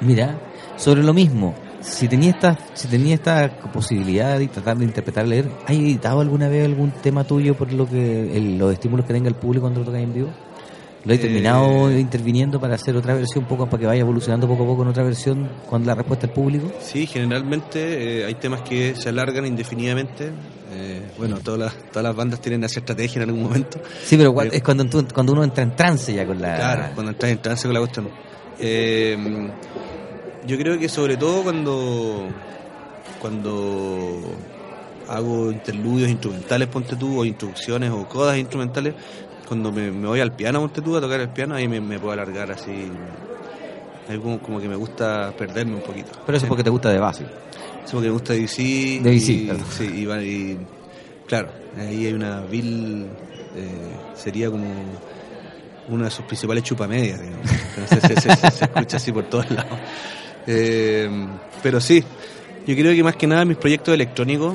Mira, 0.00 0.36
sobre 0.76 1.04
lo 1.04 1.14
mismo, 1.14 1.54
si 1.80 2.08
tenía 2.08 2.30
esta, 2.30 2.58
si 2.74 2.88
tenía 2.88 3.14
esta 3.14 3.48
posibilidad 3.72 4.36
de 4.38 4.48
tratar 4.48 4.76
de 4.78 4.84
interpretar, 4.84 5.26
leer, 5.28 5.48
¿has 5.64 5.70
editado 5.74 6.20
alguna 6.20 6.48
vez 6.48 6.64
algún 6.64 6.90
tema 6.90 7.22
tuyo 7.24 7.54
por 7.54 7.72
lo 7.72 7.88
que 7.88 8.36
el- 8.36 8.58
los 8.58 8.72
estímulos 8.72 9.06
que 9.06 9.12
tenga 9.12 9.28
el 9.28 9.36
público 9.36 9.62
cuando 9.62 9.80
lo 9.80 9.86
tocas 9.86 10.02
en 10.02 10.12
vivo? 10.12 10.30
¿Lo 11.04 11.12
he 11.12 11.16
Eh, 11.16 11.18
terminado 11.18 11.90
interviniendo 11.90 12.60
para 12.60 12.76
hacer 12.76 12.94
otra 12.96 13.14
versión, 13.14 13.44
poco 13.44 13.66
para 13.66 13.80
que 13.80 13.86
vaya 13.86 14.00
evolucionando 14.02 14.46
poco 14.46 14.62
a 14.62 14.66
poco 14.66 14.82
en 14.82 14.88
otra 14.88 15.02
versión 15.02 15.48
con 15.68 15.84
la 15.84 15.94
respuesta 15.96 16.26
del 16.28 16.34
público? 16.34 16.70
Sí, 16.80 17.06
generalmente 17.06 18.20
eh, 18.20 18.24
hay 18.24 18.34
temas 18.34 18.62
que 18.62 18.94
se 18.94 19.08
alargan 19.08 19.44
indefinidamente. 19.46 20.30
Eh, 20.74 21.02
bueno, 21.18 21.38
todas 21.42 21.58
las, 21.60 21.74
todas 21.90 22.04
las 22.04 22.14
bandas 22.16 22.40
tienen 22.40 22.62
esa 22.64 22.78
estrategia 22.80 23.20
en 23.22 23.28
algún 23.30 23.42
momento. 23.44 23.80
Sí, 24.04 24.16
pero 24.16 24.40
Eh, 24.42 24.50
es 24.52 24.62
cuando, 24.62 24.84
tú- 24.86 25.06
cuando 25.12 25.32
uno 25.32 25.42
entra 25.44 25.62
en 25.64 25.74
trance 25.74 26.14
ya 26.14 26.24
con 26.24 26.40
la... 26.40 26.54
Claro, 26.56 26.84
cuando 26.94 27.12
entras 27.12 27.32
en 27.32 27.38
trance 27.42 27.66
con 27.66 27.74
la 27.74 27.80
cuestión. 27.80 28.08
Eh, 28.60 29.16
yo 30.46 30.56
creo 30.56 30.78
que 30.78 30.88
sobre 30.88 31.16
todo 31.16 31.42
cuando 31.42 32.28
cuando 33.20 34.20
hago 35.08 35.50
interludios 35.52 36.10
instrumentales, 36.10 36.68
ponte 36.68 36.96
tú, 36.96 37.20
o 37.20 37.24
introducciones 37.24 37.90
o 37.90 38.08
codas 38.08 38.38
instrumentales, 38.38 38.94
cuando 39.52 39.70
me, 39.70 39.90
me 39.90 40.08
voy 40.08 40.20
al 40.20 40.32
piano, 40.32 40.60
ponte 40.60 40.80
tú, 40.80 40.96
a 40.96 41.00
tocar 41.02 41.20
el 41.20 41.28
piano, 41.28 41.54
ahí 41.54 41.68
me, 41.68 41.78
me 41.78 41.98
puedo 41.98 42.12
alargar 42.14 42.50
así. 42.52 42.70
Ahí 44.08 44.16
como, 44.18 44.38
como 44.40 44.58
que 44.60 44.66
me 44.68 44.76
gusta 44.76 45.30
perderme 45.36 45.74
un 45.74 45.82
poquito. 45.82 46.10
Pero 46.24 46.36
eso 46.38 46.46
es 46.46 46.48
porque 46.48 46.64
te 46.64 46.70
gusta 46.70 46.88
de 46.90 46.98
base. 46.98 47.24
Sí, 47.84 47.92
porque 47.92 48.06
me 48.08 48.12
gusta 48.14 48.32
DC. 48.32 49.00
DC, 49.02 49.32
y, 49.32 49.46
perdón. 49.48 49.66
sí, 49.70 49.84
y, 49.94 50.04
va- 50.06 50.22
y, 50.22 50.58
claro, 51.26 51.48
ahí 51.78 52.06
hay 52.06 52.12
una 52.14 52.40
vil. 52.40 53.06
eh, 53.54 53.68
sería 54.14 54.50
como 54.50 54.64
una 55.88 56.06
de 56.06 56.10
sus 56.10 56.24
principales 56.24 56.62
chupamedias, 56.64 57.20
digamos. 57.20 57.46
Entonces 57.76 58.00
se, 58.02 58.20
se- 58.30 58.36
se- 58.36 58.50
se 58.50 58.64
escucha 58.64 58.96
así 58.96 59.12
por 59.12 59.24
todos 59.24 59.50
lados. 59.50 59.78
Eh, 60.46 61.08
pero 61.62 61.78
sí, 61.78 62.02
yo 62.66 62.74
creo 62.74 62.94
que 62.94 63.02
más 63.04 63.16
que 63.16 63.26
nada 63.26 63.44
mis 63.44 63.58
proyectos 63.58 63.92
electrónicos, 63.92 64.54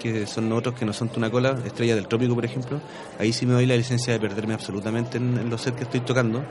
que 0.00 0.26
son 0.26 0.50
otros 0.52 0.74
que 0.74 0.84
no 0.84 0.92
son 0.92 1.10
Tunacola, 1.10 1.56
Estrella 1.64 1.94
del 1.94 2.08
Trópico, 2.08 2.34
por 2.34 2.44
ejemplo, 2.44 2.80
ahí 3.18 3.32
sí 3.32 3.46
me 3.46 3.52
doy 3.52 3.66
la 3.66 3.76
licencia 3.76 4.12
de 4.12 4.18
perderme 4.18 4.54
absolutamente 4.54 5.18
en, 5.18 5.38
en 5.38 5.50
los 5.50 5.60
sets 5.60 5.76
que 5.76 5.84
estoy 5.84 6.00
tocando, 6.00 6.42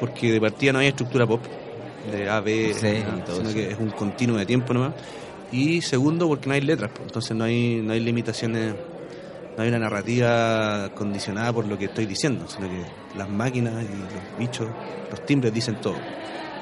porque 0.00 0.32
de 0.32 0.40
partida 0.40 0.72
no 0.72 0.80
hay 0.80 0.88
estructura 0.88 1.26
pop 1.26 1.42
de 2.10 2.28
A, 2.28 2.40
B, 2.40 2.74
Sí, 2.74 3.04
todo 3.24 3.36
sino 3.36 3.52
que 3.52 3.70
es 3.70 3.78
un 3.78 3.90
continuo 3.90 4.36
de 4.36 4.46
tiempo 4.46 4.72
nomás. 4.72 4.94
Y 5.52 5.80
segundo, 5.82 6.26
porque 6.26 6.48
no 6.48 6.54
hay 6.54 6.60
letras, 6.60 6.90
pues, 6.92 7.06
entonces 7.06 7.36
no 7.36 7.44
hay, 7.44 7.80
no 7.82 7.92
hay 7.92 8.00
limitaciones, 8.00 8.74
no 9.56 9.62
hay 9.62 9.68
una 9.68 9.78
narrativa 9.78 10.90
condicionada 10.94 11.52
por 11.52 11.66
lo 11.66 11.78
que 11.78 11.86
estoy 11.86 12.06
diciendo, 12.06 12.46
sino 12.48 12.68
que 12.68 12.82
las 13.16 13.28
máquinas 13.28 13.84
y 13.84 13.88
los 13.88 14.38
bichos, 14.38 14.68
los 15.10 15.24
timbres 15.24 15.52
dicen 15.52 15.80
todo. 15.80 15.96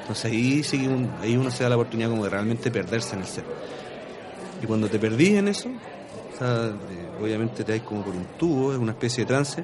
Entonces 0.01 0.25
ahí 0.25 0.63
sí 0.63 0.87
ahí 1.21 1.35
uno 1.35 1.49
se 1.49 1.63
da 1.63 1.69
la 1.69 1.75
oportunidad 1.75 2.09
como 2.09 2.25
de 2.25 2.29
realmente 2.29 2.69
perderse 2.69 3.15
en 3.15 3.21
el 3.21 3.27
set. 3.27 3.45
Y 4.61 4.67
cuando 4.67 4.87
te 4.87 4.99
perdís 4.99 5.33
en 5.33 5.47
eso, 5.47 5.69
eh, 6.41 6.71
obviamente 7.21 7.63
te 7.63 7.73
das 7.73 7.81
como 7.81 8.03
por 8.03 8.15
un 8.15 8.25
tubo, 8.37 8.73
es 8.73 8.79
una 8.79 8.91
especie 8.91 9.23
de 9.23 9.27
trance, 9.27 9.63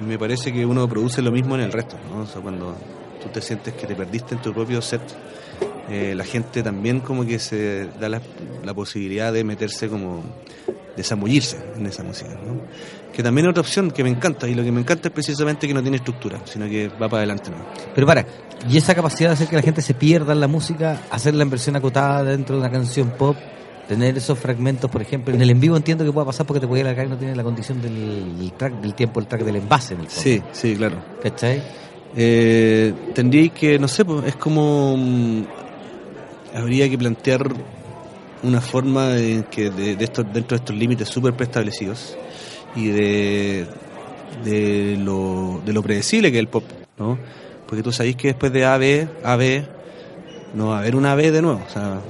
y 0.00 0.04
me 0.04 0.18
parece 0.18 0.52
que 0.52 0.64
uno 0.64 0.88
produce 0.88 1.22
lo 1.22 1.32
mismo 1.32 1.54
en 1.54 1.62
el 1.62 1.72
resto, 1.72 1.96
¿no? 2.10 2.22
O 2.22 2.26
sea, 2.26 2.40
cuando 2.40 2.76
tú 3.22 3.28
te 3.28 3.40
sientes 3.40 3.74
que 3.74 3.86
te 3.86 3.94
perdiste 3.94 4.34
en 4.34 4.42
tu 4.42 4.52
propio 4.52 4.80
set, 4.80 5.02
eh, 5.90 6.14
la 6.14 6.24
gente 6.24 6.62
también 6.62 7.00
como 7.00 7.24
que 7.24 7.38
se 7.38 7.88
da 7.98 8.08
la, 8.08 8.20
posibilidad 8.74 9.32
de 9.32 9.42
meterse 9.42 9.88
como 9.88 10.22
de 10.94 11.02
zambullirse 11.02 11.58
en 11.76 11.86
esa 11.86 12.02
música. 12.02 12.30
Que 13.12 13.22
también 13.22 13.46
es 13.46 13.50
otra 13.50 13.62
opción 13.62 13.90
que 13.90 14.04
me 14.04 14.10
encanta, 14.10 14.46
y 14.46 14.54
lo 14.54 14.62
que 14.62 14.70
me 14.70 14.80
encanta 14.80 15.08
es 15.08 15.14
precisamente 15.14 15.66
que 15.66 15.74
no 15.74 15.82
tiene 15.82 15.96
estructura, 15.96 16.40
sino 16.44 16.68
que 16.68 16.88
va 16.88 17.08
para 17.08 17.18
adelante, 17.18 17.50
¿no? 17.50 17.56
Pero 17.94 18.06
para, 18.06 18.26
y 18.68 18.76
esa 18.76 18.94
capacidad 18.94 19.30
de 19.30 19.34
hacer 19.34 19.48
que 19.48 19.56
la 19.56 19.62
gente 19.62 19.80
se 19.80 19.94
pierda 19.94 20.32
en 20.32 20.40
la 20.40 20.48
música, 20.48 21.00
hacerla 21.10 21.42
en 21.42 21.50
versión 21.50 21.74
acotada 21.76 22.22
dentro 22.22 22.56
de 22.56 22.60
una 22.60 22.70
canción 22.70 23.10
pop, 23.10 23.36
tener 23.88 24.18
esos 24.18 24.38
fragmentos, 24.38 24.90
por 24.90 25.00
ejemplo, 25.00 25.34
en 25.34 25.40
el 25.40 25.50
en 25.50 25.58
vivo 25.58 25.76
entiendo 25.76 26.04
que 26.04 26.12
pueda 26.12 26.26
pasar 26.26 26.46
porque 26.46 26.60
te 26.60 26.68
puede 26.68 26.82
alargar 26.82 27.06
y 27.06 27.08
no 27.08 27.16
tiene 27.16 27.34
la 27.34 27.42
condición 27.42 27.80
del, 27.80 28.52
track, 28.56 28.74
del 28.80 28.94
tiempo, 28.94 29.18
el 29.18 29.26
track 29.26 29.42
del 29.42 29.56
envase 29.56 29.94
en 29.94 30.00
el 30.00 30.06
fondo. 30.06 30.22
Sí, 30.22 30.42
sí, 30.52 30.76
claro. 30.76 30.96
¿Cachai? 31.22 31.62
Eh, 32.14 32.92
tendría 33.14 33.48
que, 33.48 33.78
no 33.78 33.88
sé, 33.88 34.04
pues, 34.04 34.26
es 34.26 34.36
como. 34.36 34.96
mm, 34.96 35.42
habría 36.54 36.88
que 36.88 36.98
plantear 36.98 37.48
una 38.42 38.60
forma 38.60 39.08
de, 39.08 39.44
que 39.50 39.70
de, 39.70 39.96
de 39.96 40.04
estos, 40.04 40.24
dentro 40.32 40.56
de 40.56 40.62
estos 40.62 40.76
límites 40.76 41.08
súper 41.08 41.34
preestablecidos 41.34 42.16
y 42.76 42.88
de, 42.88 43.66
de, 44.44 44.96
lo, 44.98 45.60
de 45.64 45.72
lo 45.72 45.82
predecible 45.82 46.30
que 46.30 46.38
es 46.38 46.40
el 46.40 46.48
pop, 46.48 46.64
¿no? 46.98 47.18
Porque 47.66 47.82
tú 47.82 47.92
sabés 47.92 48.16
que 48.16 48.28
después 48.28 48.52
de 48.52 48.64
A, 48.64 48.76
B, 48.78 49.08
A, 49.24 49.36
B, 49.36 49.66
no 50.54 50.68
va 50.68 50.76
a 50.76 50.80
haber 50.80 50.94
una 50.96 51.14
B 51.14 51.30
de 51.30 51.42
nuevo, 51.42 51.60
o 51.66 51.70
sea, 51.70 52.00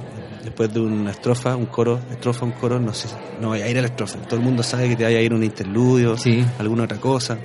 después 0.43 0.73
de 0.73 0.79
una 0.79 1.11
estrofa, 1.11 1.55
un 1.55 1.65
coro, 1.67 1.99
estrofa, 2.11 2.45
un 2.45 2.51
coro, 2.53 2.79
no 2.79 2.93
sé, 2.93 3.07
no 3.41 3.49
vaya 3.49 3.65
a 3.65 3.69
ir 3.69 3.77
a 3.77 3.81
la 3.81 3.87
estrofa, 3.87 4.19
todo 4.19 4.37
el 4.39 4.45
mundo 4.45 4.63
sabe 4.63 4.89
que 4.89 4.95
te 4.95 5.03
vaya 5.03 5.17
a 5.17 5.21
ir 5.21 5.33
un 5.33 5.43
interludio, 5.43 6.17
Sí. 6.17 6.43
alguna 6.57 6.83
otra 6.83 6.97
cosa, 6.97 7.37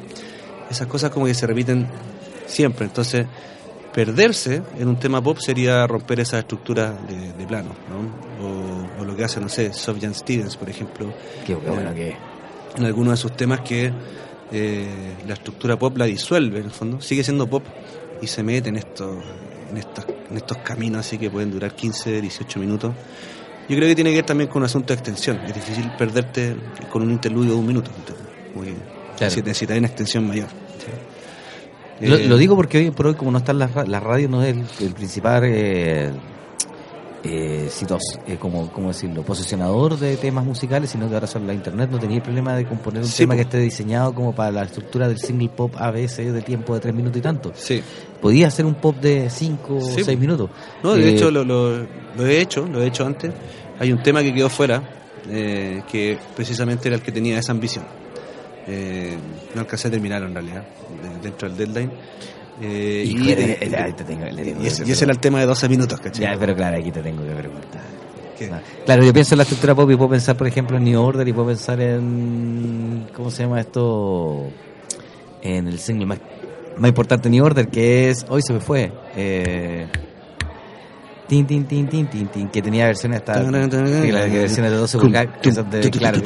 esas 0.70 0.86
cosas 0.86 1.10
como 1.10 1.26
que 1.26 1.34
se 1.34 1.46
repiten 1.46 1.86
siempre, 2.46 2.86
entonces 2.86 3.26
perderse 3.92 4.62
en 4.78 4.88
un 4.88 4.98
tema 4.98 5.22
pop 5.22 5.38
sería 5.38 5.86
romper 5.86 6.20
esa 6.20 6.38
estructura 6.40 6.92
de, 7.08 7.32
de 7.32 7.46
plano, 7.46 7.70
¿no? 7.88 8.44
O, 8.44 9.02
o 9.02 9.04
lo 9.04 9.14
que 9.16 9.24
hace, 9.24 9.40
no 9.40 9.48
sé, 9.48 9.72
Sofjan 9.72 10.14
Stevens, 10.14 10.56
por 10.56 10.68
ejemplo, 10.68 11.12
Qué 11.46 11.54
bueno 11.54 11.94
que 11.94 12.16
en 12.76 12.84
algunos 12.84 13.12
de 13.12 13.16
sus 13.18 13.36
temas 13.36 13.60
que 13.60 13.92
eh, 14.50 14.86
la 15.26 15.34
estructura 15.34 15.78
pop 15.78 15.96
la 15.96 16.06
disuelve, 16.06 16.58
en 16.58 16.64
el 16.66 16.70
fondo, 16.72 17.00
sigue 17.00 17.22
siendo 17.22 17.46
pop 17.46 17.64
y 18.20 18.26
se 18.26 18.42
mete 18.42 18.68
en 18.70 18.76
estos, 18.76 19.16
en 19.74 19.78
estos, 19.80 20.04
en 20.30 20.36
estos 20.36 20.58
caminos 20.58 21.00
así 21.06 21.18
que 21.18 21.30
pueden 21.30 21.50
durar 21.50 21.74
15, 21.74 22.20
18 22.20 22.60
minutos. 22.60 22.92
Yo 23.68 23.76
creo 23.76 23.88
que 23.88 23.94
tiene 23.94 24.10
que 24.10 24.16
ver 24.16 24.26
también 24.26 24.48
con 24.50 24.62
un 24.62 24.66
asunto 24.66 24.88
de 24.88 24.94
extensión. 24.94 25.40
Es 25.46 25.54
difícil 25.54 25.90
perderte 25.98 26.54
con 26.90 27.02
un 27.02 27.10
interludio 27.10 27.52
de 27.52 27.58
un 27.58 27.66
minuto. 27.66 27.90
Como 28.52 28.64
que 28.64 28.72
Claro. 29.16 29.34
necesitas 29.36 29.78
una 29.78 29.86
extensión 29.86 30.26
mayor. 30.26 30.48
¿sí? 30.78 32.06
Lo, 32.08 32.16
Eh, 32.16 32.26
lo 32.26 32.36
digo 32.36 32.56
porque 32.56 32.78
hoy 32.78 32.90
por 32.90 33.06
hoy, 33.06 33.14
como 33.14 33.30
no 33.30 33.38
están 33.38 33.58
las 33.58 33.74
las 33.88 34.02
radios, 34.02 34.30
no 34.30 34.42
es 34.42 34.54
el, 34.56 34.64
el 34.86 34.92
principal, 34.92 35.42
eh, 35.46 36.10
eh, 37.24 37.68
sitos- 37.70 38.18
eh, 38.26 38.36
como, 38.38 38.70
¿cómo 38.70 38.88
decirlo?, 38.88 39.22
posicionador 39.22 39.98
de 39.98 40.16
temas 40.16 40.44
musicales, 40.44 40.90
sino 40.90 41.08
que 41.08 41.14
ahora 41.14 41.26
son 41.26 41.46
la 41.46 41.54
internet. 41.54 41.88
No 41.90 41.98
tenía 41.98 42.16
el 42.18 42.22
problema 42.22 42.54
de 42.54 42.66
componer 42.66 43.02
un 43.02 43.08
Sí, 43.08 43.18
tema 43.22 43.34
que 43.34 43.42
esté 43.42 43.58
diseñado 43.58 44.14
como 44.14 44.34
para 44.34 44.50
la 44.50 44.62
estructura 44.64 45.08
del 45.08 45.18
single 45.18 45.48
pop 45.48 45.74
ABC 45.78 46.18
de 46.32 46.42
tiempo 46.42 46.74
de 46.74 46.80
tres 46.80 46.94
minutos 46.94 47.18
y 47.18 47.22
tanto. 47.22 47.52
Sí. 47.54 47.82
Podía 48.20 48.48
hacer 48.48 48.66
un 48.66 48.74
pop 48.74 48.96
de 48.96 49.28
cinco 49.30 49.76
o 49.76 49.80
Sí, 49.80 50.04
seis 50.04 50.18
minutos. 50.18 50.50
No, 50.82 50.94
de 50.94 51.08
Eh, 51.08 51.14
hecho 51.14 51.30
lo, 51.30 51.44
lo, 51.44 51.78
lo 52.16 52.26
he 52.26 52.40
hecho, 52.40 52.66
lo 52.66 52.82
he 52.82 52.86
hecho 52.86 53.06
antes. 53.06 53.32
Hay 53.78 53.90
un 53.92 54.02
tema 54.02 54.22
que 54.22 54.32
quedó 54.34 54.48
fuera, 54.50 54.82
eh, 55.30 55.82
que 55.90 56.18
precisamente 56.36 56.88
era 56.88 56.96
el 56.96 57.02
que 57.02 57.10
tenía 57.12 57.38
esa 57.38 57.52
ambición. 57.52 57.84
Eh, 58.66 59.16
no 59.54 59.60
alcancé 59.60 59.88
a 59.88 59.90
terminarlo 59.90 60.26
en 60.28 60.34
realidad, 60.34 60.64
de- 61.02 61.20
dentro 61.28 61.48
del 61.48 61.56
deadline. 61.56 61.90
Eh, 62.60 63.04
y, 63.06 63.18
y, 63.28 63.32
eh, 63.32 63.58
eh, 63.60 63.76
ahí 63.76 63.92
te 63.94 64.04
tengo- 64.04 64.24
le 64.26 64.42
tengo 64.44 64.60
y 64.60 64.62
que 64.62 64.68
ese, 64.68 64.82
ese 64.84 65.04
era 65.04 65.12
el 65.12 65.18
tema 65.18 65.40
de 65.40 65.46
12 65.46 65.68
minutos, 65.68 65.98
¿cachai? 66.00 66.22
Ya, 66.22 66.36
pero 66.38 66.54
claro, 66.54 66.76
aquí 66.78 66.90
te 66.92 67.00
tengo 67.02 67.22
que 67.24 67.32
preguntar. 67.34 67.82
¿Qué? 68.38 68.48
Ah, 68.52 68.60
Claro, 68.84 69.04
yo 69.04 69.12
pienso 69.12 69.34
en 69.34 69.38
la 69.38 69.42
estructura 69.42 69.74
pop 69.74 69.90
y 69.90 69.96
puedo 69.96 70.10
pensar, 70.10 70.36
por 70.36 70.46
ejemplo, 70.46 70.76
en 70.76 70.84
New 70.84 71.00
Order 71.00 71.26
y 71.26 71.32
puedo 71.32 71.48
pensar 71.48 71.80
en. 71.80 73.06
¿Cómo 73.14 73.30
se 73.30 73.42
llama 73.44 73.60
esto? 73.60 74.46
En 75.42 75.68
el 75.68 75.78
single 75.78 76.06
más, 76.06 76.18
más 76.78 76.88
importante 76.88 77.24
de 77.28 77.30
New 77.36 77.44
Order, 77.44 77.68
que 77.68 78.10
es. 78.10 78.24
Hoy 78.28 78.40
se 78.42 78.52
me 78.52 78.60
fue. 78.60 78.90
Eh, 79.16 79.86
tin, 81.28 81.46
tin, 81.46 81.64
tin, 81.64 81.88
tin, 81.88 82.06
tin, 82.06 82.28
tin, 82.28 82.48
que 82.48 82.62
tenía 82.62 82.86
versiones 82.86 83.20
hasta. 83.20 83.42
sí, 83.42 84.12
las 84.12 84.30
versiones 84.30 84.70
de 84.72 84.76
12 84.76 84.98
pulgadas. 84.98 85.38
Que 85.40 85.52
son 85.52 85.70
de, 85.70 85.90
claro, 85.90 86.20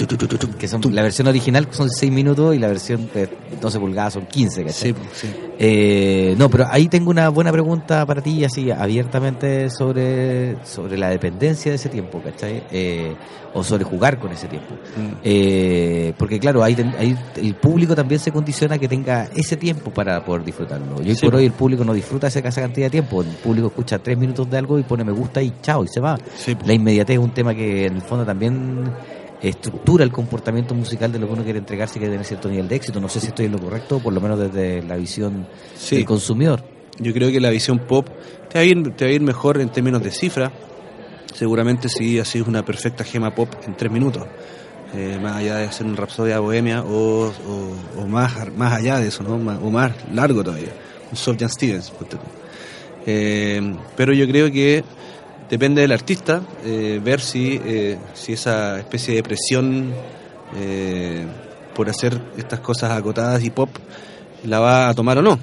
que 0.59 0.68
son, 0.68 0.94
la 0.94 1.03
versión 1.03 1.28
original 1.28 1.68
son 1.70 1.88
6 1.90 2.12
minutos 2.12 2.55
y 2.55 2.59
la 2.59 2.68
versión 2.68 3.09
de 3.12 3.28
12 3.61 3.78
pulgadas 3.78 4.14
son 4.14 4.26
15, 4.26 4.64
¿cachai? 4.64 4.88
Sí, 4.88 4.92
pues, 4.92 5.09
sí. 5.12 5.28
Eh, 5.61 6.34
no, 6.38 6.49
pero 6.49 6.66
ahí 6.70 6.88
tengo 6.88 7.11
una 7.11 7.28
buena 7.30 7.51
pregunta 7.51 8.07
para 8.07 8.22
ti, 8.22 8.44
así 8.44 8.70
abiertamente 8.70 9.70
sobre, 9.70 10.57
sobre 10.64 10.96
la 10.96 11.09
dependencia 11.11 11.72
de 11.72 11.76
ese 11.76 11.88
tiempo, 11.88 12.20
¿cachai? 12.22 12.62
Eh, 12.70 13.14
o 13.55 13.64
sobre 13.64 13.84
jugar 13.84 14.18
con 14.18 14.30
ese 14.32 14.46
tiempo. 14.46 14.74
Mm. 14.74 15.12
Eh, 15.24 16.12
porque 16.16 16.38
claro, 16.38 16.62
ahí, 16.62 16.76
el 17.36 17.55
público 17.57 17.94
también 17.94 18.20
se 18.20 18.30
condiciona 18.30 18.78
que 18.78 18.88
tenga 18.88 19.28
ese 19.34 19.57
tiempo 19.57 19.90
para 19.90 20.24
poder 20.24 20.44
disfrutarlo. 20.44 21.03
Y 21.03 21.11
hoy 21.11 21.14
Sí, 21.16 21.22
por 21.22 21.32
po. 21.32 21.38
hoy 21.38 21.46
el 21.46 21.53
público 21.53 21.84
no 21.84 21.92
disfruta 21.92 22.28
esa, 22.28 22.40
esa 22.40 22.61
cantidad 22.61 22.86
de 22.86 22.90
tiempo. 22.90 23.22
El 23.22 23.28
público 23.28 23.68
escucha 23.68 23.99
tres 23.99 24.18
minutos 24.18 24.49
de 24.51 24.59
algo 24.59 24.78
y 24.78 24.82
pone 24.89 25.05
me 25.05 25.12
gusta 25.12 25.41
y 25.43 25.53
chao, 25.62 25.84
y 25.84 25.89
se 25.89 26.01
va. 26.01 26.18
Sí. 26.36 26.57
La 26.64 26.72
inmediatez 26.72 27.18
es 27.18 27.22
un 27.22 27.30
tema 27.32 27.55
que 27.55 27.86
en 27.86 27.97
el 27.97 28.03
fondo 28.03 28.24
también 28.24 28.91
estructura 29.41 30.03
el 30.03 30.11
comportamiento 30.11 30.74
musical 30.74 31.12
de 31.12 31.18
lo 31.20 31.28
que 31.28 31.32
uno 31.34 31.45
quiere 31.45 31.61
entregarse 31.61 31.99
y 31.99 32.03
que 32.03 32.09
tener 32.09 32.24
cierto 32.24 32.49
nivel 32.49 32.66
de 32.66 32.74
éxito. 32.76 33.01
No 33.01 33.09
sé 33.09 33.20
si 33.20 33.28
estoy 33.28 33.47
en 33.47 33.53
lo 33.53 33.59
correcto, 33.61 34.01
por 34.01 34.12
lo 34.12 34.20
menos 34.20 34.39
desde 34.41 34.82
la 34.82 34.97
visión 34.97 35.47
Sí. 35.76 35.97
del 35.97 36.05
consumidor. 36.05 36.64
Yo 36.99 37.12
creo 37.12 37.30
que 37.30 37.39
la 37.39 37.51
visión 37.51 37.78
pop 37.78 38.09
te 38.49 38.59
va, 38.59 38.62
a 38.62 38.64
ir, 38.64 38.97
te 38.97 39.05
va 39.05 39.11
a 39.11 39.14
ir 39.14 39.20
mejor 39.20 39.61
en 39.61 39.68
términos 39.68 40.03
de 40.03 40.11
cifra. 40.11 40.51
Seguramente 41.34 41.89
si 41.89 42.18
así 42.18 42.39
es 42.41 42.47
una 42.49 42.64
perfecta 42.64 43.05
gema 43.05 43.32
pop 43.34 43.49
en 43.66 43.76
tres 43.76 43.93
minutos. 43.93 44.24
Eh, 44.95 45.18
más 45.22 45.36
allá 45.36 45.57
de 45.59 45.70
ser 45.70 45.86
un 45.86 45.97
Rapsodia 45.97 46.41
Bohemia 46.41 46.82
o, 46.82 47.26
o, 47.26 48.01
o 48.03 48.07
más, 48.07 48.32
más 48.57 48.72
allá 48.72 48.99
de 48.99 49.09
eso, 49.09 49.22
¿no? 49.22 49.34
O 49.34 49.70
más 49.70 49.93
largo 50.12 50.43
todavía. 50.43 50.72
Un 51.11 51.16
Sofjan 51.16 51.51
Stevens. 51.51 51.93
Eh, 53.11 53.74
pero 53.96 54.12
yo 54.12 54.26
creo 54.28 54.52
que 54.52 54.84
depende 55.48 55.80
del 55.80 55.92
artista 55.92 56.42
eh, 56.62 57.00
ver 57.02 57.22
si, 57.22 57.59
eh, 57.64 57.96
si 58.12 58.34
esa 58.34 58.78
especie 58.78 59.14
de 59.14 59.22
presión 59.22 59.94
por 61.74 61.88
hacer 61.88 62.20
estas 62.36 62.61
cosas 62.61 62.90
acotadas 62.92 63.42
y 63.44 63.50
pop 63.50 63.68
la 64.44 64.61
va 64.61 64.88
a 64.88 64.94
tomar 64.94 65.18
o 65.18 65.22
no. 65.22 65.38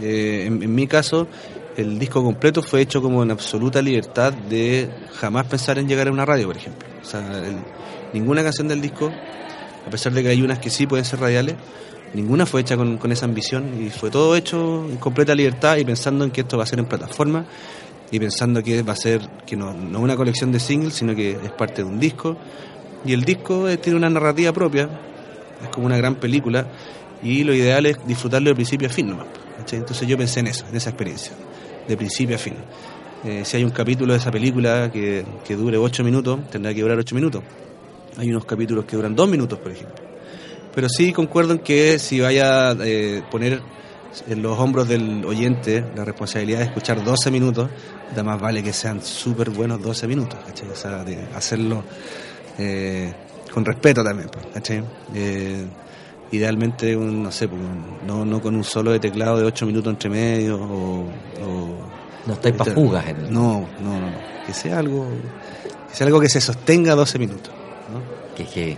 En, 0.00 0.74
mi 0.74 0.86
caso, 0.86 1.28
el 1.76 1.98
disco 1.98 2.22
completo 2.22 2.62
fue 2.62 2.80
hecho 2.80 3.00
como 3.00 3.22
en 3.22 3.30
absoluta 3.30 3.80
libertad 3.80 4.32
de 4.32 4.88
jamás 5.14 5.46
pensar 5.46 5.78
en 5.78 5.88
llegar 5.88 6.08
a 6.08 6.12
una 6.12 6.24
radio, 6.24 6.46
por 6.48 6.56
ejemplo. 6.56 6.88
O 7.00 7.04
sea, 7.04 7.22
ninguna 8.12 8.42
canción 8.42 8.66
del 8.66 8.80
disco, 8.80 9.12
a 9.86 9.90
pesar 9.90 10.12
de 10.12 10.22
que 10.22 10.30
hay 10.30 10.42
unas 10.42 10.58
que 10.58 10.68
sí 10.68 10.86
pueden 10.86 11.04
ser 11.04 11.20
radiales, 11.20 11.54
ninguna 12.14 12.46
fue 12.46 12.60
hecha 12.62 12.76
con, 12.76 13.12
esa 13.12 13.24
ambición 13.24 13.84
y 13.84 13.90
fue 13.90 14.10
todo 14.10 14.36
hecho 14.36 14.86
en 14.88 14.96
completa 14.96 15.34
libertad 15.34 15.76
y 15.76 15.84
pensando 15.84 16.24
en 16.24 16.30
que 16.30 16.42
esto 16.42 16.56
va 16.56 16.64
a 16.64 16.66
ser 16.66 16.78
en 16.78 16.86
plataforma 16.86 17.44
y 18.10 18.18
pensando 18.18 18.62
que 18.62 18.82
va 18.82 18.92
a 18.92 18.96
ser 18.96 19.20
que 19.46 19.56
no, 19.56 19.70
una 19.70 20.16
colección 20.16 20.50
de 20.50 20.58
singles, 20.58 20.94
sino 20.94 21.14
que 21.14 21.32
es 21.32 21.52
parte 21.52 21.82
de 21.82 21.88
un 21.88 22.00
disco. 22.00 22.36
Y 23.04 23.12
el 23.12 23.24
disco 23.24 23.68
eh, 23.68 23.76
tiene 23.76 23.96
una 23.96 24.10
narrativa 24.10 24.52
propia, 24.52 24.88
es 25.62 25.68
como 25.68 25.86
una 25.86 25.96
gran 25.96 26.16
película 26.16 26.66
y 27.22 27.44
lo 27.44 27.54
ideal 27.54 27.86
es 27.86 28.04
disfrutarlo 28.06 28.50
de 28.50 28.54
principio 28.54 28.88
a 28.88 28.90
fin 28.90 29.08
nomás. 29.08 29.26
Entonces 29.70 30.08
yo 30.08 30.18
pensé 30.18 30.40
en 30.40 30.48
eso, 30.48 30.66
en 30.68 30.76
esa 30.76 30.90
experiencia, 30.90 31.32
de 31.86 31.96
principio 31.96 32.36
a 32.36 32.38
fin. 32.38 32.54
Eh, 33.24 33.42
si 33.44 33.58
hay 33.58 33.64
un 33.64 33.70
capítulo 33.70 34.14
de 34.14 34.18
esa 34.18 34.30
película 34.30 34.90
que, 34.90 35.24
que 35.44 35.54
dure 35.54 35.76
ocho 35.76 36.02
minutos, 36.02 36.40
tendrá 36.50 36.74
que 36.74 36.80
durar 36.80 36.98
ocho 36.98 37.14
minutos. 37.14 37.42
Hay 38.16 38.30
unos 38.30 38.44
capítulos 38.44 38.86
que 38.86 38.96
duran 38.96 39.14
dos 39.14 39.28
minutos, 39.28 39.58
por 39.58 39.70
ejemplo. 39.70 40.09
Pero 40.74 40.88
sí 40.88 41.12
concuerdo 41.12 41.52
en 41.52 41.58
que 41.58 41.98
si 41.98 42.20
vaya 42.20 42.70
a 42.70 42.76
eh, 42.80 43.22
poner 43.30 43.60
en 44.28 44.42
los 44.42 44.58
hombros 44.58 44.88
del 44.88 45.24
oyente 45.24 45.84
la 45.96 46.04
responsabilidad 46.04 46.58
de 46.60 46.64
escuchar 46.66 47.02
12 47.02 47.30
minutos, 47.30 47.68
da 48.14 48.22
más 48.22 48.40
vale 48.40 48.62
que 48.62 48.72
sean 48.72 49.02
súper 49.02 49.50
buenos 49.50 49.80
12 49.82 50.06
minutos, 50.06 50.38
¿cachai? 50.46 50.68
O 50.68 50.74
sea, 50.76 51.04
de 51.04 51.18
hacerlo 51.34 51.82
eh, 52.58 53.12
con 53.52 53.64
respeto 53.64 54.02
también, 54.04 54.28
pues, 54.32 54.46
¿cachai? 54.54 54.82
Eh, 55.14 55.64
idealmente, 56.32 56.96
un, 56.96 57.22
no 57.22 57.32
sé, 57.32 57.48
pues, 57.48 57.60
no, 58.06 58.24
no 58.24 58.40
con 58.40 58.54
un 58.54 58.64
solo 58.64 58.92
de 58.92 59.00
teclado 59.00 59.38
de 59.38 59.44
8 59.44 59.66
minutos 59.66 59.92
entre 59.92 60.10
medio 60.10 60.56
o... 60.56 61.00
o- 61.44 61.78
No 62.26 62.34
estáis 62.34 62.54
para 62.54 62.72
fugas 62.72 63.06
el 63.08 63.32
No, 63.32 63.66
no, 63.82 64.00
no, 64.00 64.10
no. 64.10 64.16
Que 64.46 64.52
sea 64.52 64.78
algo 64.78 65.06
que 65.88 65.96
sea 65.96 66.06
algo 66.06 66.20
que 66.20 66.28
se 66.28 66.40
sostenga 66.40 66.94
12 66.94 67.18
minutos, 67.18 67.52
¿no? 67.92 68.00
que, 68.36 68.44
que- 68.44 68.76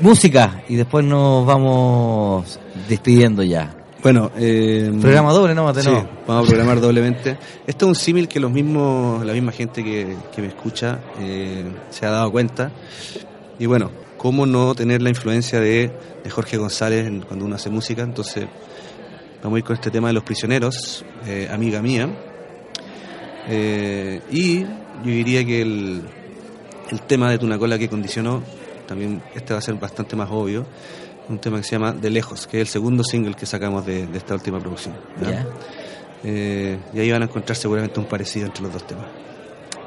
música 0.00 0.62
y 0.68 0.76
después 0.76 1.04
nos 1.04 1.46
vamos 1.46 2.58
despidiendo 2.88 3.42
ya. 3.42 3.74
Bueno, 4.02 4.30
eh, 4.36 4.92
Programa 5.00 5.32
doble, 5.32 5.54
no, 5.54 5.64
Mate, 5.64 5.82
Sí, 5.82 5.90
no. 5.90 6.08
vamos 6.26 6.44
a 6.44 6.48
programar 6.48 6.80
doblemente. 6.80 7.36
Esto 7.66 7.86
es 7.86 7.88
un 7.88 7.94
símil 7.96 8.28
que 8.28 8.38
los 8.38 8.50
mismos, 8.50 9.24
la 9.26 9.32
misma 9.32 9.50
gente 9.50 9.82
que, 9.82 10.16
que 10.34 10.40
me 10.40 10.48
escucha 10.48 11.00
eh, 11.20 11.64
se 11.90 12.06
ha 12.06 12.10
dado 12.10 12.30
cuenta. 12.30 12.70
Y 13.58 13.66
bueno, 13.66 13.90
¿cómo 14.16 14.46
no 14.46 14.74
tener 14.76 15.02
la 15.02 15.08
influencia 15.08 15.60
de, 15.60 15.90
de 16.22 16.30
Jorge 16.30 16.56
González 16.56 17.10
cuando 17.26 17.44
uno 17.44 17.56
hace 17.56 17.70
música? 17.70 18.02
Entonces, 18.02 18.46
vamos 19.42 19.56
a 19.56 19.58
ir 19.58 19.64
con 19.64 19.74
este 19.74 19.90
tema 19.90 20.08
de 20.08 20.14
los 20.14 20.22
prisioneros, 20.22 21.04
eh, 21.26 21.48
amiga 21.50 21.82
mía. 21.82 22.08
Eh, 23.48 24.20
y 24.30 24.60
yo 24.62 24.66
diría 25.04 25.44
que 25.44 25.62
el, 25.62 26.02
el 26.90 27.00
tema 27.02 27.30
de 27.30 27.38
Tunacola 27.38 27.78
que 27.78 27.88
condicionó, 27.88 28.42
también 28.88 29.22
este 29.34 29.52
va 29.52 29.58
a 29.58 29.62
ser 29.62 29.74
bastante 29.74 30.16
más 30.16 30.28
obvio, 30.32 30.66
un 31.28 31.38
tema 31.38 31.58
que 31.58 31.62
se 31.62 31.72
llama 31.72 31.92
De 31.92 32.10
Lejos, 32.10 32.46
que 32.46 32.56
es 32.56 32.62
el 32.62 32.68
segundo 32.68 33.04
single 33.04 33.34
que 33.34 33.46
sacamos 33.46 33.86
de, 33.86 34.06
de 34.06 34.18
esta 34.18 34.34
última 34.34 34.58
producción. 34.58 34.96
Ya. 35.22 35.46
Eh, 36.24 36.78
y 36.94 36.98
ahí 36.98 37.12
van 37.12 37.22
a 37.22 37.26
encontrar 37.26 37.54
seguramente 37.54 38.00
un 38.00 38.06
parecido 38.06 38.46
entre 38.46 38.62
los 38.62 38.72
dos 38.72 38.86
temas. 38.86 39.06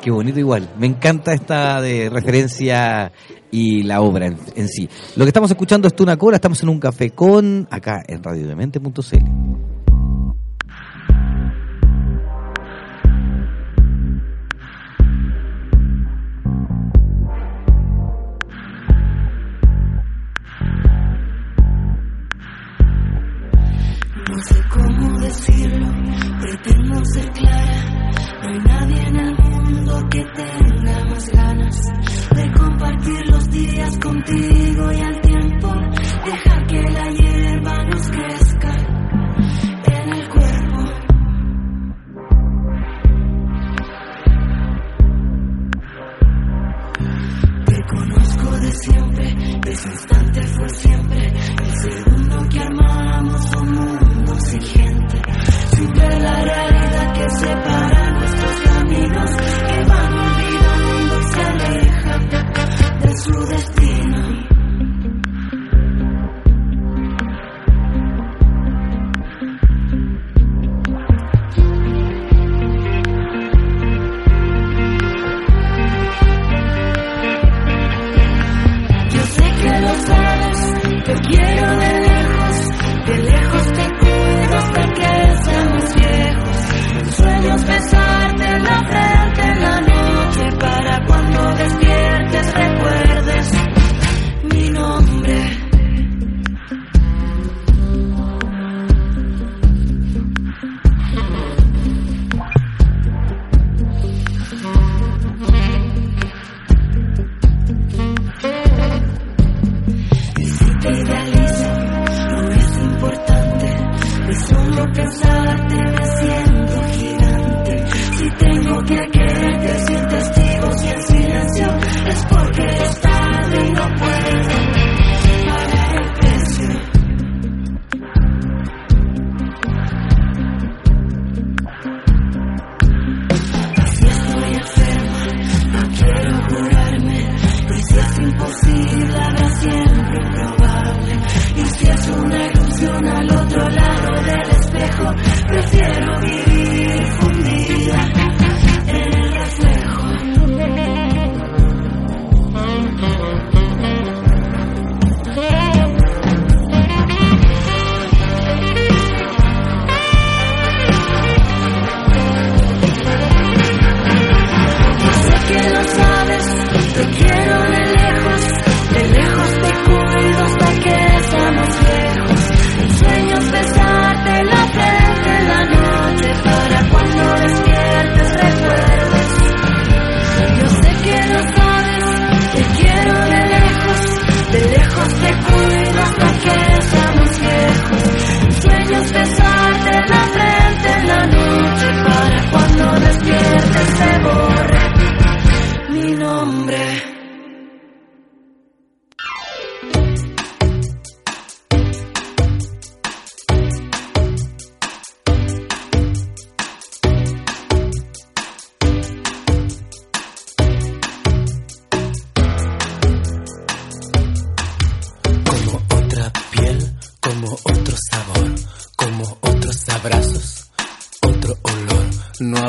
Qué 0.01 0.11
bonito 0.11 0.39
igual. 0.39 0.69
Me 0.77 0.87
encanta 0.87 1.33
esta 1.33 1.81
de 1.81 2.09
referencia 2.09 3.11
y 3.51 3.83
la 3.83 4.01
obra 4.01 4.27
en, 4.27 4.37
en 4.55 4.67
sí. 4.67 4.87
Lo 5.15 5.25
que 5.25 5.29
estamos 5.29 5.51
escuchando 5.51 5.87
es 5.87 5.95
Tuna 5.95 6.17
Cola, 6.17 6.37
estamos 6.37 6.61
en 6.63 6.69
un 6.69 6.79
café 6.79 7.09
con 7.09 7.67
acá 7.69 8.01
en 8.07 8.23
radiodemente.cl. 8.23 9.70
pretendo 25.45 27.05
ser 27.05 27.29
clara. 27.31 28.11
No 28.41 28.49
hay 28.49 28.59
nadie 28.59 29.01
en 29.07 29.15
el 29.15 29.35
mundo 29.37 30.09
que 30.09 30.23
tenga 30.35 31.05
más 31.05 31.29
ganas 31.29 31.81
de 32.35 32.51
compartir 32.51 33.27
los 33.27 33.49
días 33.49 33.97
contigo 33.97 34.91
y 34.91 35.01
al 35.01 35.21
tiempo 35.21 35.73
dejar 36.25 36.67
que 36.67 36.81
la 36.81 37.09
hierba 37.11 37.83
nos 37.85 38.09
crezca 38.09 38.75
en 39.85 40.13
el 40.13 40.29
cuerpo. 40.29 40.77
Te 47.65 47.77
conozco 47.89 48.51
de 48.59 48.71
siempre, 48.71 49.35
ese 49.67 49.89
instante 49.89 50.41
fue 50.43 50.69
siempre 50.69 51.27
el 51.27 51.71
segundo 51.81 52.49
que 52.49 52.59
armamos 52.59 53.55
un 53.55 53.71
mundo 53.71 54.35
sin 54.39 54.61
gente 54.61 55.00
la 56.19 56.43
realidad 56.43 57.13
que 57.13 57.29
separa 57.29 58.11
nuestros 58.11 58.55
caminos, 58.61 59.29
que 59.67 59.83
van 59.85 60.13
olvidando 60.13 61.19
y 61.19 61.23
se 61.23 61.41
alejan 61.41 62.29
del 63.01 63.17
sur. 63.17 63.50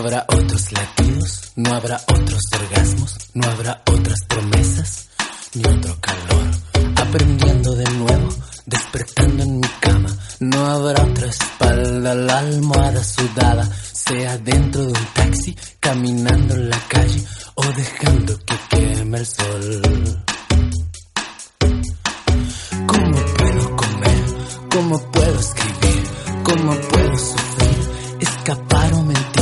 Habrá 0.02 0.24
otros 0.26 0.72
latidos, 0.72 1.52
no 1.54 1.72
habrá 1.72 2.00
otros 2.08 2.40
orgasmos, 2.60 3.16
no 3.34 3.46
habrá 3.48 3.82
otras 3.88 4.18
promesas, 4.26 5.08
ni 5.54 5.64
otro 5.64 5.96
calor. 6.00 6.50
Aprendiendo 6.96 7.72
de 7.76 7.84
nuevo, 7.84 8.28
despertando 8.66 9.44
en 9.44 9.60
mi 9.60 9.68
cama, 9.80 10.08
no 10.40 10.66
habrá 10.66 11.04
otra 11.04 11.26
espalda, 11.28 12.14
la 12.16 12.38
almohada 12.38 13.04
sudada, 13.04 13.70
sea 13.92 14.38
dentro 14.38 14.80
de 14.82 14.88
un 14.88 15.06
taxi, 15.14 15.56
caminando 15.78 16.54
en 16.54 16.70
la 16.70 16.80
calle 16.88 17.24
o 17.54 17.62
dejando 17.62 18.38
que 18.38 18.54
queme 18.70 19.18
el 19.18 19.26
sol. 19.26 20.24
¿Cómo 22.88 23.18
puedo 23.38 23.76
comer? 23.76 24.24
¿Cómo 24.68 25.12
puedo 25.12 25.38
escribir? 25.38 26.02
¿Cómo 26.42 26.74
puedo 26.74 27.18
sufrir? 27.18 28.18
Escapar 28.18 28.94
o 28.94 29.02
mentir. 29.04 29.41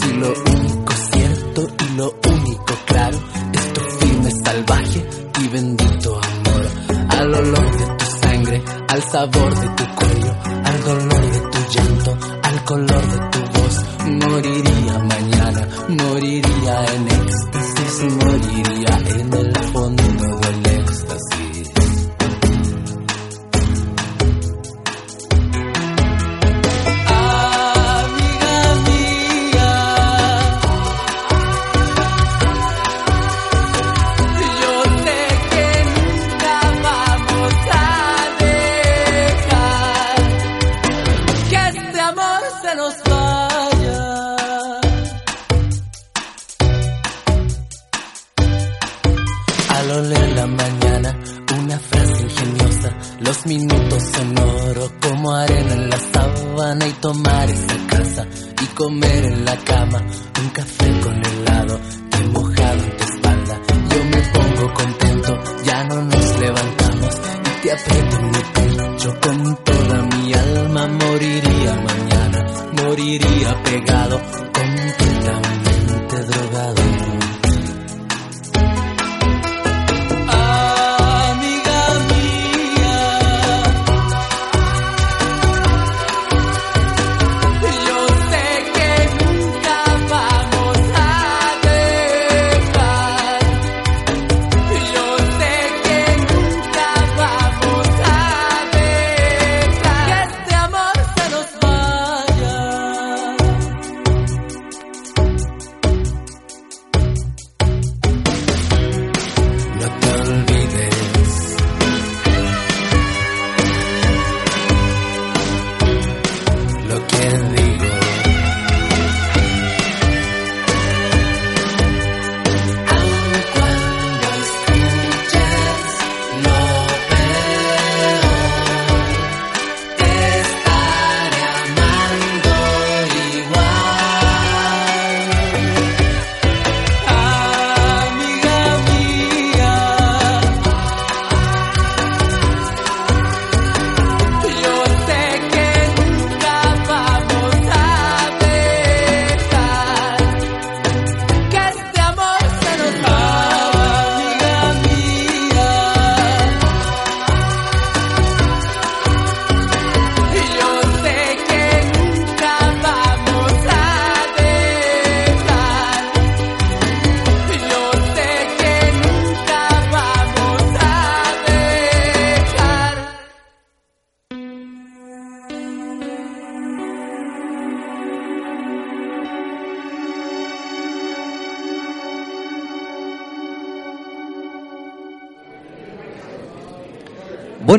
Si 0.00 0.12
lo 0.14 0.28
único 0.28 0.92
cierto 1.12 1.66
y 1.78 1.96
lo 1.96 2.14
único 2.28 2.74
claro 2.86 3.18
es 3.52 3.72
tu 3.72 3.80
firme 3.80 4.30
salvaje 4.44 5.06
y 5.40 5.48
bendito 5.48 6.20
amor. 6.22 6.66
Al 7.10 7.34
olor 7.34 7.78
de 7.78 7.86
tu 7.98 8.04
sangre, 8.22 8.62
al 8.88 9.02
sabor 9.02 9.54
de 9.54 9.68
tu 9.68 9.84
cuello, 9.94 10.34
al 10.64 10.84
dolor 10.84 11.32
de 11.32 11.40
tu 11.40 11.58
llanto, 11.72 12.18
al 12.42 12.64
color 12.64 13.06
de 13.06 13.18
tu 13.30 13.58
voz. 13.58 13.84
Moriría 14.06 14.98
mañana, 14.98 15.68
moriría 15.88 16.84
en 16.94 17.08
éxtasis, 17.08 18.14
moriría 18.24 18.98
en 19.20 19.32
el 19.34 19.56
fondo 19.72 20.19
los 53.20 53.46
minutos 53.46 54.02
son 54.14 54.38
oro 54.38 54.90
como 55.00 55.34
arena 55.34 55.74
en 55.74 55.90
la 55.90 55.98
sábana 55.98 56.86
y 56.86 56.92
tomar 56.94 57.50
esa 57.50 57.86
casa 57.86 58.26
y 58.62 58.66
comer 58.74 59.24
en 59.24 59.44
la 59.44 59.56
cama 59.58 60.00
un 60.40 60.48
café 60.50 61.00
con 61.00 61.22
helado 61.24 61.80
que 62.10 62.24
mojado 62.28 62.84
en 62.84 62.96
tu 62.96 63.04
espalda. 63.04 63.60
Yo 63.90 64.04
me 64.04 64.22
pongo 64.22 64.74
contento, 64.74 65.38
ya 65.64 65.84
no 65.84 66.02
nos 66.02 66.40
levantamos 66.40 67.14
y 67.44 67.62
te 67.62 67.72
aprieto 67.72 68.16
en 68.16 68.26
mi 68.26 68.38
pecho 68.54 69.14
con 69.20 69.64
toda 69.64 70.02
mi 70.02 70.32
alma. 70.32 70.86
Moriría 70.88 71.74
mañana, 71.74 72.46
moriría 72.82 73.62
pegado, 73.64 74.20
completamente 74.52 76.24
drogado. 76.24 76.99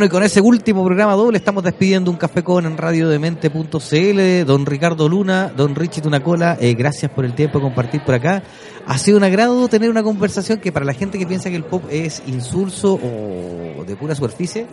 Bueno, 0.02 0.16
y 0.16 0.18
con 0.18 0.24
ese 0.24 0.42
último 0.42 0.84
programa 0.84 1.14
doble 1.14 1.38
estamos 1.38 1.64
despidiendo 1.64 2.10
un 2.10 2.18
café 2.18 2.44
con 2.44 2.66
en 2.66 2.76
radiodemente.cl. 2.76 4.46
Don 4.48 4.66
Ricardo 4.66 5.08
Luna, 5.08 5.54
don 5.56 5.76
Richie 5.76 6.02
Tunacola, 6.02 6.58
eh, 6.60 6.74
gracias 6.74 7.12
por 7.12 7.24
el 7.24 7.36
tiempo 7.36 7.60
de 7.60 7.66
compartir 7.66 8.04
por 8.04 8.16
acá. 8.16 8.42
Ha 8.88 8.98
sido 8.98 9.20
un 9.20 9.24
agrado 9.24 9.68
tener 9.68 9.92
una 9.92 10.02
conversación 10.02 10.60
que 10.60 10.72
para 10.72 10.86
la 10.88 10.94
gente 10.96 11.20
que 11.20 11.28
piensa 11.28 11.52
que 11.52 11.56
el 11.56 11.66
pop 11.66 11.84
es 11.92 12.24
insulso 12.26 12.96
o 12.96 13.84
de 13.86 13.96
pura 13.96 14.16
superficie, 14.16 14.66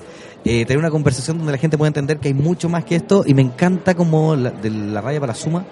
eh, 0.47 0.65
tener 0.65 0.79
una 0.79 0.89
conversación 0.91 1.37
donde 1.37 1.53
la 1.53 1.59
gente 1.59 1.77
pueda 1.77 1.89
entender 1.89 2.21
que 2.21 2.29
hay 2.29 2.35
mucho 2.35 2.71
más 2.71 2.87
que 2.87 2.97
esto 2.97 3.23
y 3.27 3.35
me 3.35 3.43
encanta 3.43 3.95
como 3.95 4.35
la, 4.35 4.51
de 4.51 4.71
la 4.71 5.03
raya 5.03 5.21
para 5.21 5.35
la 5.35 5.39
suma, 5.39 5.67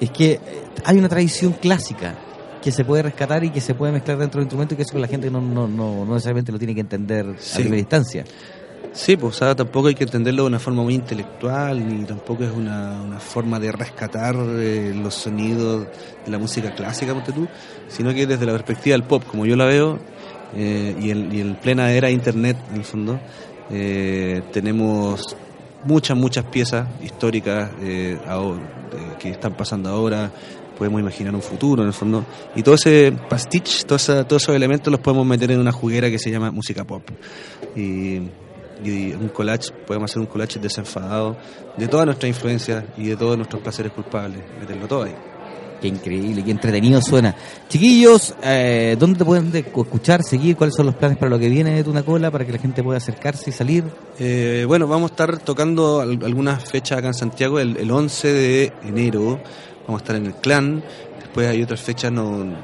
es 0.00 0.10
que 0.12 0.34
eh, 0.34 0.40
hay 0.84 0.98
una 0.98 1.08
tradición 1.08 1.54
clásica 1.54 2.14
que 2.62 2.70
se 2.70 2.84
puede 2.84 3.02
rescatar 3.02 3.42
y 3.42 3.50
que 3.50 3.60
se 3.60 3.74
puede 3.74 3.92
mezclar 3.92 4.18
dentro 4.18 4.38
del 4.38 4.44
instrumento 4.44 4.74
y 4.74 4.76
que 4.76 4.84
eso 4.84 4.96
la 4.98 5.08
gente 5.08 5.32
no, 5.32 5.40
no, 5.40 5.66
no, 5.66 6.04
no 6.04 6.14
necesariamente 6.14 6.52
lo 6.52 6.58
tiene 6.58 6.76
que 6.76 6.82
entender 6.82 7.26
a 7.26 7.34
Sí. 7.40 7.62
primera 7.62 7.80
instancia. 7.80 8.24
Sí, 8.92 9.16
pues 9.16 9.40
o 9.40 9.56
tampoco 9.56 9.86
hay 9.88 9.94
que 9.94 10.02
entenderlo 10.04 10.42
de 10.42 10.48
una 10.48 10.58
forma 10.58 10.82
muy 10.82 10.94
intelectual, 10.94 11.86
ni 11.86 12.04
tampoco 12.04 12.42
es 12.42 12.50
una, 12.50 13.00
una 13.00 13.20
forma 13.20 13.60
de 13.60 13.70
rescatar 13.70 14.34
eh, 14.36 14.92
los 15.00 15.14
sonidos 15.14 15.86
de 16.24 16.30
la 16.30 16.38
música 16.38 16.74
clásica, 16.74 17.14
ponte 17.14 17.32
tú, 17.32 17.46
sino 17.88 18.12
que 18.12 18.26
desde 18.26 18.44
la 18.46 18.52
perspectiva 18.52 18.94
del 18.94 19.04
pop, 19.04 19.22
como 19.24 19.46
yo 19.46 19.54
la 19.54 19.66
veo, 19.66 19.98
eh, 20.56 20.96
y, 21.00 21.10
en, 21.10 21.54
plena 21.62 21.92
era 21.92 22.10
internet, 22.10 22.56
en 22.70 22.76
el 22.78 22.84
fondo, 22.84 23.20
eh, 23.70 24.42
tenemos 24.52 25.36
muchas, 25.84 26.16
muchas 26.16 26.44
piezas 26.46 26.88
históricas 27.00 27.70
que 29.20 29.30
están 29.30 29.54
pasando 29.54 29.88
ahora, 29.88 30.32
podemos 30.76 31.00
imaginar 31.00 31.32
un 31.34 31.42
futuro 31.42 31.82
en 31.82 31.88
el 31.88 31.94
fondo, 31.94 32.24
y 32.56 32.62
todo 32.64 32.74
ese 32.74 33.12
pastiche, 33.28 33.84
todo 33.84 33.96
esa- 33.96 34.26
todos 34.26 34.42
esos 34.42 34.56
elementos 34.56 34.90
los 34.90 35.00
podemos 35.00 35.24
meter 35.24 35.52
en 35.52 35.60
una 35.60 35.70
juguera 35.72 36.10
que 36.10 36.18
se 36.18 36.28
llama 36.30 36.50
música 36.50 36.82
pop. 36.84 37.02
Y 38.84 39.12
un 39.12 39.28
collage, 39.28 39.70
podemos 39.86 40.10
hacer 40.10 40.20
un 40.20 40.26
collage 40.26 40.58
desenfadado 40.58 41.36
de 41.76 41.88
todas 41.88 42.06
nuestras 42.06 42.28
influencias 42.28 42.84
y 42.96 43.08
de 43.08 43.16
todos 43.16 43.36
nuestros 43.36 43.62
placeres 43.62 43.92
culpables, 43.92 44.40
meterlo 44.60 44.86
todo 44.86 45.04
ahí. 45.04 45.14
Qué 45.80 45.88
increíble, 45.88 46.44
qué 46.44 46.50
entretenido 46.50 47.00
suena. 47.00 47.34
Chiquillos, 47.68 48.34
eh, 48.42 48.96
¿dónde 48.98 49.18
te 49.20 49.24
pueden 49.24 49.50
de- 49.50 49.60
escuchar, 49.60 50.22
seguir? 50.22 50.54
¿Cuáles 50.54 50.74
son 50.76 50.84
los 50.84 50.94
planes 50.94 51.16
para 51.16 51.30
lo 51.30 51.38
que 51.38 51.48
viene 51.48 51.74
de 51.74 51.82
Tuna 51.82 52.02
Cola 52.02 52.30
para 52.30 52.44
que 52.44 52.52
la 52.52 52.58
gente 52.58 52.82
pueda 52.82 52.98
acercarse 52.98 53.48
y 53.48 53.52
salir? 53.54 53.84
Eh, 54.18 54.64
bueno, 54.68 54.86
vamos 54.86 55.10
a 55.10 55.14
estar 55.14 55.38
tocando 55.38 56.00
al- 56.00 56.22
algunas 56.22 56.62
fechas 56.70 56.98
acá 56.98 57.06
en 57.08 57.14
Santiago. 57.14 57.58
El, 57.58 57.78
el 57.78 57.90
11 57.90 58.28
de 58.30 58.72
enero 58.84 59.40
vamos 59.86 60.02
a 60.02 60.04
estar 60.04 60.16
en 60.16 60.26
el 60.26 60.34
Clan. 60.34 60.84
Después 61.18 61.48
hay 61.48 61.62
otras 61.62 61.80
fechas, 61.80 62.12
no, 62.12 62.54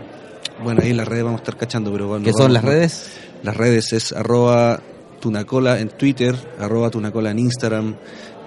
bueno, 0.63 0.81
ahí 0.83 0.91
en 0.91 0.99
las 0.99 1.09
redes 1.09 1.25
vamos 1.25 1.41
a 1.41 1.43
estar 1.43 1.57
cachando. 1.57 1.91
pero 1.93 2.09
bueno, 2.09 2.23
¿Qué 2.25 2.33
son 2.33 2.41
vamos- 2.43 2.53
las 2.53 2.65
redes? 2.65 3.11
Las 3.43 3.57
redes 3.57 3.93
es 3.95 4.13
arroba 4.13 4.81
tunacola 5.21 5.81
en 5.81 5.89
Twitter, 5.89 6.35
arroba 6.59 6.91
tunacola 6.91 7.31
en 7.31 7.39
Instagram, 7.39 7.97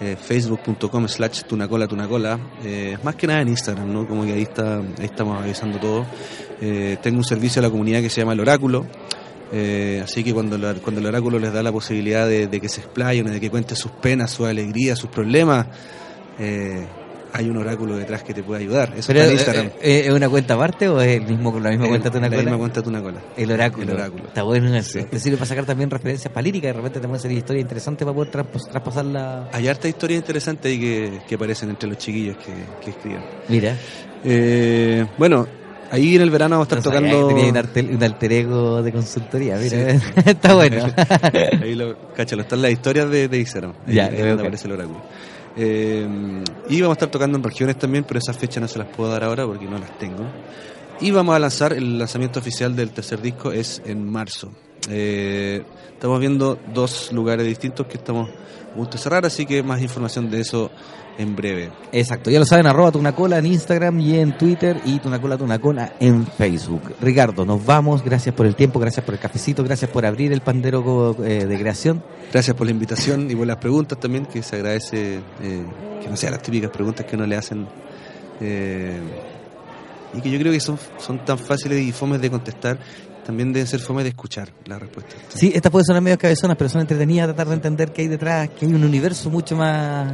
eh, 0.02 0.16
facebook.com 0.16 1.08
slash 1.08 1.44
tunacola 1.44 1.88
tunacola. 1.88 2.40
Eh, 2.64 2.98
más 3.04 3.16
que 3.16 3.28
nada 3.28 3.42
en 3.42 3.50
Instagram, 3.50 3.92
¿no? 3.92 4.08
Como 4.08 4.26
que 4.26 4.34
ahí, 4.34 4.44
está, 4.44 4.78
ahí 4.78 5.06
estamos 5.06 5.42
avisando 5.42 5.80
todo. 5.80 6.06
Eh, 6.62 6.98
tengo 7.02 7.18
un 7.18 7.24
servicio 7.24 7.60
a 7.60 7.64
la 7.64 7.70
comunidad 7.70 8.02
que 8.02 8.10
se 8.10 8.22
llama 8.22 8.34
El 8.34 8.40
Oráculo. 8.40 8.86
eh, 9.52 10.02
así 10.04 10.24
que 10.24 10.34
cuando, 10.34 10.58
cuando 10.82 11.02
el 11.02 11.08
oráculo 11.08 11.40
les 11.40 11.52
da 11.52 11.64
la 11.64 11.72
posibilidad 11.72 12.28
de, 12.28 12.48
que 12.50 12.70
se 12.70 12.82
explayen, 12.82 13.26
de 13.26 13.40
que 13.40 13.50
cuente 13.50 13.76
sus 13.76 13.92
penas, 13.92 14.32
sus 14.32 14.48
alegrías, 14.48 15.00
sus 15.00 15.10
problemas, 15.10 15.68
hay 17.34 17.50
un 17.50 17.58
oráculo 17.58 17.96
detrás 17.98 18.24
que 18.24 18.34
te 18.34 18.44
puede 18.44 18.62
ayudar. 18.62 18.94
Eso 18.98 19.08
Pero, 19.08 19.22
está 19.22 19.56
en 19.56 19.68
eh, 19.68 19.72
eh, 19.82 20.04
¿Es 20.08 20.14
una 20.14 20.30
cuenta 20.30 20.56
aparte 20.56 20.88
o 20.88 21.00
es 21.02 21.18
el 21.18 21.28
mismo, 21.28 21.60
la 21.60 21.70
misma 21.70 21.88
cuenta 21.88 22.10
Tuna 22.12 22.28
la 22.28 22.30
Cola? 22.30 22.44
misma 22.44 22.58
cuenta 22.58 22.82
Tunacola. 22.82 23.22
El 23.38 23.52
oráculo. 23.52 23.84
El 23.84 23.92
oráculo. 23.92 24.24
Está 24.28 24.44
bueno 24.44 24.76
eso. 24.76 25.00
Te 25.06 25.20
sirve 25.20 25.38
para 25.38 25.48
sacar 25.48 25.66
también 25.66 25.90
referencias 25.90 26.34
para. 26.34 26.50
De 26.50 26.74
repente 26.74 27.00
te 27.00 27.08
pueden 27.08 27.22
salir 27.22 27.38
historias 27.38 27.62
interesantes 27.62 28.06
para 28.06 28.16
poder 28.16 28.32
traspasarla. 28.32 29.50
Hay 29.52 29.68
harta 29.68 29.88
historia 29.88 30.18
interesante 30.18 30.70
ahí 30.70 30.80
que, 30.80 31.22
que 31.28 31.36
aparecen 31.36 31.70
entre 31.70 31.88
los 31.90 31.98
chiquillos 31.98 32.38
que, 32.38 32.54
que 32.84 32.90
escriben. 32.90 33.22
Mira. 33.48 33.76
Eh, 34.24 35.06
bueno, 35.18 35.48
ahí 35.92 36.16
en 36.16 36.22
el 36.22 36.30
verano 36.30 36.58
vamos 36.58 36.72
a 36.72 36.76
estar 36.76 36.84
tocando. 36.84 37.28
Tenía 37.28 37.50
un, 37.50 38.04
alter 38.04 38.34
ego 38.34 38.82
de 38.82 38.92
consultoría. 38.92 39.58
Mira, 39.58 39.92
está 40.26 40.56
bueno. 40.56 40.86
ahí 41.62 41.76
lo, 41.76 42.14
cáchalo, 42.14 42.42
están 42.44 42.62
las 42.62 42.72
historias 42.72 43.10
de, 43.10 43.28
de 43.28 43.38
Instagram. 43.38 43.74
Ahí, 43.86 43.96
Ya, 43.96 44.06
ahí 44.06 44.18
donde 44.18 44.42
aparece 44.42 44.68
el 44.68 44.74
oráculo. 44.74 45.02
Eh, 45.56 46.08
y 46.70 46.82
vamos 46.82 46.96
a 46.96 46.98
estar 46.98 47.12
tocando 47.12 47.38
en 47.38 47.44
regiones 47.44 47.78
también, 47.78 48.04
pero 48.04 48.20
esas 48.20 48.38
fechas 48.38 48.62
no 48.62 48.68
se 48.68 48.80
las 48.80 48.88
puedo 48.88 49.12
dar 49.12 49.24
ahora 49.24 49.46
porque 49.46 49.66
no 49.66 49.78
las 49.78 49.98
tengo. 49.98 50.26
Y 51.02 51.12
vamos 51.12 51.36
a 51.36 51.40
lanzar, 51.40 51.74
el 51.74 51.98
lanzamiento 51.98 52.40
oficial 52.40 52.76
del 52.76 52.92
tercer 52.92 53.22
disco 53.22 53.52
es 53.52 53.82
en 53.86 54.10
marzo. 54.10 54.52
Eh, 54.90 55.64
estamos 55.94 56.20
viendo 56.20 56.58
dos 56.74 57.12
lugares 57.12 57.46
distintos 57.46 57.88
que 57.88 57.98
estamos 57.98 58.30
a 58.30 58.76
punto 58.76 58.92
de 58.92 58.98
cerrar, 58.98 59.26
así 59.26 59.46
que 59.46 59.64
más 59.64 59.82
información 59.82 60.30
de 60.30 60.42
eso 60.42 60.72
en 61.20 61.36
breve. 61.36 61.70
Exacto, 61.92 62.32
ya 62.32 62.40
lo 62.40 62.46
saben, 62.46 62.66
arroba 62.66 62.94
Tunacola 62.94 63.40
en 63.40 63.48
Instagram 63.48 64.00
y 64.00 64.18
en 64.18 64.38
Twitter 64.38 64.80
y 64.86 65.00
Tunacola 65.00 65.38
Tunacola 65.38 65.94
en 66.00 66.26
Facebook. 66.26 66.96
Ricardo, 67.02 67.46
nos 67.46 67.66
vamos, 67.66 68.04
gracias 68.04 68.34
por 68.34 68.46
el 68.46 68.56
tiempo, 68.56 68.80
gracias 68.80 69.06
por 69.06 69.16
el 69.16 69.20
cafecito, 69.20 69.62
gracias 69.64 69.92
por 69.92 70.06
abrir 70.06 70.32
el 70.32 70.40
pandero 70.40 71.18
eh, 71.26 71.46
de 71.46 71.60
creación. 71.60 72.02
Gracias 72.32 72.56
por 72.56 72.68
la 72.68 72.72
invitación 72.72 73.30
y 73.30 73.36
por 73.36 73.46
las 73.46 73.58
preguntas 73.58 74.00
también, 74.00 74.28
que 74.28 74.42
se 74.42 74.56
agradece 74.56 75.16
eh, 75.44 75.66
que 76.02 76.10
no 76.10 76.16
sean 76.16 76.32
las 76.32 76.42
típicas 76.42 76.72
preguntas 76.72 77.06
que 77.06 77.18
uno 77.18 77.26
le 77.26 77.36
hacen 77.36 77.68
eh, 78.40 79.02
y 80.14 80.22
que 80.22 80.32
yo 80.32 80.40
creo 80.40 80.54
que 80.54 80.60
son, 80.62 80.80
son 81.00 81.26
tan 81.26 81.38
fáciles 81.38 81.82
y 81.82 81.92
fomes 81.92 82.22
de 82.22 82.32
contestar, 82.32 82.80
también 83.30 83.54
deben 83.54 83.68
ser 83.68 83.80
fomes 83.80 84.06
de 84.06 84.10
escuchar 84.10 84.50
las 84.66 84.80
respuestas. 84.82 85.16
Sí, 85.36 85.52
estas 85.54 85.72
pueden 85.72 85.86
sonar 85.86 86.02
medio 86.02 86.18
cabezonas, 86.18 86.58
pero 86.58 86.68
son 86.68 86.82
entretenidas 86.82 87.28
tratar 87.28 87.48
de 87.50 87.54
entender 87.54 87.94
que 87.94 88.02
hay 88.02 88.08
detrás, 88.08 88.50
que 88.50 88.66
hay 88.66 88.74
un 88.74 88.84
universo 88.84 89.30
mucho 89.30 89.56
más 89.56 90.14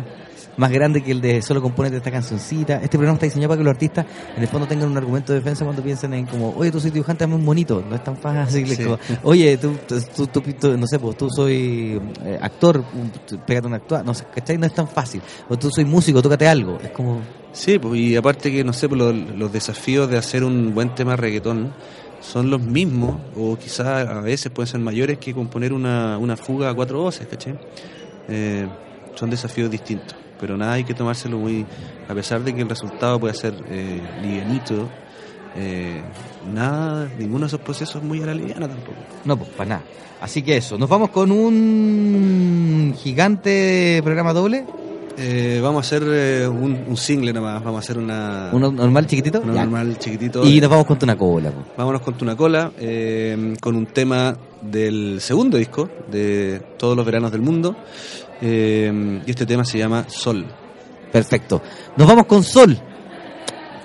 más 0.57 0.71
grande 0.71 1.01
que 1.03 1.11
el 1.11 1.19
de 1.19 1.41
solo 1.41 1.61
componente 1.61 1.93
de 1.95 1.97
esta 1.99 2.11
cancioncita. 2.11 2.75
Este 2.75 2.97
programa 2.97 3.15
está 3.15 3.25
diseñado 3.25 3.49
para 3.49 3.57
que 3.59 3.63
los 3.65 3.71
artistas 3.73 4.05
en 4.35 4.41
el 4.41 4.47
fondo 4.49 4.65
tengan 4.67 4.89
un 4.89 4.97
argumento 4.97 5.31
de 5.33 5.39
defensa 5.39 5.63
cuando 5.65 5.81
piensen 5.83 6.13
en 6.13 6.25
como, 6.25 6.49
oye, 6.57 6.71
tú 6.71 6.79
soy 6.81 6.91
dibujante, 6.91 7.23
hazme 7.25 7.35
un 7.35 7.45
bonito. 7.45 7.83
No 7.89 7.95
es 7.95 8.03
tan 8.03 8.15
fácil. 8.17 8.67
Sí. 8.67 8.83
como, 8.83 8.97
oye, 9.23 9.57
tú, 9.57 9.75
tú, 10.15 10.27
tú, 10.27 10.41
tú- 10.41 10.77
no 10.77 10.87
sé, 10.87 10.97
pues 10.99 11.17
tú 11.17 11.29
soy 11.29 12.01
eh, 12.23 12.37
actor, 12.41 12.83
pégate 13.45 13.67
una 13.67 13.77
actuada. 13.77 14.03
No 14.03 14.13
sé, 14.13 14.25
¿cachai? 14.33 14.57
No 14.57 14.65
es 14.65 14.73
tan 14.73 14.87
fácil. 14.89 15.21
O 15.49 15.57
tú 15.57 15.69
soy 15.69 15.83
músico, 15.85 16.21
tócate 16.21 16.47
algo. 16.47 16.79
Es 16.83 16.91
como, 16.91 17.19
Sí, 17.51 17.79
pues, 17.79 17.99
y 17.99 18.15
aparte 18.17 18.49
que, 18.51 18.63
no 18.65 18.71
sé, 18.73 18.87
pues, 18.89 18.99
los, 18.99 19.13
los 19.37 19.51
desafíos 19.51 20.09
de 20.09 20.17
hacer 20.17 20.43
un 20.43 20.73
buen 20.73 20.93
tema 20.95 21.11
de 21.11 21.17
reggaetón 21.17 21.73
son 22.25 22.49
los 22.49 22.61
mismos, 22.61 23.17
o 23.37 23.57
quizás 23.57 24.07
a 24.07 24.21
veces 24.21 24.51
pueden 24.51 24.67
ser 24.67 24.79
mayores 24.79 25.17
que 25.19 25.33
componer 25.33 25.73
una, 25.73 26.17
una 26.17 26.35
fuga 26.35 26.69
a 26.69 26.73
cuatro 26.73 27.01
voces, 27.01 27.27
¿cachai? 27.27 27.57
Eh, 28.27 28.67
son 29.13 29.29
desafíos 29.29 29.69
distintos, 29.69 30.15
pero 30.39 30.57
nada 30.57 30.73
hay 30.73 30.83
que 30.83 30.93
tomárselo 30.93 31.37
muy, 31.37 31.65
a 32.07 32.13
pesar 32.13 32.43
de 32.43 32.53
que 32.53 32.61
el 32.61 32.69
resultado 32.69 33.19
puede 33.19 33.33
ser 33.35 33.53
eh, 33.69 34.01
livianito, 34.21 34.89
eh, 35.55 36.01
nada, 36.51 37.09
ninguno 37.17 37.41
de 37.41 37.47
esos 37.47 37.61
procesos 37.61 37.97
es 37.97 38.03
muy 38.03 38.21
a 38.21 38.25
la 38.25 38.33
liviana 38.33 38.67
tampoco. 38.67 38.97
no, 39.23 39.37
pues 39.37 39.49
para 39.51 39.69
nada. 39.69 39.83
Así 40.19 40.41
que 40.41 40.57
eso, 40.57 40.77
nos 40.77 40.89
vamos 40.89 41.11
con 41.11 41.31
un 41.31 42.95
gigante 42.97 44.01
programa 44.03 44.33
doble, 44.33 44.65
Eh, 45.17 45.59
vamos 45.63 45.85
a 45.85 45.87
hacer 45.87 46.03
eh, 46.07 46.47
un, 46.47 46.83
un 46.87 46.97
single 46.97 47.31
nomás, 47.31 47.63
vamos 47.63 47.77
a 47.77 47.79
hacer 47.79 47.97
una, 47.97 48.49
uno 48.51 48.69
normal 48.71 49.07
chiquitito. 49.07 49.41
Ya. 49.45 49.63
normal 49.65 49.97
chiquitito. 49.97 50.43
Y 50.45 50.59
nos 50.59 50.69
vamos 50.69 50.85
con 50.85 50.97
una 51.01 51.17
cola. 51.17 51.51
pues. 51.51 51.65
Vámonos 51.77 52.01
con 52.01 52.15
Tunacola, 52.15 52.71
eh, 52.77 53.53
con 53.61 53.75
un 53.77 53.85
tema 53.85 54.37
del 54.61 55.21
segundo 55.21 55.57
disco 55.57 55.89
de 56.11 56.61
Todos 56.77 56.97
los 56.97 57.05
Veranos 57.05 57.31
del 57.31 57.41
Mundo. 57.41 57.75
eh, 58.41 59.21
y 59.25 59.29
este 59.29 59.45
tema 59.45 59.63
se 59.63 59.77
llama 59.77 60.03
Sol. 60.09 60.45
Perfecto. 61.13 61.61
Nos 61.95 62.07
vamos 62.07 62.25
con 62.25 62.43
Sol. 62.43 62.77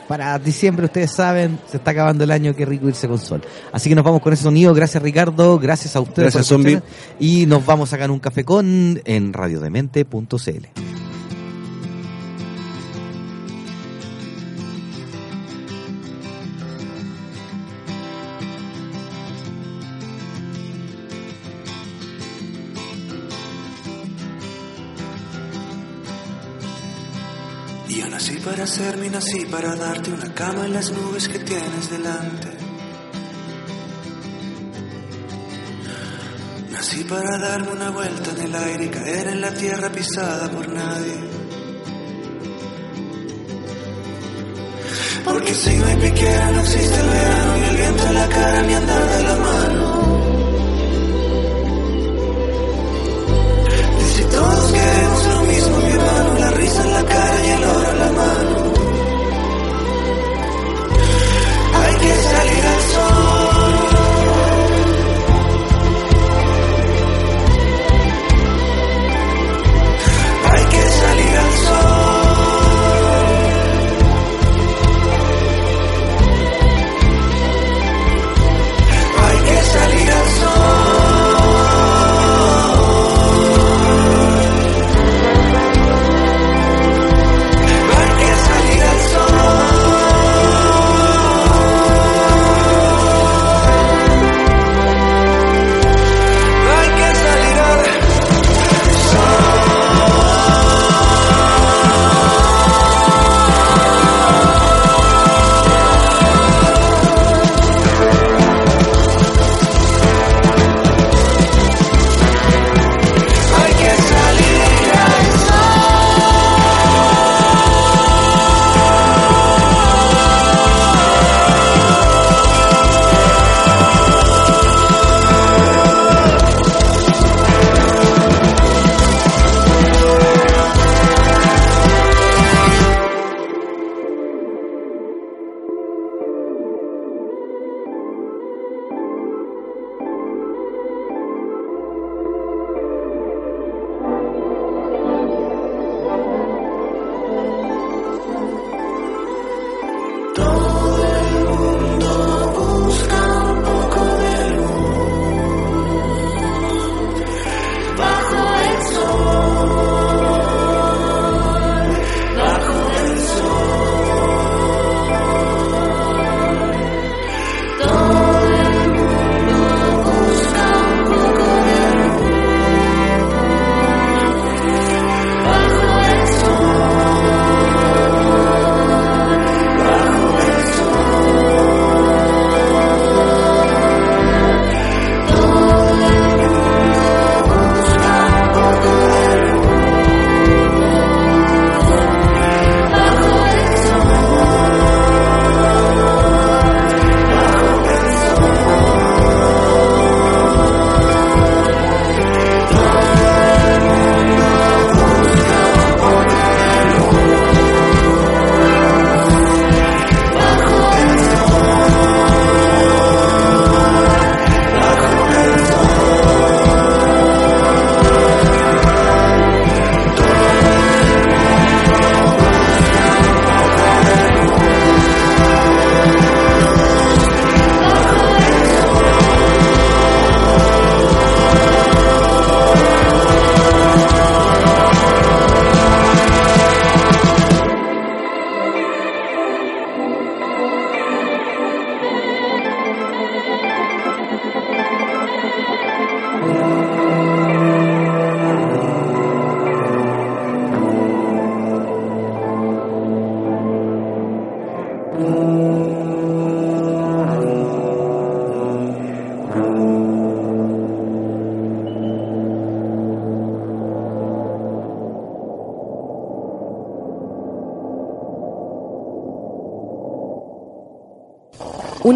Para 0.08 0.36
diciembre, 0.40 0.86
ustedes 0.86 1.12
saben, 1.12 1.60
se 1.68 1.76
está 1.76 1.92
acabando 1.92 2.24
el 2.24 2.32
año, 2.32 2.56
qué 2.56 2.64
rico 2.66 2.88
irse 2.88 3.06
con 3.06 3.18
Sol. 3.18 3.40
Así 3.70 3.88
que 3.88 3.94
nos 3.94 4.04
vamos 4.04 4.20
con 4.20 4.32
ese 4.32 4.42
sonido. 4.42 4.74
Gracias, 4.74 5.00
Ricardo. 5.00 5.60
Gracias 5.60 5.94
a 5.94 6.00
ustedes. 6.00 6.34
Gracias, 6.34 6.48
por 6.48 6.56
Zombie. 6.56 6.80
Y 7.20 7.46
nos 7.46 7.64
vamos 7.64 7.88
a 7.88 7.90
sacar 7.92 8.10
un 8.10 8.18
café 8.18 8.42
con 8.44 9.00
en 9.04 9.32
radiodemente.cl. 9.32 10.89
y 28.78 29.10
nací 29.10 29.46
para 29.46 29.74
darte 29.74 30.12
una 30.12 30.32
cama 30.32 30.64
en 30.64 30.72
las 30.74 30.92
nubes 30.92 31.28
que 31.28 31.40
tienes 31.40 31.90
delante. 31.90 32.48
Nací 36.70 37.02
para 37.02 37.36
darme 37.38 37.72
una 37.72 37.90
vuelta 37.90 38.30
en 38.30 38.42
el 38.42 38.54
aire 38.54 38.84
y 38.84 38.88
caer 38.88 39.26
en 39.26 39.40
la 39.40 39.52
tierra 39.52 39.90
pisada 39.90 40.48
por 40.52 40.68
nadie. 40.68 41.16
Porque 45.24 45.52
si 45.52 45.76
no 45.76 45.86
hay 45.86 45.96
piquera 45.96 46.50
no 46.52 46.60
existe 46.60 47.00
el 47.00 47.08
verano 47.08 47.56
ni 47.56 47.64
el 47.64 47.76
viento 47.76 48.06
en 48.06 48.14
la 48.14 48.28
cara 48.28 48.62
ni 48.62 48.74
andar 48.74 49.08
de 49.08 49.22
la 49.24 49.36
mano. 49.36 49.99
en 56.82 56.92
la 56.92 57.04
cara 57.04 57.46
y 57.46 57.50
el 57.50 57.64
oro 57.64 57.90
en 57.90 57.98
la 57.98 58.12
mano. 58.12 58.69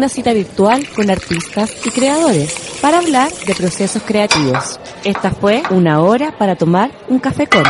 Una 0.05 0.13
cita 0.13 0.33
virtual 0.33 0.87
con 0.95 1.09
artistas 1.09 1.73
y 1.83 1.89
creadores 1.89 2.77
para 2.79 2.99
hablar 2.99 3.31
de 3.31 3.55
procesos 3.55 4.03
creativos. 4.03 4.79
Esta 5.03 5.31
fue 5.31 5.63
una 5.71 5.99
hora 5.99 6.37
para 6.37 6.55
tomar 6.55 6.91
un 7.07 7.17
café 7.17 7.47
con 7.47 7.63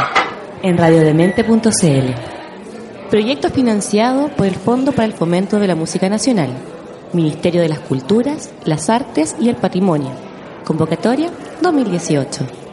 en 0.62 0.78
radiodemente.cl. 0.78 3.10
Proyecto 3.10 3.50
financiado 3.52 4.28
por 4.36 4.48
el 4.48 4.56
Fondo 4.56 4.92
para 4.92 5.06
el 5.06 5.14
Fomento 5.14 5.60
de 5.60 5.68
la 5.68 5.76
Música 5.76 6.10
Nacional, 6.10 6.50
Ministerio 7.14 7.62
de 7.62 7.70
las 7.70 7.80
Culturas, 7.80 8.50
las 8.66 8.90
Artes 8.90 9.38
y 9.40 9.48
el 9.48 9.56
Patrimonio. 9.56 10.12
Convocatoria 10.66 11.30
2018. 11.62 12.65